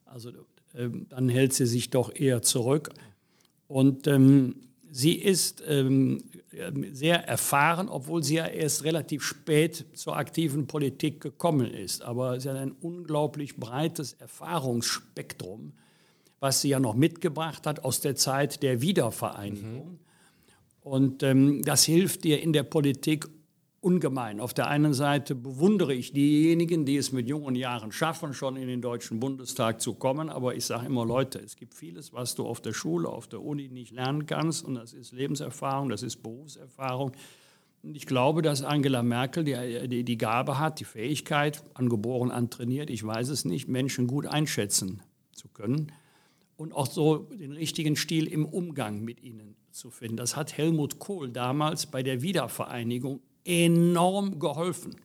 Also 0.05 0.31
äh, 0.73 0.89
dann 1.09 1.29
hält 1.29 1.53
sie 1.53 1.67
sich 1.67 1.91
doch 1.91 2.13
eher 2.13 2.41
zurück. 2.41 2.89
Und 3.67 4.07
ähm, 4.07 4.55
sie 4.91 5.13
ist 5.13 5.63
ähm, 5.65 6.23
sehr 6.91 7.27
erfahren, 7.27 7.87
obwohl 7.87 8.23
sie 8.23 8.35
ja 8.35 8.45
erst 8.45 8.83
relativ 8.83 9.23
spät 9.23 9.85
zur 9.93 10.17
aktiven 10.17 10.67
Politik 10.67 11.21
gekommen 11.21 11.71
ist. 11.73 12.01
Aber 12.03 12.39
sie 12.39 12.49
hat 12.49 12.57
ein 12.57 12.73
unglaublich 12.81 13.55
breites 13.55 14.13
Erfahrungsspektrum, 14.13 15.71
was 16.39 16.61
sie 16.61 16.69
ja 16.69 16.79
noch 16.79 16.95
mitgebracht 16.95 17.65
hat 17.65 17.85
aus 17.85 18.01
der 18.01 18.15
Zeit 18.15 18.61
der 18.63 18.81
Wiedervereinigung. 18.81 19.91
Mhm. 19.91 19.99
Und 20.81 21.23
ähm, 21.23 21.61
das 21.63 21.85
hilft 21.85 22.25
ihr 22.25 22.41
in 22.41 22.53
der 22.53 22.63
Politik 22.63 23.27
ungemein. 23.81 24.39
Auf 24.39 24.53
der 24.53 24.67
einen 24.67 24.93
Seite 24.93 25.33
bewundere 25.33 25.93
ich 25.93 26.13
diejenigen, 26.13 26.85
die 26.85 26.97
es 26.97 27.11
mit 27.11 27.27
jungen 27.27 27.55
Jahren 27.55 27.91
schaffen, 27.91 28.33
schon 28.33 28.55
in 28.55 28.67
den 28.67 28.81
Deutschen 28.81 29.19
Bundestag 29.19 29.81
zu 29.81 29.95
kommen. 29.95 30.29
Aber 30.29 30.55
ich 30.55 30.65
sage 30.65 30.85
immer, 30.85 31.05
Leute, 31.05 31.39
es 31.39 31.55
gibt 31.55 31.73
vieles, 31.73 32.13
was 32.13 32.35
du 32.35 32.45
auf 32.45 32.61
der 32.61 32.73
Schule, 32.73 33.09
auf 33.09 33.27
der 33.27 33.41
Uni 33.41 33.67
nicht 33.69 33.91
lernen 33.91 34.27
kannst. 34.27 34.63
Und 34.63 34.75
das 34.75 34.93
ist 34.93 35.11
Lebenserfahrung, 35.11 35.89
das 35.89 36.03
ist 36.03 36.21
Berufserfahrung. 36.21 37.13
Und 37.81 37.95
ich 37.95 38.05
glaube, 38.05 38.43
dass 38.43 38.63
Angela 38.63 39.01
Merkel 39.01 39.43
die, 39.43 39.87
die, 39.87 40.03
die 40.03 40.17
Gabe 40.17 40.59
hat, 40.59 40.79
die 40.79 40.85
Fähigkeit, 40.85 41.63
angeboren, 41.73 42.29
antrainiert, 42.29 42.91
ich 42.91 43.03
weiß 43.03 43.29
es 43.29 43.43
nicht, 43.43 43.67
Menschen 43.67 44.05
gut 44.05 44.27
einschätzen 44.27 45.01
zu 45.33 45.47
können 45.47 45.91
und 46.55 46.73
auch 46.73 46.85
so 46.85 47.17
den 47.17 47.53
richtigen 47.53 47.95
Stil 47.95 48.27
im 48.27 48.45
Umgang 48.45 49.03
mit 49.03 49.23
ihnen 49.23 49.55
zu 49.71 49.89
finden. 49.89 50.17
Das 50.17 50.35
hat 50.35 50.55
Helmut 50.55 50.99
Kohl 50.99 51.31
damals 51.31 51.87
bei 51.87 52.03
der 52.03 52.21
Wiedervereinigung 52.21 53.21
enorm 53.45 54.39
geholfen. 54.39 54.95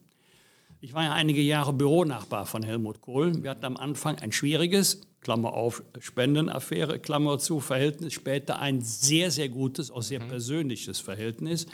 Ich 0.79 0.93
war 0.93 1.03
ja 1.03 1.13
einige 1.13 1.41
Jahre 1.41 1.73
Büronachbar 1.73 2.45
von 2.45 2.63
Helmut 2.63 3.01
Kohl. 3.01 3.43
Wir 3.43 3.49
hatten 3.49 3.65
am 3.65 3.77
Anfang 3.77 4.19
ein 4.19 4.31
schwieriges, 4.31 5.01
Klammer 5.21 5.53
auf, 5.53 5.83
Spendenaffäre, 5.99 6.99
Klammer 6.99 7.39
zu, 7.39 7.59
Verhältnis, 7.59 8.13
später 8.13 8.59
ein 8.59 8.81
sehr, 8.81 9.31
sehr 9.31 9.49
gutes, 9.49 9.89
auch 9.89 10.03
sehr 10.03 10.21
mhm. 10.21 10.27
persönliches 10.27 10.99
Verhältnis. 10.99 11.65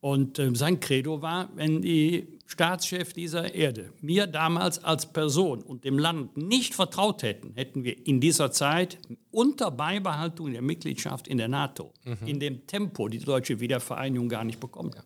Und 0.00 0.38
äh, 0.38 0.54
sein 0.54 0.80
Credo 0.80 1.22
war, 1.22 1.50
wenn 1.54 1.82
die 1.82 2.38
Staatschef 2.46 3.12
dieser 3.12 3.54
Erde 3.54 3.92
mir 4.00 4.26
damals 4.26 4.82
als 4.82 5.12
Person 5.12 5.60
und 5.60 5.84
dem 5.84 5.98
Land 5.98 6.36
nicht 6.36 6.74
vertraut 6.74 7.22
hätten, 7.22 7.52
hätten 7.54 7.84
wir 7.84 8.06
in 8.06 8.20
dieser 8.20 8.52
Zeit 8.52 8.98
unter 9.30 9.70
Beibehaltung 9.70 10.52
der 10.52 10.62
Mitgliedschaft 10.62 11.28
in 11.28 11.36
der 11.36 11.48
NATO, 11.48 11.92
mhm. 12.04 12.26
in 12.26 12.40
dem 12.40 12.66
Tempo 12.66 13.08
die 13.08 13.18
deutsche 13.18 13.60
Wiedervereinigung 13.60 14.28
gar 14.28 14.44
nicht 14.44 14.60
bekommen. 14.60 14.92
Ja. 14.94 15.02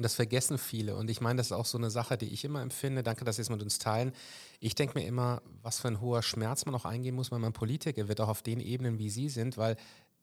Und 0.00 0.04
das 0.04 0.14
vergessen 0.14 0.56
viele. 0.56 0.96
Und 0.96 1.10
ich 1.10 1.20
meine, 1.20 1.36
das 1.36 1.48
ist 1.48 1.52
auch 1.52 1.66
so 1.66 1.76
eine 1.76 1.90
Sache, 1.90 2.16
die 2.16 2.32
ich 2.32 2.42
immer 2.46 2.62
empfinde. 2.62 3.02
Danke, 3.02 3.26
dass 3.26 3.36
Sie 3.36 3.42
es 3.42 3.50
mit 3.50 3.62
uns 3.62 3.78
teilen. 3.78 4.14
Ich 4.58 4.74
denke 4.74 4.98
mir 4.98 5.04
immer, 5.04 5.42
was 5.60 5.78
für 5.78 5.88
ein 5.88 6.00
hoher 6.00 6.22
Schmerz 6.22 6.64
man 6.64 6.74
auch 6.74 6.86
eingehen 6.86 7.14
muss, 7.14 7.30
wenn 7.30 7.42
man 7.42 7.52
Politiker 7.52 8.08
wird, 8.08 8.18
auch 8.22 8.30
auf 8.30 8.40
den 8.40 8.60
Ebenen, 8.60 8.98
wie 8.98 9.10
Sie 9.10 9.28
sind, 9.28 9.58
weil 9.58 9.76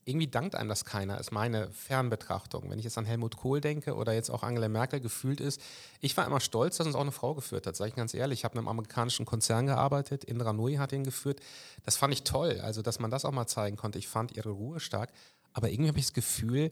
irgendwie 0.03 0.25
dankt 0.25 0.55
einem 0.55 0.67
das 0.67 0.83
keiner, 0.83 1.19
ist 1.19 1.31
meine 1.31 1.69
Fernbetrachtung. 1.73 2.71
Wenn 2.71 2.79
ich 2.79 2.85
jetzt 2.85 2.97
an 2.97 3.05
Helmut 3.05 3.37
Kohl 3.37 3.61
denke 3.61 3.93
oder 3.93 4.13
jetzt 4.13 4.31
auch 4.31 4.41
Angela 4.41 4.67
Merkel 4.67 4.99
gefühlt 4.99 5.39
ist, 5.39 5.61
ich 5.99 6.17
war 6.17 6.25
immer 6.25 6.39
stolz, 6.39 6.77
dass 6.77 6.87
uns 6.87 6.95
auch 6.95 7.01
eine 7.01 7.11
Frau 7.11 7.35
geführt 7.35 7.67
hat, 7.67 7.75
sage 7.75 7.89
ich 7.89 7.95
ganz 7.95 8.15
ehrlich. 8.15 8.39
Ich 8.39 8.45
habe 8.45 8.53
in 8.53 8.59
einem 8.61 8.69
amerikanischen 8.69 9.27
Konzern 9.27 9.67
gearbeitet, 9.67 10.23
Indra 10.23 10.53
Nui 10.53 10.77
hat 10.77 10.91
ihn 10.91 11.03
geführt. 11.03 11.39
Das 11.83 11.97
fand 11.97 12.15
ich 12.15 12.23
toll, 12.23 12.61
also 12.61 12.81
dass 12.81 12.97
man 12.97 13.11
das 13.11 13.25
auch 13.25 13.31
mal 13.31 13.45
zeigen 13.45 13.77
konnte. 13.77 13.99
Ich 13.99 14.07
fand 14.07 14.35
ihre 14.35 14.49
Ruhe 14.49 14.79
stark, 14.79 15.11
aber 15.53 15.69
irgendwie 15.69 15.89
habe 15.89 15.99
ich 15.99 16.05
das 16.05 16.13
Gefühl, 16.13 16.71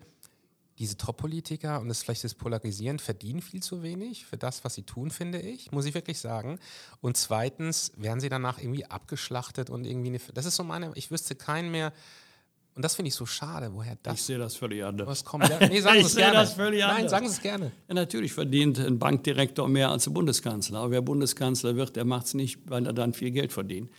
diese 0.78 0.98
Top-Politiker 0.98 1.80
und 1.80 1.88
das 1.88 2.04
vielleicht 2.04 2.24
das 2.24 2.34
Polarisieren 2.34 3.00
verdienen 3.00 3.42
viel 3.42 3.64
zu 3.64 3.82
wenig 3.82 4.26
für 4.26 4.38
das, 4.38 4.64
was 4.66 4.76
sie 4.76 4.84
tun, 4.84 5.10
finde 5.10 5.40
ich, 5.40 5.72
muss 5.72 5.86
ich 5.86 5.94
wirklich 5.94 6.20
sagen. 6.20 6.60
Und 7.02 7.16
zweitens 7.18 7.94
werden 7.96 8.20
sie 8.20 8.30
danach 8.30 8.60
irgendwie 8.60 8.86
abgeschlachtet 8.86 9.70
und 9.70 9.86
irgendwie 9.86 10.10
eine, 10.10 10.20
das 10.34 10.46
ist 10.46 10.56
so 10.56 10.64
meine, 10.64 10.92
ich 10.96 11.12
wüsste 11.12 11.36
keinen 11.36 11.72
mehr, 11.72 11.94
und 12.76 12.84
das 12.84 12.96
finde 12.96 13.08
ich 13.08 13.16
so 13.16 13.26
schade, 13.26 13.74
woher 13.74 13.98
das. 14.04 14.16
Ich 14.16 14.24
sehe 14.24 14.38
das 14.38 14.58
völlig 14.58 14.84
anders. 14.84 15.08
Was 15.08 15.24
kommt? 15.24 15.50
Nee, 15.62 15.80
sagen 15.80 16.00
Sie 16.00 16.08
es 16.08 16.16
gerne. 16.18 16.34
Das 16.34 16.54
völlig 16.54 16.84
anders. 16.84 17.00
Nein, 17.00 17.10
sagen 17.10 17.28
Sie 17.30 17.34
es 17.34 17.42
gerne. 17.42 17.72
Ja, 17.88 17.94
natürlich 17.94 18.34
verdient 18.34 18.80
ein 18.80 19.00
Bankdirektor 19.00 19.70
mehr 19.70 19.92
als 19.92 20.08
ein 20.08 20.14
Bundeskanzler. 20.14 20.80
Aber 20.80 20.92
wer 20.92 21.02
Bundeskanzler 21.02 21.78
wird, 21.78 21.96
der 21.96 22.04
macht 22.04 22.26
es 22.26 22.34
nicht, 22.34 22.70
weil 22.70 22.86
er 22.86 22.92
dann 22.92 23.14
viel 23.14 23.32
Geld 23.32 23.54
verdient. 23.54 23.90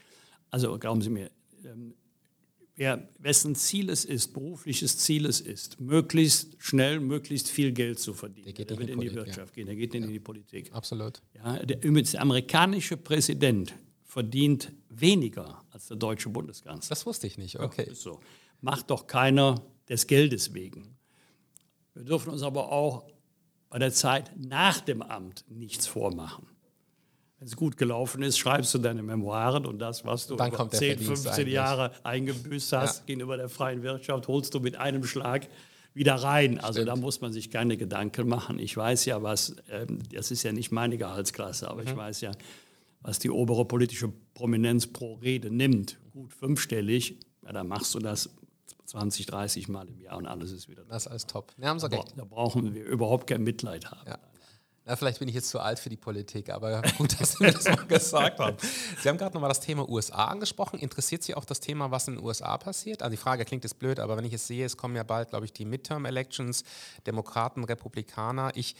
Also 0.50 0.78
glauben 0.78 1.00
Sie 1.00 1.08
mir, 1.08 1.30
ähm, 1.64 1.94
wer, 2.76 3.08
wessen 3.18 3.54
Ziel 3.54 3.90
es 3.90 4.04
ist, 4.04 4.32
berufliches 4.32 4.98
Ziel 4.98 5.26
es 5.26 5.40
ist, 5.40 5.80
möglichst 5.80 6.56
schnell, 6.58 7.00
möglichst 7.00 7.50
viel 7.50 7.72
Geld 7.72 7.98
zu 7.98 8.14
verdienen. 8.14 8.44
Der 8.44 8.52
geht 8.52 8.70
der 8.70 8.78
wird 8.78 8.90
in 8.90 9.00
die, 9.00 9.08
Politik, 9.08 9.26
Wirtschaft 9.26 9.48
ja. 9.50 9.54
gehen, 9.54 9.66
der 9.66 9.76
geht 9.76 9.94
ja. 9.94 10.00
in 10.00 10.08
die 10.08 10.20
Politik. 10.20 10.72
Absolut. 10.72 11.22
Ja, 11.34 11.58
der, 11.64 11.76
der 11.78 12.20
amerikanische 12.20 12.96
Präsident 12.96 13.74
verdient 14.04 14.72
weniger 14.88 15.64
als 15.70 15.88
der 15.88 15.96
deutsche 15.96 16.28
Bundeskanzler. 16.28 16.88
Das 16.88 17.04
wusste 17.06 17.26
ich 17.26 17.38
nicht, 17.38 17.58
okay. 17.58 17.86
Ja, 17.88 17.94
so 17.94 18.20
macht 18.60 18.90
doch 18.90 19.06
keiner 19.06 19.62
des 19.88 20.06
Geldes 20.06 20.54
wegen. 20.54 20.96
Wir 21.94 22.04
dürfen 22.04 22.30
uns 22.30 22.42
aber 22.42 22.72
auch 22.72 23.06
bei 23.68 23.78
der 23.78 23.92
Zeit 23.92 24.30
nach 24.36 24.80
dem 24.80 25.02
Amt 25.02 25.44
nichts 25.48 25.86
vormachen. 25.86 26.46
Wenn 27.38 27.48
es 27.48 27.56
gut 27.56 27.76
gelaufen 27.76 28.22
ist, 28.22 28.38
schreibst 28.38 28.72
du 28.72 28.78
deine 28.78 29.02
Memoiren 29.02 29.66
und 29.66 29.78
das, 29.78 30.04
was 30.06 30.26
du 30.26 30.34
über 30.34 30.70
10, 30.70 30.98
15 30.98 31.32
eigentlich. 31.32 31.54
Jahre 31.54 31.92
eingebüßt 32.02 32.72
hast 32.72 33.00
ja. 33.00 33.04
gegenüber 33.06 33.36
der 33.36 33.50
freien 33.50 33.82
Wirtschaft, 33.82 34.26
holst 34.26 34.54
du 34.54 34.60
mit 34.60 34.76
einem 34.76 35.04
Schlag 35.04 35.46
wieder 35.92 36.14
rein. 36.14 36.58
Also 36.58 36.80
Stimmt. 36.80 36.88
da 36.88 36.96
muss 36.96 37.20
man 37.20 37.32
sich 37.32 37.50
keine 37.50 37.76
Gedanken 37.76 38.28
machen. 38.28 38.58
Ich 38.58 38.74
weiß 38.76 39.04
ja, 39.04 39.22
was, 39.22 39.56
ähm, 39.70 39.98
das 40.12 40.30
ist 40.30 40.44
ja 40.44 40.52
nicht 40.52 40.72
meine 40.72 40.96
Gehaltsklasse, 40.96 41.68
aber 41.70 41.82
mhm. 41.82 41.88
ich 41.88 41.96
weiß 41.96 42.20
ja, 42.22 42.32
was 43.02 43.18
die 43.18 43.30
obere 43.30 43.64
politische 43.66 44.12
Prominenz 44.34 44.86
pro 44.86 45.14
Rede 45.14 45.50
nimmt. 45.50 45.98
Gut 46.12 46.32
fünfstellig, 46.32 47.18
ja, 47.44 47.52
dann 47.52 47.68
machst 47.68 47.94
du 47.94 47.98
das 47.98 48.30
20, 48.86 49.26
30 49.26 49.68
Mal 49.68 49.88
im 49.88 50.00
Jahr 50.00 50.16
und 50.16 50.26
alles 50.26 50.52
ist 50.52 50.68
wieder. 50.68 50.84
Das 50.84 51.04
ist 51.04 51.08
alles 51.08 51.26
top. 51.26 51.52
Ja, 51.58 51.68
haben 51.68 51.80
Sie 51.80 51.88
da, 51.88 52.02
da 52.16 52.24
brauchen 52.24 52.74
wir 52.74 52.84
überhaupt 52.84 53.26
kein 53.26 53.42
Mitleid 53.42 53.90
haben. 53.90 54.06
Ja. 54.06 54.18
Na, 54.88 54.94
vielleicht 54.94 55.18
bin 55.18 55.26
ich 55.28 55.34
jetzt 55.34 55.48
zu 55.48 55.58
alt 55.58 55.80
für 55.80 55.88
die 55.88 55.96
Politik, 55.96 56.48
aber 56.48 56.80
gut, 56.96 57.20
dass 57.20 57.32
Sie 57.32 57.44
das 57.44 57.64
mal 57.64 57.86
gesagt 57.86 58.38
haben. 58.38 58.56
Sie 59.02 59.08
haben 59.08 59.18
gerade 59.18 59.34
nochmal 59.34 59.48
das 59.48 59.58
Thema 59.58 59.88
USA 59.88 60.26
angesprochen. 60.26 60.78
Interessiert 60.78 61.24
Sie 61.24 61.34
auch 61.34 61.44
das 61.44 61.58
Thema, 61.58 61.90
was 61.90 62.06
in 62.06 62.14
den 62.14 62.24
USA 62.24 62.56
passiert? 62.56 63.02
Also 63.02 63.10
die 63.10 63.16
Frage 63.16 63.44
klingt 63.44 63.64
jetzt 63.64 63.80
blöd, 63.80 63.98
aber 63.98 64.16
wenn 64.16 64.24
ich 64.24 64.32
es 64.32 64.46
sehe, 64.46 64.64
es 64.64 64.76
kommen 64.76 64.94
ja 64.94 65.02
bald, 65.02 65.30
glaube 65.30 65.44
ich, 65.44 65.52
die 65.52 65.64
Midterm-Elections, 65.64 66.62
Demokraten, 67.04 67.64
Republikaner. 67.64 68.52
Ich 68.54 68.76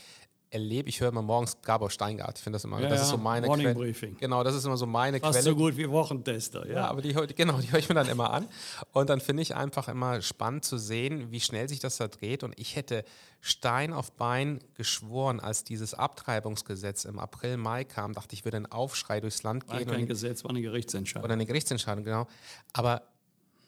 erlebe, 0.50 0.88
ich 0.88 1.00
höre 1.00 1.08
immer 1.08 1.22
morgens 1.22 1.60
Gabor 1.62 1.90
Steingart, 1.90 2.38
ich 2.38 2.44
finde 2.44 2.56
das 2.56 2.64
immer, 2.64 2.80
ja, 2.80 2.88
das 2.88 3.02
ist 3.02 3.08
so 3.08 3.18
meine 3.18 3.46
Morning 3.46 3.66
Quelle. 3.66 3.78
Briefing. 3.78 4.16
Genau, 4.18 4.44
das 4.44 4.54
ist 4.54 4.64
immer 4.64 4.76
so 4.76 4.86
meine 4.86 5.18
Fast 5.18 5.40
Quelle. 5.40 5.44
so 5.44 5.56
gut 5.56 5.76
wie 5.76 5.88
Wochentester, 5.90 6.66
ja. 6.66 6.74
ja 6.74 6.88
aber 6.88 7.02
die, 7.02 7.12
genau, 7.34 7.58
die 7.58 7.70
höre 7.70 7.78
ich 7.78 7.88
mir 7.88 7.94
dann 7.94 8.08
immer 8.08 8.32
an. 8.32 8.48
Und 8.92 9.10
dann 9.10 9.20
finde 9.20 9.42
ich 9.42 9.54
einfach 9.54 9.88
immer 9.88 10.22
spannend 10.22 10.64
zu 10.64 10.78
sehen, 10.78 11.30
wie 11.30 11.40
schnell 11.40 11.68
sich 11.68 11.80
das 11.80 11.96
da 11.96 12.08
dreht. 12.08 12.42
Und 12.42 12.58
ich 12.58 12.76
hätte 12.76 13.04
Stein 13.40 13.92
auf 13.92 14.12
Bein 14.12 14.60
geschworen, 14.74 15.40
als 15.40 15.64
dieses 15.64 15.94
Abtreibungsgesetz 15.94 17.04
im 17.04 17.18
April, 17.18 17.56
Mai 17.56 17.84
kam, 17.84 18.12
dachte 18.12 18.34
ich, 18.34 18.44
würde 18.44 18.58
ein 18.58 18.66
Aufschrei 18.66 19.20
durchs 19.20 19.42
Land 19.42 19.66
gehen. 19.66 19.86
War 19.86 19.94
kein 19.94 20.06
Gesetz, 20.06 20.44
war 20.44 20.50
eine 20.50 20.62
Gerichtsentscheidung. 20.62 21.24
Oder 21.24 21.34
eine 21.34 21.46
Gerichtsentscheidung, 21.46 22.04
genau. 22.04 22.26
Aber 22.72 23.02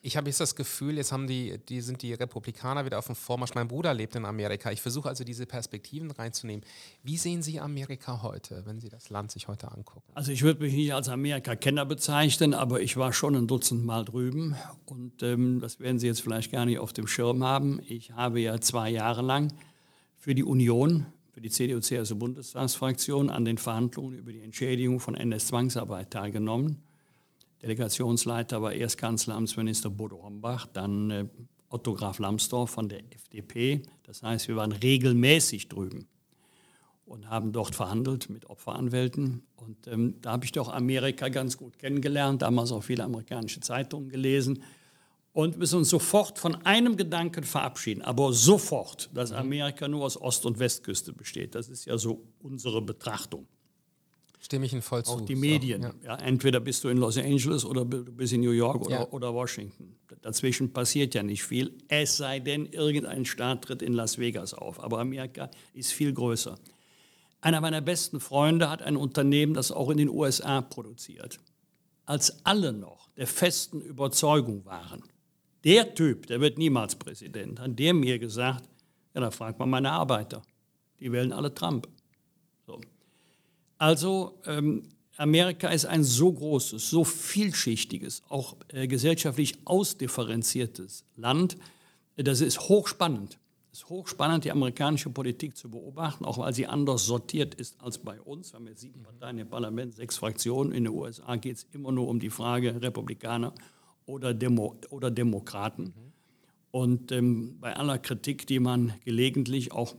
ich 0.01 0.17
habe 0.17 0.29
jetzt 0.29 0.41
das 0.41 0.55
Gefühl, 0.55 0.97
jetzt 0.97 1.11
haben 1.11 1.27
die, 1.27 1.59
die 1.69 1.81
sind 1.81 2.03
die 2.03 2.15
Republikaner 2.15 2.85
wieder 2.85 2.99
auf 2.99 3.07
dem 3.07 3.17
Vormarsch. 3.17 3.55
Mein 3.55 3.67
Bruder 3.67 3.93
lebt 3.95 4.15
in 4.15 4.25
Amerika. 4.25 4.71
Ich 4.71 4.81
versuche 4.81 5.09
also 5.09 5.25
diese 5.25 5.45
Perspektiven 5.45 6.11
reinzunehmen. 6.13 6.65
Wie 7.03 7.17
sehen 7.17 7.43
Sie 7.43 7.59
Amerika 7.59 8.23
heute, 8.23 8.63
wenn 8.65 8.81
Sie 8.81 8.89
das 8.89 9.11
Land 9.11 9.33
sich 9.33 9.49
heute 9.49 9.73
angucken? 9.73 10.13
Also 10.15 10.31
ich 10.31 10.43
würde 10.43 10.63
mich 10.63 10.73
nicht 10.73 10.95
als 10.95 11.09
Amerika-Kenner 11.09 11.85
bezeichnen, 11.85 12.55
aber 12.55 12.81
ich 12.81 12.97
war 12.97 13.13
schon 13.13 13.35
ein 13.35 13.49
Dutzend 13.49 13.85
Mal 13.85 14.05
drüben 14.05 14.55
und 14.87 15.23
ähm, 15.23 15.61
das 15.61 15.81
werden 15.81 15.99
Sie 15.99 16.07
jetzt 16.07 16.23
vielleicht 16.23 16.53
gar 16.53 16.65
nicht 16.65 16.79
auf 16.79 16.93
dem 16.93 17.09
Schirm 17.09 17.43
haben. 17.43 17.81
Ich 17.89 18.13
habe 18.13 18.41
ja 18.41 18.61
zwei 18.61 18.91
Jahre 18.91 19.23
lang 19.23 19.53
für 20.17 20.35
die 20.35 20.45
Union, 20.45 21.07
für 21.33 21.41
die 21.41 21.51
CDU-CSU-Bundestagsfraktion 21.51 23.31
an 23.31 23.45
den 23.45 23.59
Verhandlungen 23.59 24.17
über 24.17 24.33
die 24.33 24.43
Entschädigung 24.43 25.01
von 25.01 25.17
NS-Zwangsarbeit 25.17 26.13
teilgenommen 26.13 26.83
Delegationsleiter 27.63 28.63
war 28.63 28.73
erst 28.73 28.99
Kanzleramtsminister 28.99 29.91
Bodo 29.91 30.23
Hombach, 30.23 30.67
dann 30.67 31.11
äh, 31.11 31.27
Otto 31.71 31.95
Graf 31.95 32.19
Lambsdorff 32.19 32.71
von 32.71 32.89
der 32.89 33.01
FDP. 33.13 33.83
Das 34.05 34.23
heißt, 34.23 34.49
wir 34.49 34.57
waren 34.57 34.73
regelmäßig 34.73 35.69
drüben 35.69 36.07
und 37.05 37.29
haben 37.29 37.53
dort 37.53 37.75
verhandelt 37.75 38.31
mit 38.31 38.49
Opferanwälten. 38.49 39.43
Und 39.57 39.87
ähm, 39.89 40.15
da 40.21 40.33
habe 40.33 40.45
ich 40.45 40.53
doch 40.53 40.73
Amerika 40.73 41.29
ganz 41.29 41.57
gut 41.57 41.79
kennengelernt, 41.79 42.43
damals 42.43 42.71
auch 42.73 42.83
viele 42.83 43.05
amerikanische 43.05 43.61
Zeitungen 43.61 44.09
gelesen. 44.09 44.63
und 45.33 45.59
müssen 45.59 45.79
uns 45.79 45.91
sofort 45.91 46.39
von 46.39 46.55
einem 46.67 46.97
Gedanken 46.97 47.45
verabschieden, 47.45 48.03
aber 48.03 48.33
sofort, 48.33 49.11
dass 49.15 49.31
Amerika 49.33 49.87
nur 49.87 50.05
aus 50.05 50.21
Ost- 50.21 50.47
und 50.47 50.59
Westküste 50.59 51.13
besteht. 51.13 51.55
Das 51.55 51.69
ist 51.69 51.85
ja 51.85 51.99
so 51.99 52.23
unsere 52.41 52.83
Betrachtung. 52.83 53.47
Stimme 54.41 54.67
ich 54.67 54.73
Ihnen 54.73 54.83
voll 54.83 55.05
zu. 55.05 55.13
Auch 55.13 55.21
die 55.21 55.35
Medien. 55.35 55.83
So, 55.83 55.89
ja. 55.89 55.95
ja. 56.05 56.17
entweder 56.17 56.61
bist 56.61 56.85
du 56.85 56.89
in 56.89 56.99
Los 56.99 57.19
Angeles 57.19 57.65
oder 57.65 57.85
du 57.85 58.05
bist 58.05 58.33
in 58.33 58.41
New 58.41 58.53
York 58.53 58.87
oder, 58.87 59.01
ja. 59.01 59.09
oder 59.11 59.35
Washington. 59.35 59.97
Dazwischen 60.23 60.73
passiert 60.73 61.15
ja 61.15 61.23
nicht 61.23 61.45
viel, 61.45 61.75
es 61.89 62.17
sei 62.17 62.41
denn, 62.41 62.67
irgendein 62.67 63.25
Staat 63.25 63.63
tritt 63.63 63.83
in 63.83 63.93
Las 63.93 64.19
Vegas 64.19 64.55
auf. 64.55 64.83
Aber 64.83 64.99
Amerika 65.01 65.51
ist 65.75 65.93
viel 65.93 66.13
größer. 66.13 66.59
Einer 67.41 67.61
meiner 67.61 67.81
besten 67.81 68.21
Freunde 68.21 68.69
hat 68.69 68.83
ein 68.83 68.97
Unternehmen, 68.97 69.55
das 69.55 69.71
auch 69.71 69.91
in 69.91 69.99
den 69.99 70.09
USA 70.09 70.61
produziert. 70.61 71.39
Als 72.05 72.45
alle 72.45 72.73
noch 72.73 73.11
der 73.17 73.27
festen 73.27 73.81
Überzeugung 73.81 74.65
waren, 74.65 75.03
der 75.65 75.95
Typ, 75.95 76.27
der 76.27 76.41
wird 76.41 76.59
niemals 76.59 76.97
Präsident, 76.97 77.61
hat 77.61 77.79
der 77.79 77.95
mir 77.95 78.19
gesagt, 78.19 78.69
ja, 79.15 79.21
da 79.21 79.31
fragt 79.31 79.59
man 79.59 79.71
meine 79.71 79.93
Arbeiter. 79.93 80.43
Die 81.01 81.13
wählen 81.13 81.33
alle 81.33 81.53
Trump. 81.53 81.89
So. 83.79 83.85
Also 83.85 84.39
ähm, 84.47 84.83
Amerika 85.19 85.69
ist 85.69 85.85
ein 85.85 86.05
so 86.05 86.33
großes, 86.33 86.91
so 86.91 87.03
vielschichtiges, 87.05 88.23
auch 88.29 88.57
äh, 88.69 88.87
gesellschaftlich 88.87 89.59
ausdifferenziertes 89.65 91.05
Land. 91.17 91.57
Das 92.17 92.41
ist 92.41 92.61
hochspannend. 92.69 93.39
Es 93.73 93.81
ist 93.81 93.89
hochspannend, 93.89 94.45
die 94.45 94.53
amerikanische 94.53 95.11
Politik 95.11 95.57
zu 95.57 95.71
beobachten, 95.71 96.25
auch 96.25 96.39
weil 96.39 96.55
sie 96.55 96.67
anders 96.67 97.05
sortiert 97.05 97.55
ist 97.55 97.81
als 97.83 97.99
bei 97.99 98.21
uns. 98.21 98.53
Wir 98.53 98.61
haben 98.61 98.67
jetzt 98.69 98.81
sieben 98.81 99.03
Parteien 99.03 99.39
im 99.39 99.49
Parlament, 99.49 99.95
sechs 99.95 100.17
Fraktionen. 100.17 100.73
In 100.73 100.85
den 100.85 100.95
USA 100.95 101.37
geht 101.37 101.57
es 101.57 101.67
immer 101.73 101.93
nur 101.93 102.09
um 102.09 102.21
die 102.21 102.31
Frage 102.31 102.81
Republikaner 102.81 103.53
oder, 104.07 104.35
Demo 104.35 104.77
oder 104.91 105.11
Demokraten. 105.11 105.85
Mhm. 105.85 106.13
Und 106.71 107.13
ähm, 107.13 107.59
bei 107.61 107.75
aller 107.75 107.99
Kritik, 107.99 108.47
die 108.47 108.61
man 108.61 108.95
gelegentlich 109.05 109.73
auch 109.73 109.97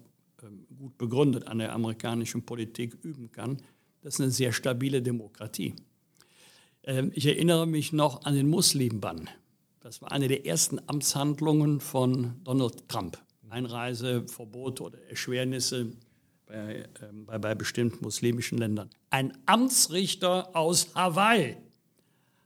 gut 0.80 0.98
begründet 0.98 1.48
an 1.48 1.60
der 1.60 1.74
amerikanischen 1.74 2.44
Politik 2.44 2.98
üben 3.04 3.32
kann, 3.32 3.58
das 4.02 4.16
ist 4.16 4.22
eine 4.22 4.32
sehr 4.32 4.54
stabile 4.54 5.02
Demokratie. 5.02 5.76
Ähm, 6.84 7.12
ich 7.14 7.26
erinnere 7.26 7.68
mich 7.68 7.92
noch 7.92 8.24
an 8.24 8.34
den 8.34 8.50
Muslimbann. 8.50 9.30
Das 9.82 10.02
war 10.02 10.12
eine 10.12 10.28
der 10.28 10.46
ersten 10.46 10.80
Amtshandlungen 10.88 11.82
von 11.82 12.36
Donald 12.44 12.88
Trump. 12.88 13.18
Einreiseverbot 13.50 14.80
oder 14.82 15.00
Erschwernisse 15.10 15.92
bei, 16.46 16.88
ähm, 17.02 17.26
bei, 17.26 17.38
bei 17.40 17.56
bestimmten 17.56 18.04
muslimischen 18.04 18.58
Ländern. 18.58 18.90
Ein 19.10 19.38
Amtsrichter 19.46 20.56
aus 20.56 20.94
Hawaii 20.96 21.58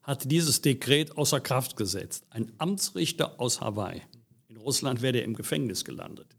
hat 0.02 0.30
dieses 0.32 0.62
Dekret 0.62 1.18
außer 1.18 1.40
Kraft 1.40 1.78
gesetzt. 1.78 2.26
Ein 2.30 2.52
Amtsrichter 2.58 3.40
aus 3.40 3.62
Hawaii. 3.62 4.02
In 4.48 4.58
Russland 4.58 5.02
wäre 5.02 5.18
er 5.18 5.24
im 5.24 5.36
Gefängnis 5.36 5.86
gelandet. 5.86 6.33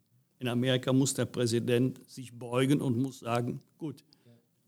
In 0.44 0.48
Amerika 0.48 0.92
muss 0.92 1.14
der 1.14 1.24
Präsident 1.24 1.98
sich 2.06 2.38
beugen 2.38 2.82
und 2.82 2.98
muss 2.98 3.20
sagen, 3.20 3.62
gut, 3.78 4.04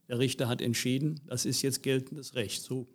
der 0.09 0.19
Richter 0.19 0.49
hat 0.49 0.63
entschieden, 0.63 1.21
das 1.27 1.45
ist 1.45 1.61
jetzt 1.61 1.83
geltendes 1.83 2.35
Recht. 2.35 2.63
So 2.63 2.87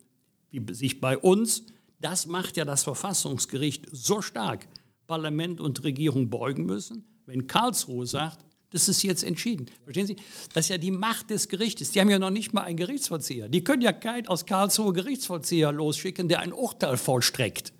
wie 0.49 0.73
sich 0.73 0.99
bei 0.99 1.15
uns, 1.15 1.65
das 1.99 2.25
macht 2.25 2.57
ja 2.57 2.65
das 2.65 2.81
Verfassungsgericht 2.81 3.85
so 3.91 4.23
stark, 4.23 4.67
Parlament 5.05 5.61
und 5.61 5.83
Regierung 5.83 6.31
beugen 6.31 6.65
müssen. 6.65 7.05
Wenn 7.27 7.45
Karlsruhe 7.45 8.07
sagt, 8.07 8.43
das 8.71 8.89
ist 8.89 9.03
jetzt 9.03 9.23
entschieden. 9.23 9.67
Verstehen 9.83 10.07
Sie? 10.07 10.15
Das 10.55 10.65
ist 10.65 10.69
ja 10.69 10.79
die 10.79 10.89
Macht 10.89 11.29
des 11.29 11.49
Gerichtes. 11.49 11.91
Die 11.91 12.01
haben 12.01 12.09
ja 12.09 12.17
noch 12.17 12.31
nicht 12.31 12.51
mal 12.51 12.63
einen 12.63 12.77
Gerichtsvollzieher. 12.77 13.47
Die 13.47 13.63
können 13.63 13.83
ja 13.83 13.93
keinen 13.93 14.25
aus 14.27 14.47
Karlsruhe 14.47 14.93
Gerichtsvollzieher 14.93 15.71
losschicken, 15.71 16.27
der 16.29 16.39
ein 16.39 16.51
Urteil 16.51 16.97
vollstreckt. 16.97 17.73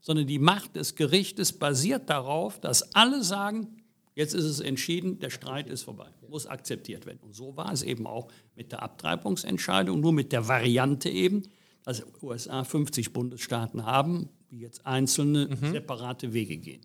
Sondern 0.00 0.26
die 0.26 0.40
Macht 0.40 0.74
des 0.74 0.96
Gerichtes 0.96 1.52
basiert 1.52 2.10
darauf, 2.10 2.58
dass 2.60 2.96
alle 2.96 3.22
sagen, 3.22 3.77
jetzt 4.18 4.34
ist 4.34 4.44
es 4.44 4.58
entschieden, 4.58 5.20
der 5.20 5.30
Streit 5.30 5.68
ist 5.68 5.84
vorbei, 5.84 6.08
muss 6.28 6.46
akzeptiert 6.46 7.06
werden. 7.06 7.20
Und 7.22 7.36
so 7.36 7.56
war 7.56 7.72
es 7.72 7.84
eben 7.84 8.04
auch 8.04 8.26
mit 8.56 8.72
der 8.72 8.82
Abtreibungsentscheidung, 8.82 10.00
nur 10.00 10.12
mit 10.12 10.32
der 10.32 10.48
Variante 10.48 11.08
eben, 11.08 11.44
dass 11.84 12.04
USA 12.20 12.64
50 12.64 13.12
Bundesstaaten 13.12 13.86
haben, 13.86 14.28
die 14.50 14.58
jetzt 14.58 14.84
einzelne 14.84 15.46
mhm. 15.46 15.70
separate 15.70 16.32
Wege 16.32 16.56
gehen. 16.56 16.80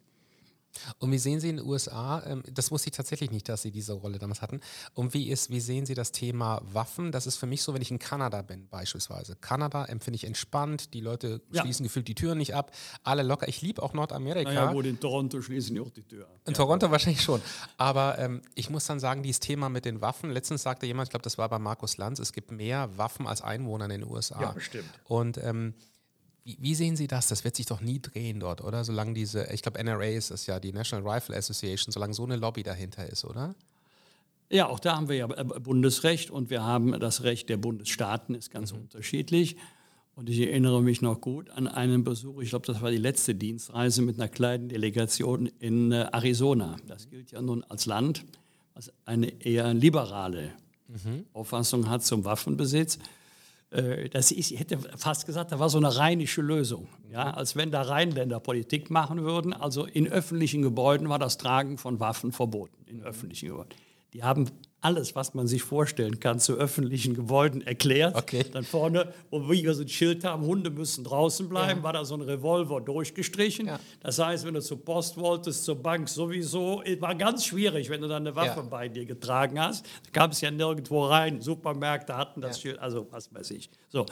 Und 1.00 1.12
wie 1.12 1.18
sehen 1.18 1.40
Sie 1.40 1.50
in 1.50 1.58
den 1.58 1.66
USA, 1.66 2.24
ähm, 2.26 2.44
das 2.52 2.72
wusste 2.72 2.90
ich 2.90 2.96
tatsächlich 2.96 3.32
nicht, 3.32 3.50
dass 3.50 3.62
Sie 3.62 3.72
diese 3.72 3.94
Rolle 3.94 4.20
damals 4.20 4.42
hatten, 4.42 4.60
und 4.94 5.14
wie, 5.14 5.30
ist, 5.30 5.50
wie 5.50 5.60
sehen 5.60 5.86
Sie 5.86 5.94
das 5.94 6.12
Thema 6.12 6.62
Waffen? 6.64 7.12
Das 7.12 7.28
ist 7.28 7.38
für 7.38 7.46
mich 7.46 7.62
so, 7.62 7.74
wenn 7.74 7.82
ich 7.82 7.92
in 7.92 8.00
Kanada 8.00 8.42
bin 8.42 8.68
beispielsweise. 8.68 9.36
Kanada 9.36 9.86
empfinde 9.86 10.16
ich 10.16 10.26
entspannt, 10.26 10.94
die 10.94 11.02
Leute 11.02 11.42
schließen 11.52 11.84
ja. 11.84 11.88
gefühlt 11.88 12.08
die 12.08 12.16
Türen 12.16 12.38
nicht 12.38 12.56
ab, 12.56 12.72
alle 13.04 13.24
locker. 13.24 13.48
Ich 13.48 13.62
liebe 13.62 13.82
auch 13.82 13.94
Nordamerika. 13.94 14.52
Naja 14.52 14.72
gut, 14.72 14.86
in 14.86 15.00
Toronto 15.00 15.42
schließen 15.42 15.76
die 15.76 15.82
auch 15.82 15.90
die 15.90 16.04
Tür 16.04 16.26
ab. 16.26 16.40
In 16.46 16.54
ja. 16.54 16.58
Toronto 16.58 16.92
wahrscheinlich 16.92 17.22
schon. 17.22 17.42
Aber 17.78 18.18
ähm, 18.20 18.42
ich 18.56 18.70
muss 18.70 18.86
dann 18.86 19.00
sagen, 19.00 19.24
dieses 19.24 19.40
Thema 19.40 19.70
mit 19.70 19.86
den 19.86 20.02
Waffen, 20.02 20.32
letztens 20.32 20.64
sagte 20.64 20.86
jemand, 20.86 21.08
ich 21.08 21.12
glaube, 21.12 21.24
das 21.24 21.38
war 21.38 21.50
bei 21.50 21.60
Markus 21.60 21.98
Lanz, 21.98 22.20
es 22.20 22.34
gibt 22.34 22.52
mehr 22.52 22.98
Waffen 22.98 23.28
als 23.28 23.42
Einwohner 23.42 23.86
in 23.86 23.92
den 23.92 24.04
USA. 24.06 24.42
Ja, 24.42 24.56
stimmt. 24.60 24.90
Und 25.06 25.38
ähm, 25.38 25.74
wie, 26.46 26.76
sehen 26.76 26.96
Sie 26.98 27.08
das? 27.08 27.28
Das 27.28 27.44
wird 27.46 27.56
sich 27.56 27.66
doch 27.66 27.80
nie 27.80 28.02
drehen 28.02 28.39
dort, 28.39 28.62
oder? 28.62 28.84
Solange 28.84 29.14
diese, 29.14 29.48
ich 29.54 29.62
glaube, 29.62 29.82
NRA 29.82 30.08
ist 30.08 30.30
es 30.30 30.46
ja, 30.46 30.60
die 30.60 30.74
National 30.74 31.10
Rifle 31.10 31.38
Association, 31.38 31.91
solange 31.91 32.14
so 32.14 32.26
eine 32.26 32.36
Lobby 32.36 32.64
dahinter 32.64 33.08
ist, 33.10 33.24
oder? 33.24 33.56
Ja, 34.50 34.68
auch 34.68 34.80
da 34.80 34.98
haben 34.98 35.08
wir 35.08 35.16
ja 35.16 35.28
Bundesrecht 35.28 36.30
und 36.30 36.50
wir 36.50 36.64
haben 36.64 37.00
das 37.00 37.24
Recht 37.24 37.50
der 37.50 37.58
Bundesstaaten, 37.58 38.36
ist 38.36 38.52
ganz 38.52 38.74
mhm. 38.74 38.82
unterschiedlich. 38.82 39.56
Und 40.16 40.30
ich 40.30 40.39
erinnere 40.41 40.82
mich 40.84 41.02
noch 41.02 41.22
gut 41.22 41.50
an 41.50 41.68
einen 41.68 42.04
Besuch, 42.04 42.41
ich 42.41 42.50
glaube, 42.50 42.68
das 42.68 42.82
war 42.82 42.91
die 42.91 42.98
letzte 42.98 43.34
Dienstreise 43.34 44.04
mit 44.04 44.20
einer 44.20 44.28
kleinen 44.28 44.70
Delegation 44.70 45.48
in 45.60 45.91
äh, 45.91 46.08
Arizona. 46.12 46.76
Das 46.88 47.10
gilt 47.10 47.32
ja 47.32 47.41
nun 47.41 47.64
als 47.64 47.88
Land, 47.88 48.26
was 48.76 48.91
eine 49.06 49.28
eher 49.41 49.74
liberale 49.74 50.52
mhm. 50.88 51.26
Auffassung 51.34 51.89
hat 51.89 52.04
zum 52.04 52.26
Waffenbesitz. 52.26 53.00
Äh, 53.74 54.10
das 54.10 54.32
ist, 54.32 54.52
ich 54.52 54.60
hätte 54.60 54.78
fast 54.98 55.26
gesagt, 55.26 55.52
da 55.52 55.60
war 55.60 55.70
so 55.70 55.78
eine 55.78 55.96
rheinische 55.98 56.42
Lösung. 56.42 56.88
Ja, 57.12 57.32
als 57.32 57.56
wenn 57.56 57.72
da 57.72 57.82
Rheinländer 57.82 58.40
Politik 58.40 58.90
machen 58.90 59.24
würden. 59.24 59.54
Also 59.54 59.86
in 59.86 60.08
öffentlichen 60.08 60.62
Gebäuden 60.62 61.10
war 61.10 61.20
das 61.20 61.38
Tragen 61.38 61.78
von 61.78 62.00
Waffen 62.00 62.32
verboten. 62.32 62.86
In 62.88 63.04
öffentlichen 63.04 63.50
Gebäuden. 63.50 63.74
Die 64.14 64.24
haben 64.24 64.50
alles, 64.84 65.16
was 65.16 65.34
man 65.34 65.48
sich 65.48 65.64
vorstellen 65.64 66.20
kann, 66.20 66.40
zu 66.40 66.54
öffentlichen 66.54 67.14
Gebäuden 67.14 67.62
erklärt. 67.62 68.16
Okay. 68.16 68.46
Dann 68.52 68.64
vorne, 68.64 69.14
wo 69.32 69.50
wir 69.50 69.74
so 69.74 69.82
ein 69.82 69.88
Schild 69.88 70.24
haben, 70.26 70.46
Hunde 70.46 70.70
müssen 70.70 71.04
draußen 71.04 71.48
bleiben, 71.48 71.80
ja. 71.80 71.84
war 71.84 71.94
da 71.94 72.04
so 72.04 72.16
ein 72.16 72.22
Revolver 72.22 72.82
durchgestrichen. 72.82 73.68
Ja. 73.68 73.80
Das 74.02 74.20
heißt, 74.20 74.46
wenn 74.46 74.54
du 74.54 74.62
zur 74.62 74.84
Post 74.84 75.18
wolltest, 75.18 75.64
zur 75.64 75.82
Bank 75.82 76.10
sowieso, 76.10 76.84
war 77.00 77.16
ganz 77.16 77.46
schwierig, 77.46 77.90
wenn 77.90 78.02
du 78.02 78.08
dann 78.08 78.28
eine 78.28 78.36
Waffe 78.36 78.60
ja. 78.60 78.68
bei 78.70 78.90
dir 78.90 79.06
getragen 79.06 79.60
hast. 79.60 79.86
Da 80.06 80.12
kam 80.12 80.32
es 80.32 80.42
ja 80.42 80.52
nirgendwo 80.52 81.06
rein. 81.06 81.42
Supermärkte 81.42 82.18
hatten 82.18 82.42
das 82.42 82.60
Schild, 82.60 82.80
also 82.80 83.08
was 83.10 83.34
weiß 83.34 83.52
ich. 83.52 83.70
So. 83.88 84.06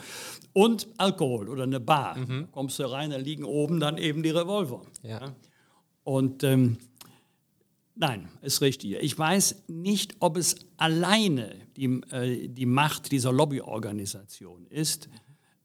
Und 0.53 0.87
Alkohol 0.97 1.49
oder 1.49 1.63
eine 1.63 1.79
Bar. 1.81 2.17
Mhm. 2.17 2.41
Da 2.43 2.47
kommst 2.51 2.79
du 2.79 2.89
rein, 2.89 3.09
da 3.09 3.17
liegen 3.17 3.43
oben 3.43 3.79
dann 3.79 3.97
eben 3.97 4.23
die 4.23 4.29
Revolver. 4.29 4.81
Und 6.03 6.43
ähm, 6.43 6.77
Nein, 8.01 8.29
ist 8.41 8.61
richtig. 8.61 8.95
Ich 8.99 9.15
weiß 9.15 9.65
nicht, 9.67 10.15
ob 10.21 10.35
es 10.35 10.55
alleine 10.77 11.55
die, 11.77 12.01
äh, 12.09 12.47
die 12.47 12.65
Macht 12.65 13.11
dieser 13.11 13.31
Lobbyorganisation 13.31 14.65
ist. 14.65 15.07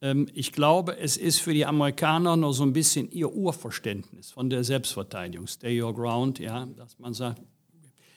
Ähm, 0.03 0.29
ich 0.35 0.53
glaube, 0.53 0.99
es 0.99 1.17
ist 1.17 1.41
für 1.41 1.55
die 1.55 1.65
Amerikaner 1.65 2.37
noch 2.37 2.53
so 2.53 2.63
ein 2.63 2.75
bisschen 2.75 3.11
ihr 3.11 3.33
Urverständnis 3.33 4.33
von 4.33 4.51
der 4.51 4.65
Selbstverteidigung, 4.65 5.47
Stay 5.47 5.81
Your 5.81 5.95
Ground, 5.95 6.39
ja, 6.39 6.67
dass 6.67 6.99
man 6.99 7.15
sagt, 7.15 7.41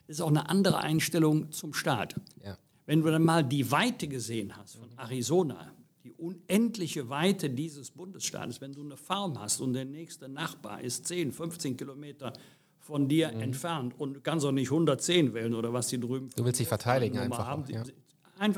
das 0.06 0.18
ist 0.18 0.22
auch 0.22 0.28
eine 0.28 0.50
andere 0.50 0.80
Einstellung 0.80 1.54
zum 1.54 1.74
Staat. 1.74 2.16
Ja. 2.44 2.58
Wenn 2.86 3.02
du 3.02 3.10
dann 3.10 3.24
mal 3.24 3.42
die 3.42 3.72
Weite 3.72 4.10
gesehen 4.10 4.58
hast 4.58 4.76
von 4.76 4.90
Arizona, 4.98 5.72
die 6.04 6.12
unendliche 6.12 7.08
Weite 7.08 7.50
dieses 7.50 7.92
Bundesstaates, 7.92 8.60
wenn 8.60 8.74
du 8.74 8.82
eine 8.82 8.98
Farm 8.98 9.40
hast 9.40 9.62
und 9.62 9.72
der 9.72 9.86
nächste 9.86 10.28
Nachbar 10.28 10.82
ist 10.82 11.08
10, 11.08 11.32
15 11.32 11.78
Kilometer 11.78 12.34
von 12.90 13.08
dir 13.08 13.32
mhm. 13.32 13.42
entfernt 13.42 13.94
und 13.98 14.24
kannst 14.24 14.46
auch 14.46 14.52
nicht 14.52 14.72
110 14.72 15.34
wählen 15.34 15.54
oder 15.54 15.72
was 15.72 15.88
die 15.88 16.00
drüben. 16.00 16.30
Du 16.36 16.44
willst 16.44 16.60
dich 16.60 16.68
verteidigen 16.68 17.20
einfach. 17.20 17.46
Haben. 17.46 17.64
Auch, 17.64 17.70
ja. 17.70 17.84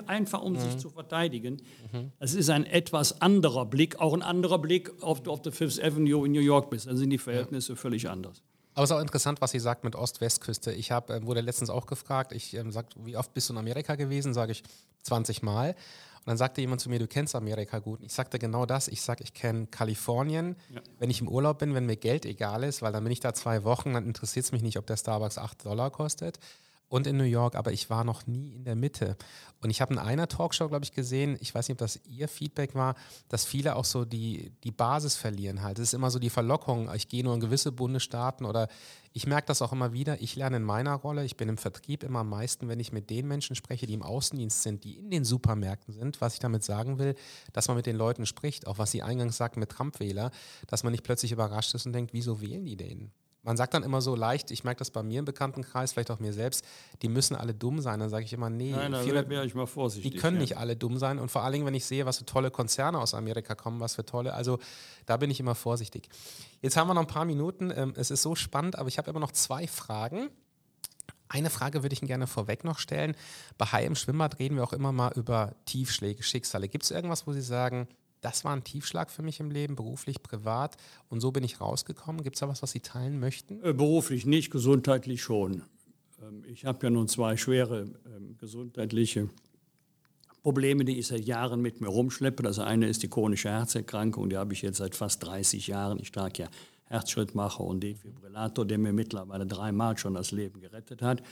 Einfach 0.07 0.41
um 0.41 0.53
mhm. 0.53 0.59
sich 0.59 0.77
zu 0.77 0.89
verteidigen. 0.89 1.61
Mhm. 1.91 2.11
Es 2.19 2.33
ist 2.33 2.49
ein 2.49 2.65
etwas 2.65 3.21
anderer 3.21 3.65
Blick, 3.65 3.99
auch 3.99 4.13
ein 4.13 4.21
anderer 4.21 4.59
Blick, 4.59 4.91
ob 5.01 5.23
du 5.23 5.31
auf 5.31 5.41
der 5.41 5.51
Fifth 5.51 5.83
Avenue 5.83 6.25
in 6.25 6.31
New 6.31 6.39
York 6.39 6.69
bist. 6.69 6.87
Dann 6.87 6.97
sind 6.97 7.09
die 7.09 7.17
Verhältnisse 7.17 7.73
ja. 7.73 7.75
völlig 7.75 8.09
anders. 8.09 8.41
Aber 8.73 8.83
es 8.83 8.89
ist 8.89 8.95
auch 8.95 9.01
interessant, 9.01 9.41
was 9.41 9.51
sie 9.51 9.59
sagt 9.59 9.83
mit 9.83 9.95
Ost-West-Küste. 9.95 10.71
Ich 10.71 10.91
hab, 10.91 11.09
äh, 11.09 11.25
wurde 11.25 11.41
letztens 11.41 11.69
auch 11.69 11.87
gefragt, 11.87 12.31
ich 12.31 12.53
ähm, 12.53 12.71
sag, 12.71 12.85
wie 13.03 13.17
oft 13.17 13.33
bist 13.33 13.49
du 13.49 13.53
in 13.53 13.59
Amerika 13.59 13.95
gewesen? 13.95 14.33
Sage 14.33 14.53
ich 14.53 14.63
20 15.01 15.41
Mal. 15.41 15.75
Und 16.21 16.27
dann 16.27 16.37
sagte 16.37 16.61
jemand 16.61 16.81
zu 16.81 16.89
mir, 16.89 16.99
du 16.99 17.07
kennst 17.07 17.35
Amerika 17.35 17.79
gut. 17.79 17.99
Und 17.99 18.05
ich 18.05 18.13
sagte 18.13 18.37
genau 18.37 18.67
das. 18.67 18.87
Ich 18.87 19.01
sage, 19.01 19.23
ich 19.23 19.33
kenne 19.33 19.65
Kalifornien. 19.65 20.55
Ja. 20.69 20.81
Wenn 20.99 21.09
ich 21.09 21.19
im 21.19 21.27
Urlaub 21.27 21.57
bin, 21.57 21.73
wenn 21.73 21.87
mir 21.87 21.97
Geld 21.97 22.25
egal 22.25 22.63
ist, 22.63 22.83
weil 22.83 22.91
dann 22.91 23.03
bin 23.03 23.11
ich 23.11 23.21
da 23.21 23.33
zwei 23.33 23.63
Wochen, 23.63 23.93
dann 23.93 24.05
interessiert 24.05 24.45
es 24.45 24.51
mich 24.51 24.61
nicht, 24.61 24.77
ob 24.77 24.85
der 24.85 24.97
Starbucks 24.97 25.39
8 25.39 25.65
Dollar 25.65 25.89
kostet. 25.89 26.37
Und 26.91 27.07
in 27.07 27.15
New 27.15 27.23
York, 27.23 27.55
aber 27.55 27.71
ich 27.71 27.89
war 27.89 28.03
noch 28.03 28.27
nie 28.27 28.51
in 28.51 28.65
der 28.65 28.75
Mitte. 28.75 29.15
Und 29.61 29.69
ich 29.69 29.79
habe 29.79 29.93
in 29.93 29.99
einer 29.99 30.27
Talkshow, 30.27 30.67
glaube 30.67 30.83
ich, 30.83 30.91
gesehen, 30.91 31.37
ich 31.39 31.55
weiß 31.55 31.69
nicht, 31.69 31.75
ob 31.75 31.79
das 31.79 32.01
Ihr 32.05 32.27
Feedback 32.27 32.75
war, 32.75 32.95
dass 33.29 33.45
viele 33.45 33.77
auch 33.77 33.85
so 33.85 34.03
die, 34.03 34.51
die 34.65 34.71
Basis 34.71 35.15
verlieren 35.15 35.61
halt. 35.61 35.79
Es 35.79 35.89
ist 35.89 35.93
immer 35.93 36.11
so 36.11 36.19
die 36.19 36.29
Verlockung, 36.29 36.93
ich 36.93 37.07
gehe 37.07 37.23
nur 37.23 37.33
in 37.33 37.39
gewisse 37.39 37.71
Bundesstaaten 37.71 38.45
oder 38.45 38.67
ich 39.13 39.25
merke 39.25 39.47
das 39.47 39.61
auch 39.61 39.71
immer 39.71 39.93
wieder, 39.93 40.21
ich 40.21 40.35
lerne 40.35 40.57
in 40.57 40.63
meiner 40.63 40.95
Rolle, 40.95 41.23
ich 41.23 41.37
bin 41.37 41.47
im 41.47 41.57
Vertrieb 41.57 42.03
immer 42.03 42.19
am 42.19 42.29
meisten, 42.29 42.67
wenn 42.67 42.81
ich 42.81 42.91
mit 42.91 43.09
den 43.09 43.25
Menschen 43.25 43.55
spreche, 43.55 43.87
die 43.87 43.93
im 43.93 44.03
Außendienst 44.03 44.61
sind, 44.61 44.83
die 44.83 44.97
in 44.97 45.09
den 45.09 45.23
Supermärkten 45.23 45.93
sind. 45.93 46.19
Was 46.19 46.33
ich 46.33 46.39
damit 46.41 46.65
sagen 46.65 46.99
will, 46.99 47.15
dass 47.53 47.69
man 47.69 47.77
mit 47.77 47.85
den 47.85 47.95
Leuten 47.95 48.25
spricht, 48.25 48.67
auch 48.67 48.79
was 48.79 48.91
Sie 48.91 49.01
eingangs 49.01 49.37
sagten 49.37 49.61
mit 49.61 49.69
Trump-Wähler, 49.69 50.29
dass 50.67 50.83
man 50.83 50.91
nicht 50.91 51.05
plötzlich 51.05 51.31
überrascht 51.31 51.73
ist 51.73 51.85
und 51.85 51.93
denkt, 51.93 52.11
wieso 52.11 52.41
wählen 52.41 52.65
die 52.65 52.75
den? 52.75 53.11
Man 53.43 53.57
sagt 53.57 53.73
dann 53.73 53.83
immer 53.83 54.01
so 54.01 54.15
leicht, 54.15 54.51
ich 54.51 54.63
merke 54.63 54.79
das 54.79 54.91
bei 54.91 55.01
mir 55.01 55.19
im 55.19 55.25
Bekanntenkreis, 55.25 55.93
vielleicht 55.93 56.11
auch 56.11 56.19
mir 56.19 56.33
selbst, 56.33 56.63
die 57.01 57.09
müssen 57.09 57.35
alle 57.35 57.53
dumm 57.53 57.81
sein. 57.81 57.99
Dann 57.99 58.09
sage 58.09 58.23
ich 58.23 58.33
immer, 58.33 58.49
nee, 58.49 58.71
Nein, 58.71 58.91
da 58.91 59.01
viele, 59.01 59.45
ich 59.45 59.55
mal 59.55 59.65
vorsichtig. 59.65 60.11
Die 60.11 60.17
können 60.17 60.37
ja. 60.37 60.41
nicht 60.41 60.57
alle 60.57 60.75
dumm 60.75 60.97
sein. 60.97 61.17
Und 61.17 61.31
vor 61.31 61.41
allen 61.41 61.53
Dingen, 61.53 61.65
wenn 61.65 61.73
ich 61.73 61.85
sehe, 61.85 62.05
was 62.05 62.19
für 62.19 62.25
tolle 62.25 62.51
Konzerne 62.51 62.99
aus 62.99 63.13
Amerika 63.13 63.55
kommen, 63.55 63.79
was 63.79 63.95
für 63.95 64.05
tolle, 64.05 64.33
also 64.33 64.59
da 65.07 65.17
bin 65.17 65.31
ich 65.31 65.39
immer 65.39 65.55
vorsichtig. 65.55 66.09
Jetzt 66.61 66.77
haben 66.77 66.87
wir 66.87 66.93
noch 66.93 67.01
ein 67.01 67.07
paar 67.07 67.25
Minuten. 67.25 67.71
Ähm, 67.75 67.93
es 67.95 68.11
ist 68.11 68.21
so 68.21 68.35
spannend, 68.35 68.77
aber 68.77 68.89
ich 68.89 68.99
habe 68.99 69.09
immer 69.09 69.19
noch 69.19 69.31
zwei 69.31 69.67
Fragen. 69.67 70.29
Eine 71.27 71.49
Frage 71.49 71.81
würde 71.81 71.93
ich 71.93 72.01
Ihnen 72.01 72.09
gerne 72.09 72.27
vorweg 72.27 72.63
noch 72.63 72.77
stellen. 72.77 73.15
Bei 73.57 73.65
Hai 73.65 73.85
im 73.85 73.95
Schwimmbad 73.95 74.37
reden 74.37 74.57
wir 74.57 74.63
auch 74.63 74.73
immer 74.73 74.91
mal 74.91 75.13
über 75.15 75.55
Tiefschläge, 75.65 76.21
Schicksale. 76.21 76.67
Gibt 76.67 76.83
es 76.83 76.91
irgendwas, 76.91 77.25
wo 77.25 77.31
Sie 77.31 77.41
sagen, 77.41 77.87
das 78.21 78.45
war 78.45 78.53
ein 78.53 78.63
Tiefschlag 78.63 79.11
für 79.11 79.23
mich 79.23 79.39
im 79.39 79.51
Leben, 79.51 79.75
beruflich, 79.75 80.21
privat. 80.21 80.77
Und 81.09 81.21
so 81.21 81.31
bin 81.31 81.43
ich 81.43 81.59
rausgekommen. 81.59 82.23
Gibt 82.23 82.35
es 82.35 82.39
da 82.39 82.47
was, 82.47 82.61
was 82.61 82.71
Sie 82.71 82.79
teilen 82.79 83.19
möchten? 83.19 83.63
Äh, 83.63 83.73
beruflich 83.73 84.25
nicht, 84.25 84.51
gesundheitlich 84.51 85.21
schon. 85.21 85.63
Ähm, 86.21 86.43
ich 86.47 86.65
habe 86.65 86.85
ja 86.85 86.89
nun 86.89 87.07
zwei 87.07 87.35
schwere 87.35 87.89
ähm, 88.05 88.37
gesundheitliche 88.37 89.29
Probleme, 90.43 90.85
die 90.85 90.97
ich 90.97 91.07
seit 91.07 91.25
Jahren 91.25 91.61
mit 91.61 91.81
mir 91.81 91.87
rumschleppe. 91.87 92.43
Das 92.43 92.59
eine 92.59 92.87
ist 92.87 93.03
die 93.03 93.09
chronische 93.09 93.49
Herzerkrankung, 93.49 94.29
die 94.29 94.37
habe 94.37 94.53
ich 94.53 94.61
jetzt 94.61 94.77
seit 94.77 94.95
fast 94.95 95.23
30 95.23 95.67
Jahren. 95.67 95.99
Ich 95.99 96.11
trage 96.11 96.43
ja 96.43 96.49
Herzschrittmacher 96.85 97.63
und 97.63 97.81
Defibrillator, 97.81 98.65
der 98.65 98.77
mir 98.77 98.93
mittlerweile 98.93 99.45
dreimal 99.45 99.97
schon 99.97 100.13
das 100.13 100.31
Leben 100.31 100.59
gerettet 100.59 101.01
hat. 101.01 101.23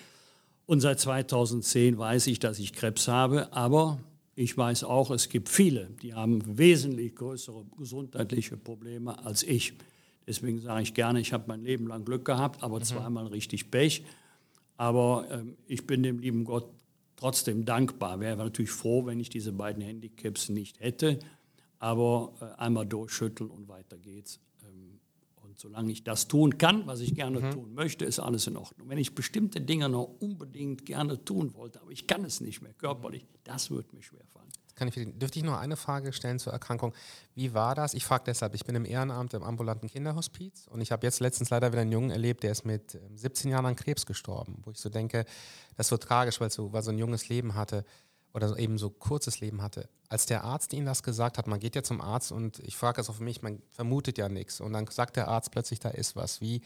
Und 0.65 0.81
seit 0.81 0.99
2010 0.99 1.97
weiß 1.97 2.27
ich, 2.27 2.39
dass 2.39 2.59
ich 2.59 2.73
Krebs 2.73 3.07
habe, 3.07 3.51
aber 3.51 3.99
ich 4.39 4.57
weiß 4.57 4.85
auch, 4.85 5.11
es 5.11 5.27
gibt 5.27 5.49
viele, 5.49 5.89
die 6.01 6.13
haben 6.13 6.41
wesentlich 6.57 7.13
größere 7.13 7.65
gesundheitliche 7.77 8.55
Probleme 8.55 9.19
als 9.25 9.43
ich. 9.43 9.73
Deswegen 10.25 10.61
sage 10.61 10.83
ich 10.83 10.93
gerne, 10.93 11.19
ich 11.19 11.33
habe 11.33 11.43
mein 11.47 11.61
Leben 11.61 11.87
lang 11.87 12.05
Glück 12.05 12.23
gehabt, 12.23 12.63
aber 12.63 12.79
mhm. 12.79 12.83
zweimal 12.83 13.27
richtig 13.27 13.69
Pech. 13.69 14.05
Aber 14.77 15.27
ähm, 15.29 15.57
ich 15.67 15.85
bin 15.85 16.03
dem 16.03 16.19
lieben 16.19 16.45
Gott 16.45 16.69
trotzdem 17.17 17.65
dankbar. 17.65 18.21
Wäre 18.21 18.37
natürlich 18.37 18.71
froh, 18.71 19.05
wenn 19.05 19.19
ich 19.19 19.29
diese 19.29 19.51
beiden 19.51 19.83
Handicaps 19.83 20.47
nicht 20.47 20.79
hätte. 20.79 21.19
Aber 21.79 22.31
äh, 22.39 22.61
einmal 22.61 22.85
durchschütteln 22.85 23.49
und 23.49 23.67
weiter 23.67 23.97
geht's 23.97 24.39
solange 25.59 25.91
ich 25.91 26.03
das 26.03 26.27
tun 26.27 26.57
kann, 26.57 26.87
was 26.87 27.01
ich 27.01 27.15
gerne 27.15 27.41
mhm. 27.41 27.51
tun 27.51 27.73
möchte, 27.73 28.05
ist 28.05 28.19
alles 28.19 28.47
in 28.47 28.55
Ordnung. 28.55 28.87
Wenn 28.89 28.97
ich 28.97 29.13
bestimmte 29.13 29.59
Dinge 29.59 29.89
noch 29.89 30.15
unbedingt 30.19 30.85
gerne 30.85 31.23
tun 31.23 31.53
wollte, 31.53 31.81
aber 31.81 31.91
ich 31.91 32.07
kann 32.07 32.23
es 32.23 32.39
nicht 32.39 32.61
mehr 32.61 32.73
körperlich, 32.73 33.25
das 33.43 33.69
wird 33.69 33.93
mir 33.93 34.01
schwerfallen. 34.01 34.47
Kann 34.75 34.87
ich, 34.87 34.95
dürfte 34.95 35.39
ich 35.39 35.43
noch 35.43 35.57
eine 35.57 35.75
Frage 35.75 36.13
stellen 36.13 36.39
zur 36.39 36.53
Erkrankung? 36.53 36.93
Wie 37.35 37.53
war 37.53 37.75
das? 37.75 37.93
Ich 37.93 38.05
frage 38.05 38.23
deshalb, 38.27 38.55
ich 38.55 38.63
bin 38.63 38.75
im 38.75 38.85
Ehrenamt 38.85 39.33
im 39.33 39.43
ambulanten 39.43 39.89
Kinderhospiz 39.89 40.67
und 40.67 40.79
ich 40.79 40.93
habe 40.93 41.05
jetzt 41.05 41.19
letztens 41.19 41.49
leider 41.49 41.73
wieder 41.73 41.81
einen 41.81 41.91
Jungen 41.91 42.11
erlebt, 42.11 42.43
der 42.43 42.53
ist 42.53 42.65
mit 42.65 42.97
17 43.15 43.47
ähm, 43.47 43.51
Jahren 43.51 43.65
an 43.65 43.75
Krebs 43.75 44.05
gestorben, 44.05 44.61
wo 44.63 44.71
ich 44.71 44.77
so 44.77 44.87
denke, 44.87 45.25
das 45.75 45.87
ist 45.87 45.89
so 45.89 45.97
tragisch, 45.97 46.39
weil 46.39 46.49
so, 46.49 46.71
weil 46.71 46.81
so 46.81 46.91
ein 46.91 46.97
junges 46.97 47.27
Leben 47.27 47.55
hatte 47.55 47.83
oder 48.33 48.57
eben 48.57 48.77
so 48.77 48.89
kurzes 48.89 49.39
Leben 49.39 49.61
hatte. 49.61 49.89
Als 50.07 50.25
der 50.25 50.43
Arzt 50.43 50.73
Ihnen 50.73 50.85
das 50.85 51.03
gesagt 51.03 51.37
hat, 51.37 51.47
man 51.47 51.59
geht 51.59 51.75
ja 51.75 51.83
zum 51.83 52.01
Arzt 52.01 52.31
und 52.31 52.59
ich 52.59 52.75
frage 52.75 52.97
das 52.97 53.09
für 53.09 53.23
mich, 53.23 53.41
man 53.41 53.61
vermutet 53.69 54.17
ja 54.17 54.29
nichts 54.29 54.61
und 54.61 54.73
dann 54.73 54.87
sagt 54.87 55.15
der 55.15 55.27
Arzt 55.27 55.51
plötzlich, 55.51 55.79
da 55.79 55.89
ist 55.89 56.15
was. 56.15 56.41
Wie, 56.41 56.61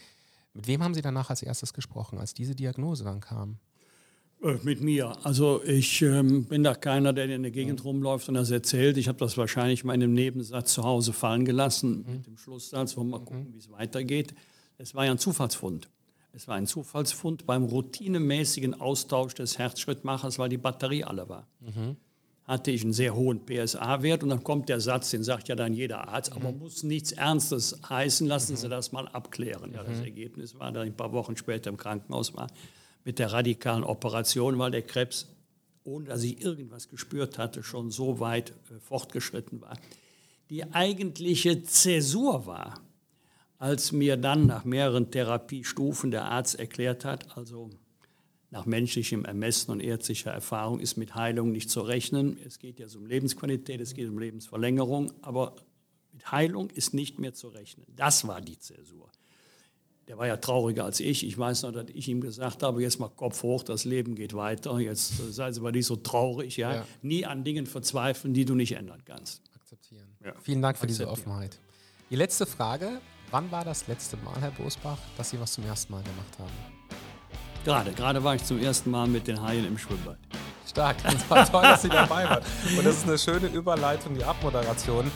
mit 0.53 0.67
wem 0.67 0.83
haben 0.83 0.93
Sie 0.93 1.01
danach 1.01 1.29
als 1.29 1.41
erstes 1.41 1.73
gesprochen, 1.73 2.19
als 2.19 2.33
diese 2.33 2.55
Diagnose 2.55 3.03
dann 3.03 3.19
kam? 3.19 3.59
Äh, 4.43 4.57
mit 4.63 4.81
mir. 4.81 5.15
Also 5.25 5.63
ich 5.63 6.01
ähm, 6.01 6.45
bin 6.45 6.63
da 6.63 6.75
keiner, 6.75 7.13
der 7.13 7.25
in 7.25 7.43
der 7.43 7.51
Gegend 7.51 7.79
mhm. 7.79 7.87
rumläuft 7.87 8.27
und 8.27 8.35
das 8.35 8.51
erzählt. 8.51 8.97
Ich 8.97 9.07
habe 9.07 9.17
das 9.17 9.37
wahrscheinlich 9.37 9.83
mal 9.83 9.93
in 9.93 10.03
einem 10.03 10.13
Nebensatz 10.13 10.73
zu 10.73 10.83
Hause 10.83 11.13
fallen 11.13 11.45
gelassen, 11.45 12.03
mhm. 12.05 12.13
mit 12.13 12.27
dem 12.27 12.37
Schlusssatz, 12.37 12.97
wollen 12.97 13.07
wir 13.07 13.17
mal 13.17 13.19
mhm. 13.19 13.25
gucken, 13.25 13.53
wie 13.53 13.57
es 13.57 13.71
weitergeht. 13.71 14.35
Es 14.77 14.93
war 14.95 15.05
ja 15.05 15.11
ein 15.11 15.17
Zufallsfund. 15.17 15.89
Es 16.35 16.47
war 16.47 16.55
ein 16.55 16.65
Zufallsfund 16.65 17.45
beim 17.45 17.63
routinemäßigen 17.63 18.81
Austausch 18.81 19.35
des 19.35 19.59
Herzschrittmachers, 19.59 20.39
weil 20.39 20.49
die 20.49 20.57
Batterie 20.57 21.03
alle 21.03 21.29
war. 21.29 21.47
Mhm. 21.59 21.95
Hatte 22.45 22.71
ich 22.71 22.83
einen 22.83 22.91
sehr 22.91 23.15
hohen 23.15 23.45
PSA-Wert 23.45 24.23
und 24.23 24.29
dann 24.29 24.43
kommt 24.43 24.67
der 24.67 24.81
Satz, 24.81 25.11
den 25.11 25.23
sagt 25.23 25.47
ja 25.47 25.55
dann 25.55 25.73
jeder 25.73 26.07
Arzt, 26.07 26.31
mhm. 26.31 26.41
aber 26.41 26.51
muss 26.51 26.81
nichts 26.81 27.11
Ernstes 27.11 27.79
heißen, 27.87 28.27
lassen 28.27 28.53
mhm. 28.53 28.57
Sie 28.57 28.69
das 28.69 28.91
mal 28.91 29.07
abklären. 29.07 29.73
Ja, 29.73 29.83
das 29.83 29.99
mhm. 29.99 30.05
Ergebnis 30.05 30.59
war, 30.59 30.71
dass 30.71 30.85
ich 30.85 30.91
ein 30.91 30.97
paar 30.97 31.13
Wochen 31.13 31.37
später 31.37 31.69
im 31.69 31.77
Krankenhaus 31.77 32.33
war 32.33 32.47
mit 33.05 33.19
der 33.19 33.31
radikalen 33.31 33.83
Operation, 33.83 34.57
weil 34.57 34.71
der 34.71 34.81
Krebs, 34.81 35.27
ohne 35.83 36.05
dass 36.05 36.23
ich 36.23 36.43
irgendwas 36.43 36.87
gespürt 36.87 37.37
hatte, 37.37 37.61
schon 37.61 37.91
so 37.91 38.19
weit 38.19 38.51
äh, 38.71 38.79
fortgeschritten 38.79 39.61
war. 39.61 39.77
Die 40.49 40.73
eigentliche 40.73 41.63
Zäsur 41.63 42.47
war, 42.47 42.81
als 43.63 43.93
mir 43.93 44.17
dann 44.17 44.45
nach 44.45 44.65
mehreren 44.65 45.09
Therapiestufen 45.09 46.11
der 46.11 46.25
Arzt 46.25 46.59
erklärt 46.59 47.05
hat, 47.05 47.37
also 47.37 47.69
nach 48.49 48.65
menschlichem 48.65 49.23
Ermessen 49.23 49.71
und 49.71 49.79
ärztlicher 49.79 50.31
Erfahrung 50.31 50.81
ist 50.81 50.97
mit 50.97 51.15
Heilung 51.15 51.53
nicht 51.53 51.69
zu 51.69 51.79
rechnen. 51.79 52.37
Es 52.45 52.59
geht 52.59 52.77
ja 52.77 52.87
um 52.93 53.05
Lebensqualität, 53.05 53.79
es 53.79 53.93
geht 53.93 54.09
um 54.09 54.19
Lebensverlängerung, 54.19 55.13
aber 55.21 55.55
mit 56.11 56.29
Heilung 56.29 56.71
ist 56.71 56.93
nicht 56.93 57.19
mehr 57.19 57.33
zu 57.33 57.47
rechnen. 57.47 57.85
Das 57.95 58.27
war 58.27 58.41
die 58.41 58.59
Zäsur. 58.59 59.09
Der 60.09 60.17
war 60.17 60.27
ja 60.27 60.35
trauriger 60.35 60.83
als 60.83 60.99
ich. 60.99 61.25
Ich 61.25 61.37
weiß 61.37 61.63
noch, 61.63 61.71
dass 61.71 61.85
ich 61.93 62.09
ihm 62.09 62.19
gesagt 62.19 62.63
habe, 62.63 62.81
jetzt 62.81 62.99
mal 62.99 63.07
Kopf 63.07 63.43
hoch, 63.43 63.63
das 63.63 63.85
Leben 63.85 64.15
geht 64.15 64.33
weiter. 64.33 64.77
Jetzt 64.81 65.13
seien 65.33 65.53
Sie 65.53 65.61
mal 65.61 65.71
nicht 65.71 65.85
so 65.85 65.95
traurig. 65.95 66.57
Ja? 66.57 66.75
ja? 66.75 66.87
Nie 67.01 67.25
an 67.25 67.45
Dingen 67.45 67.65
verzweifeln, 67.65 68.33
die 68.33 68.43
du 68.43 68.55
nicht 68.55 68.73
ändern 68.73 69.03
kannst. 69.05 69.41
Akzeptieren. 69.55 70.17
Ja. 70.21 70.33
Vielen 70.41 70.61
Dank 70.61 70.77
für 70.77 70.85
diese 70.85 71.07
Offenheit. 71.07 71.61
Die 72.09 72.17
letzte 72.17 72.45
Frage. 72.45 72.99
Wann 73.33 73.51
war 73.51 73.65
das 73.65 73.87
letzte 73.87 74.15
Mal, 74.17 74.35
Herr 74.41 74.51
Bosbach, 74.51 74.99
dass 75.17 75.31
Sie 75.31 75.39
was 75.39 75.53
zum 75.53 75.65
ersten 75.65 75.91
Mal 75.91 76.03
gemacht 76.03 76.37
haben? 76.37 76.51
Gerade, 77.65 77.91
gerade 77.91 78.23
war 78.23 78.35
ich 78.35 78.43
zum 78.43 78.59
ersten 78.59 78.91
Mal 78.91 79.07
mit 79.07 79.25
den 79.25 79.41
Haien 79.41 79.65
im 79.65 79.75
Schwimmbad. 79.75 80.19
Stark, 80.69 80.97
das 81.01 81.27
war 81.31 81.43
toll, 81.43 81.63
dass 81.63 81.81
Sie 81.81 81.89
dabei 81.89 82.29
waren. 82.29 82.43
Und 82.77 82.85
das 82.85 82.97
ist 82.97 83.07
eine 83.07 83.17
schöne 83.17 83.47
Überleitung, 83.47 84.13
die 84.13 84.23
Abmoderation. 84.23 85.11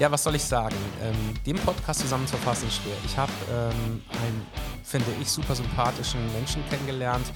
Ja, 0.00 0.10
was 0.10 0.24
soll 0.24 0.34
ich 0.34 0.44
sagen? 0.44 0.76
Ähm, 1.02 1.14
den 1.44 1.56
Podcast 1.56 2.00
zusammenzufassen 2.00 2.68
ist 2.68 2.76
schwer. 2.76 2.96
Ich 3.04 3.18
habe 3.18 3.30
ähm, 3.52 4.00
einen, 4.10 4.46
finde 4.82 5.08
ich, 5.20 5.28
super 5.28 5.54
sympathischen 5.54 6.20
Menschen 6.32 6.64
kennengelernt, 6.70 7.26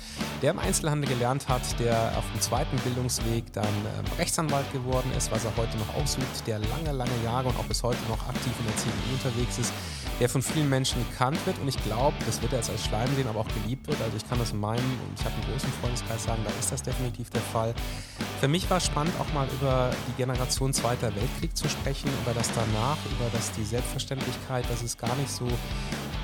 der 0.40 0.52
im 0.52 0.58
Einzelhandel 0.58 1.10
gelernt 1.10 1.46
hat, 1.46 1.60
der 1.78 2.14
auf 2.16 2.24
dem 2.32 2.40
zweiten 2.40 2.74
Bildungsweg 2.78 3.52
dann 3.52 3.66
ähm, 3.66 4.04
Rechtsanwalt 4.18 4.72
geworden 4.72 5.12
ist, 5.14 5.30
was 5.30 5.44
er 5.44 5.54
heute 5.58 5.76
noch 5.76 5.94
ausübt, 5.94 6.46
der 6.46 6.58
lange, 6.58 6.92
lange 6.92 7.12
Jahre 7.22 7.50
und 7.50 7.58
auch 7.58 7.64
bis 7.64 7.82
heute 7.82 7.98
noch 8.08 8.26
aktiv 8.26 8.52
in 8.58 8.64
der 8.64 8.76
CDU 8.78 9.12
unterwegs 9.12 9.58
ist, 9.58 9.72
der 10.18 10.30
von 10.30 10.40
vielen 10.40 10.70
Menschen 10.70 11.04
gekannt 11.10 11.38
wird 11.44 11.58
und 11.58 11.68
ich 11.68 11.76
glaube, 11.84 12.16
das 12.24 12.40
wird 12.40 12.52
er 12.52 12.60
jetzt 12.60 12.70
als 12.70 12.82
Schleim 12.82 13.14
sehen, 13.14 13.28
aber 13.28 13.40
auch 13.40 13.48
geliebt 13.62 13.86
wird. 13.88 14.00
Also 14.00 14.16
ich 14.16 14.26
kann 14.26 14.38
das 14.38 14.52
in 14.52 14.60
meinem, 14.60 14.84
und 14.84 15.18
ich 15.18 15.24
habe 15.26 15.34
einen 15.34 15.52
großen 15.52 15.70
Freundeskreis 15.82 16.24
sagen, 16.24 16.40
da 16.44 16.50
ist 16.58 16.72
das 16.72 16.82
definitiv 16.82 17.28
der 17.28 17.42
Fall. 17.42 17.74
Für 18.40 18.48
mich 18.48 18.70
war 18.70 18.80
spannend, 18.80 19.12
auch 19.20 19.30
mal 19.34 19.46
über 19.60 19.90
die 20.08 20.12
Generation 20.12 20.72
Zweiter 20.72 21.14
Weltkrieg 21.14 21.54
zu 21.54 21.68
sprechen, 21.68 22.08
über 22.22 22.32
das 22.32 22.53
danach, 22.54 22.98
über 23.06 23.30
das 23.32 23.52
die 23.52 23.64
Selbstverständlichkeit, 23.64 24.68
dass 24.70 24.82
es 24.82 24.96
gar 24.96 25.14
nicht 25.16 25.30
so 25.30 25.46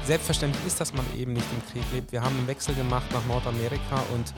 selbstverständlich 0.04 0.66
ist, 0.66 0.80
dass 0.80 0.92
man 0.94 1.04
eben 1.18 1.32
nicht 1.32 1.46
im 1.52 1.72
Krieg 1.72 1.84
lebt. 1.92 2.12
Wir 2.12 2.22
haben 2.22 2.36
einen 2.38 2.46
Wechsel 2.46 2.74
gemacht 2.74 3.06
nach 3.12 3.24
Nordamerika 3.26 4.02
und 4.14 4.32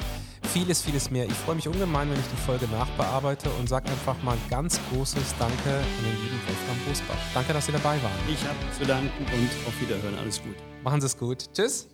vieles, 0.49 0.82
vieles 0.82 1.11
mehr. 1.11 1.24
Ich 1.24 1.32
freue 1.32 1.55
mich 1.55 1.68
ungemein, 1.68 2.11
wenn 2.11 2.18
ich 2.18 2.26
die 2.26 2.43
Folge 2.45 2.66
nachbearbeite 2.68 3.49
und 3.59 3.68
sage 3.68 3.88
einfach 3.88 4.20
mal 4.22 4.36
ganz 4.51 4.80
großes 4.93 5.34
Danke 5.38 5.70
an 5.70 6.05
den 6.05 6.22
lieben 6.22 6.40
Wolfgang 6.47 6.86
Bosbach. 6.86 7.16
Danke, 7.32 7.53
dass 7.53 7.66
Sie 7.66 7.72
dabei 7.72 8.03
waren. 8.03 8.12
Ich 8.28 8.43
habe 8.45 8.59
zu 8.78 8.84
danken 8.84 9.24
und 9.24 9.51
auf 9.66 9.80
Wiederhören. 9.80 10.18
Alles 10.18 10.43
gut. 10.43 10.57
Machen 10.82 11.01
Sie 11.01 11.07
es 11.07 11.16
gut. 11.16 11.53
Tschüss. 11.55 11.91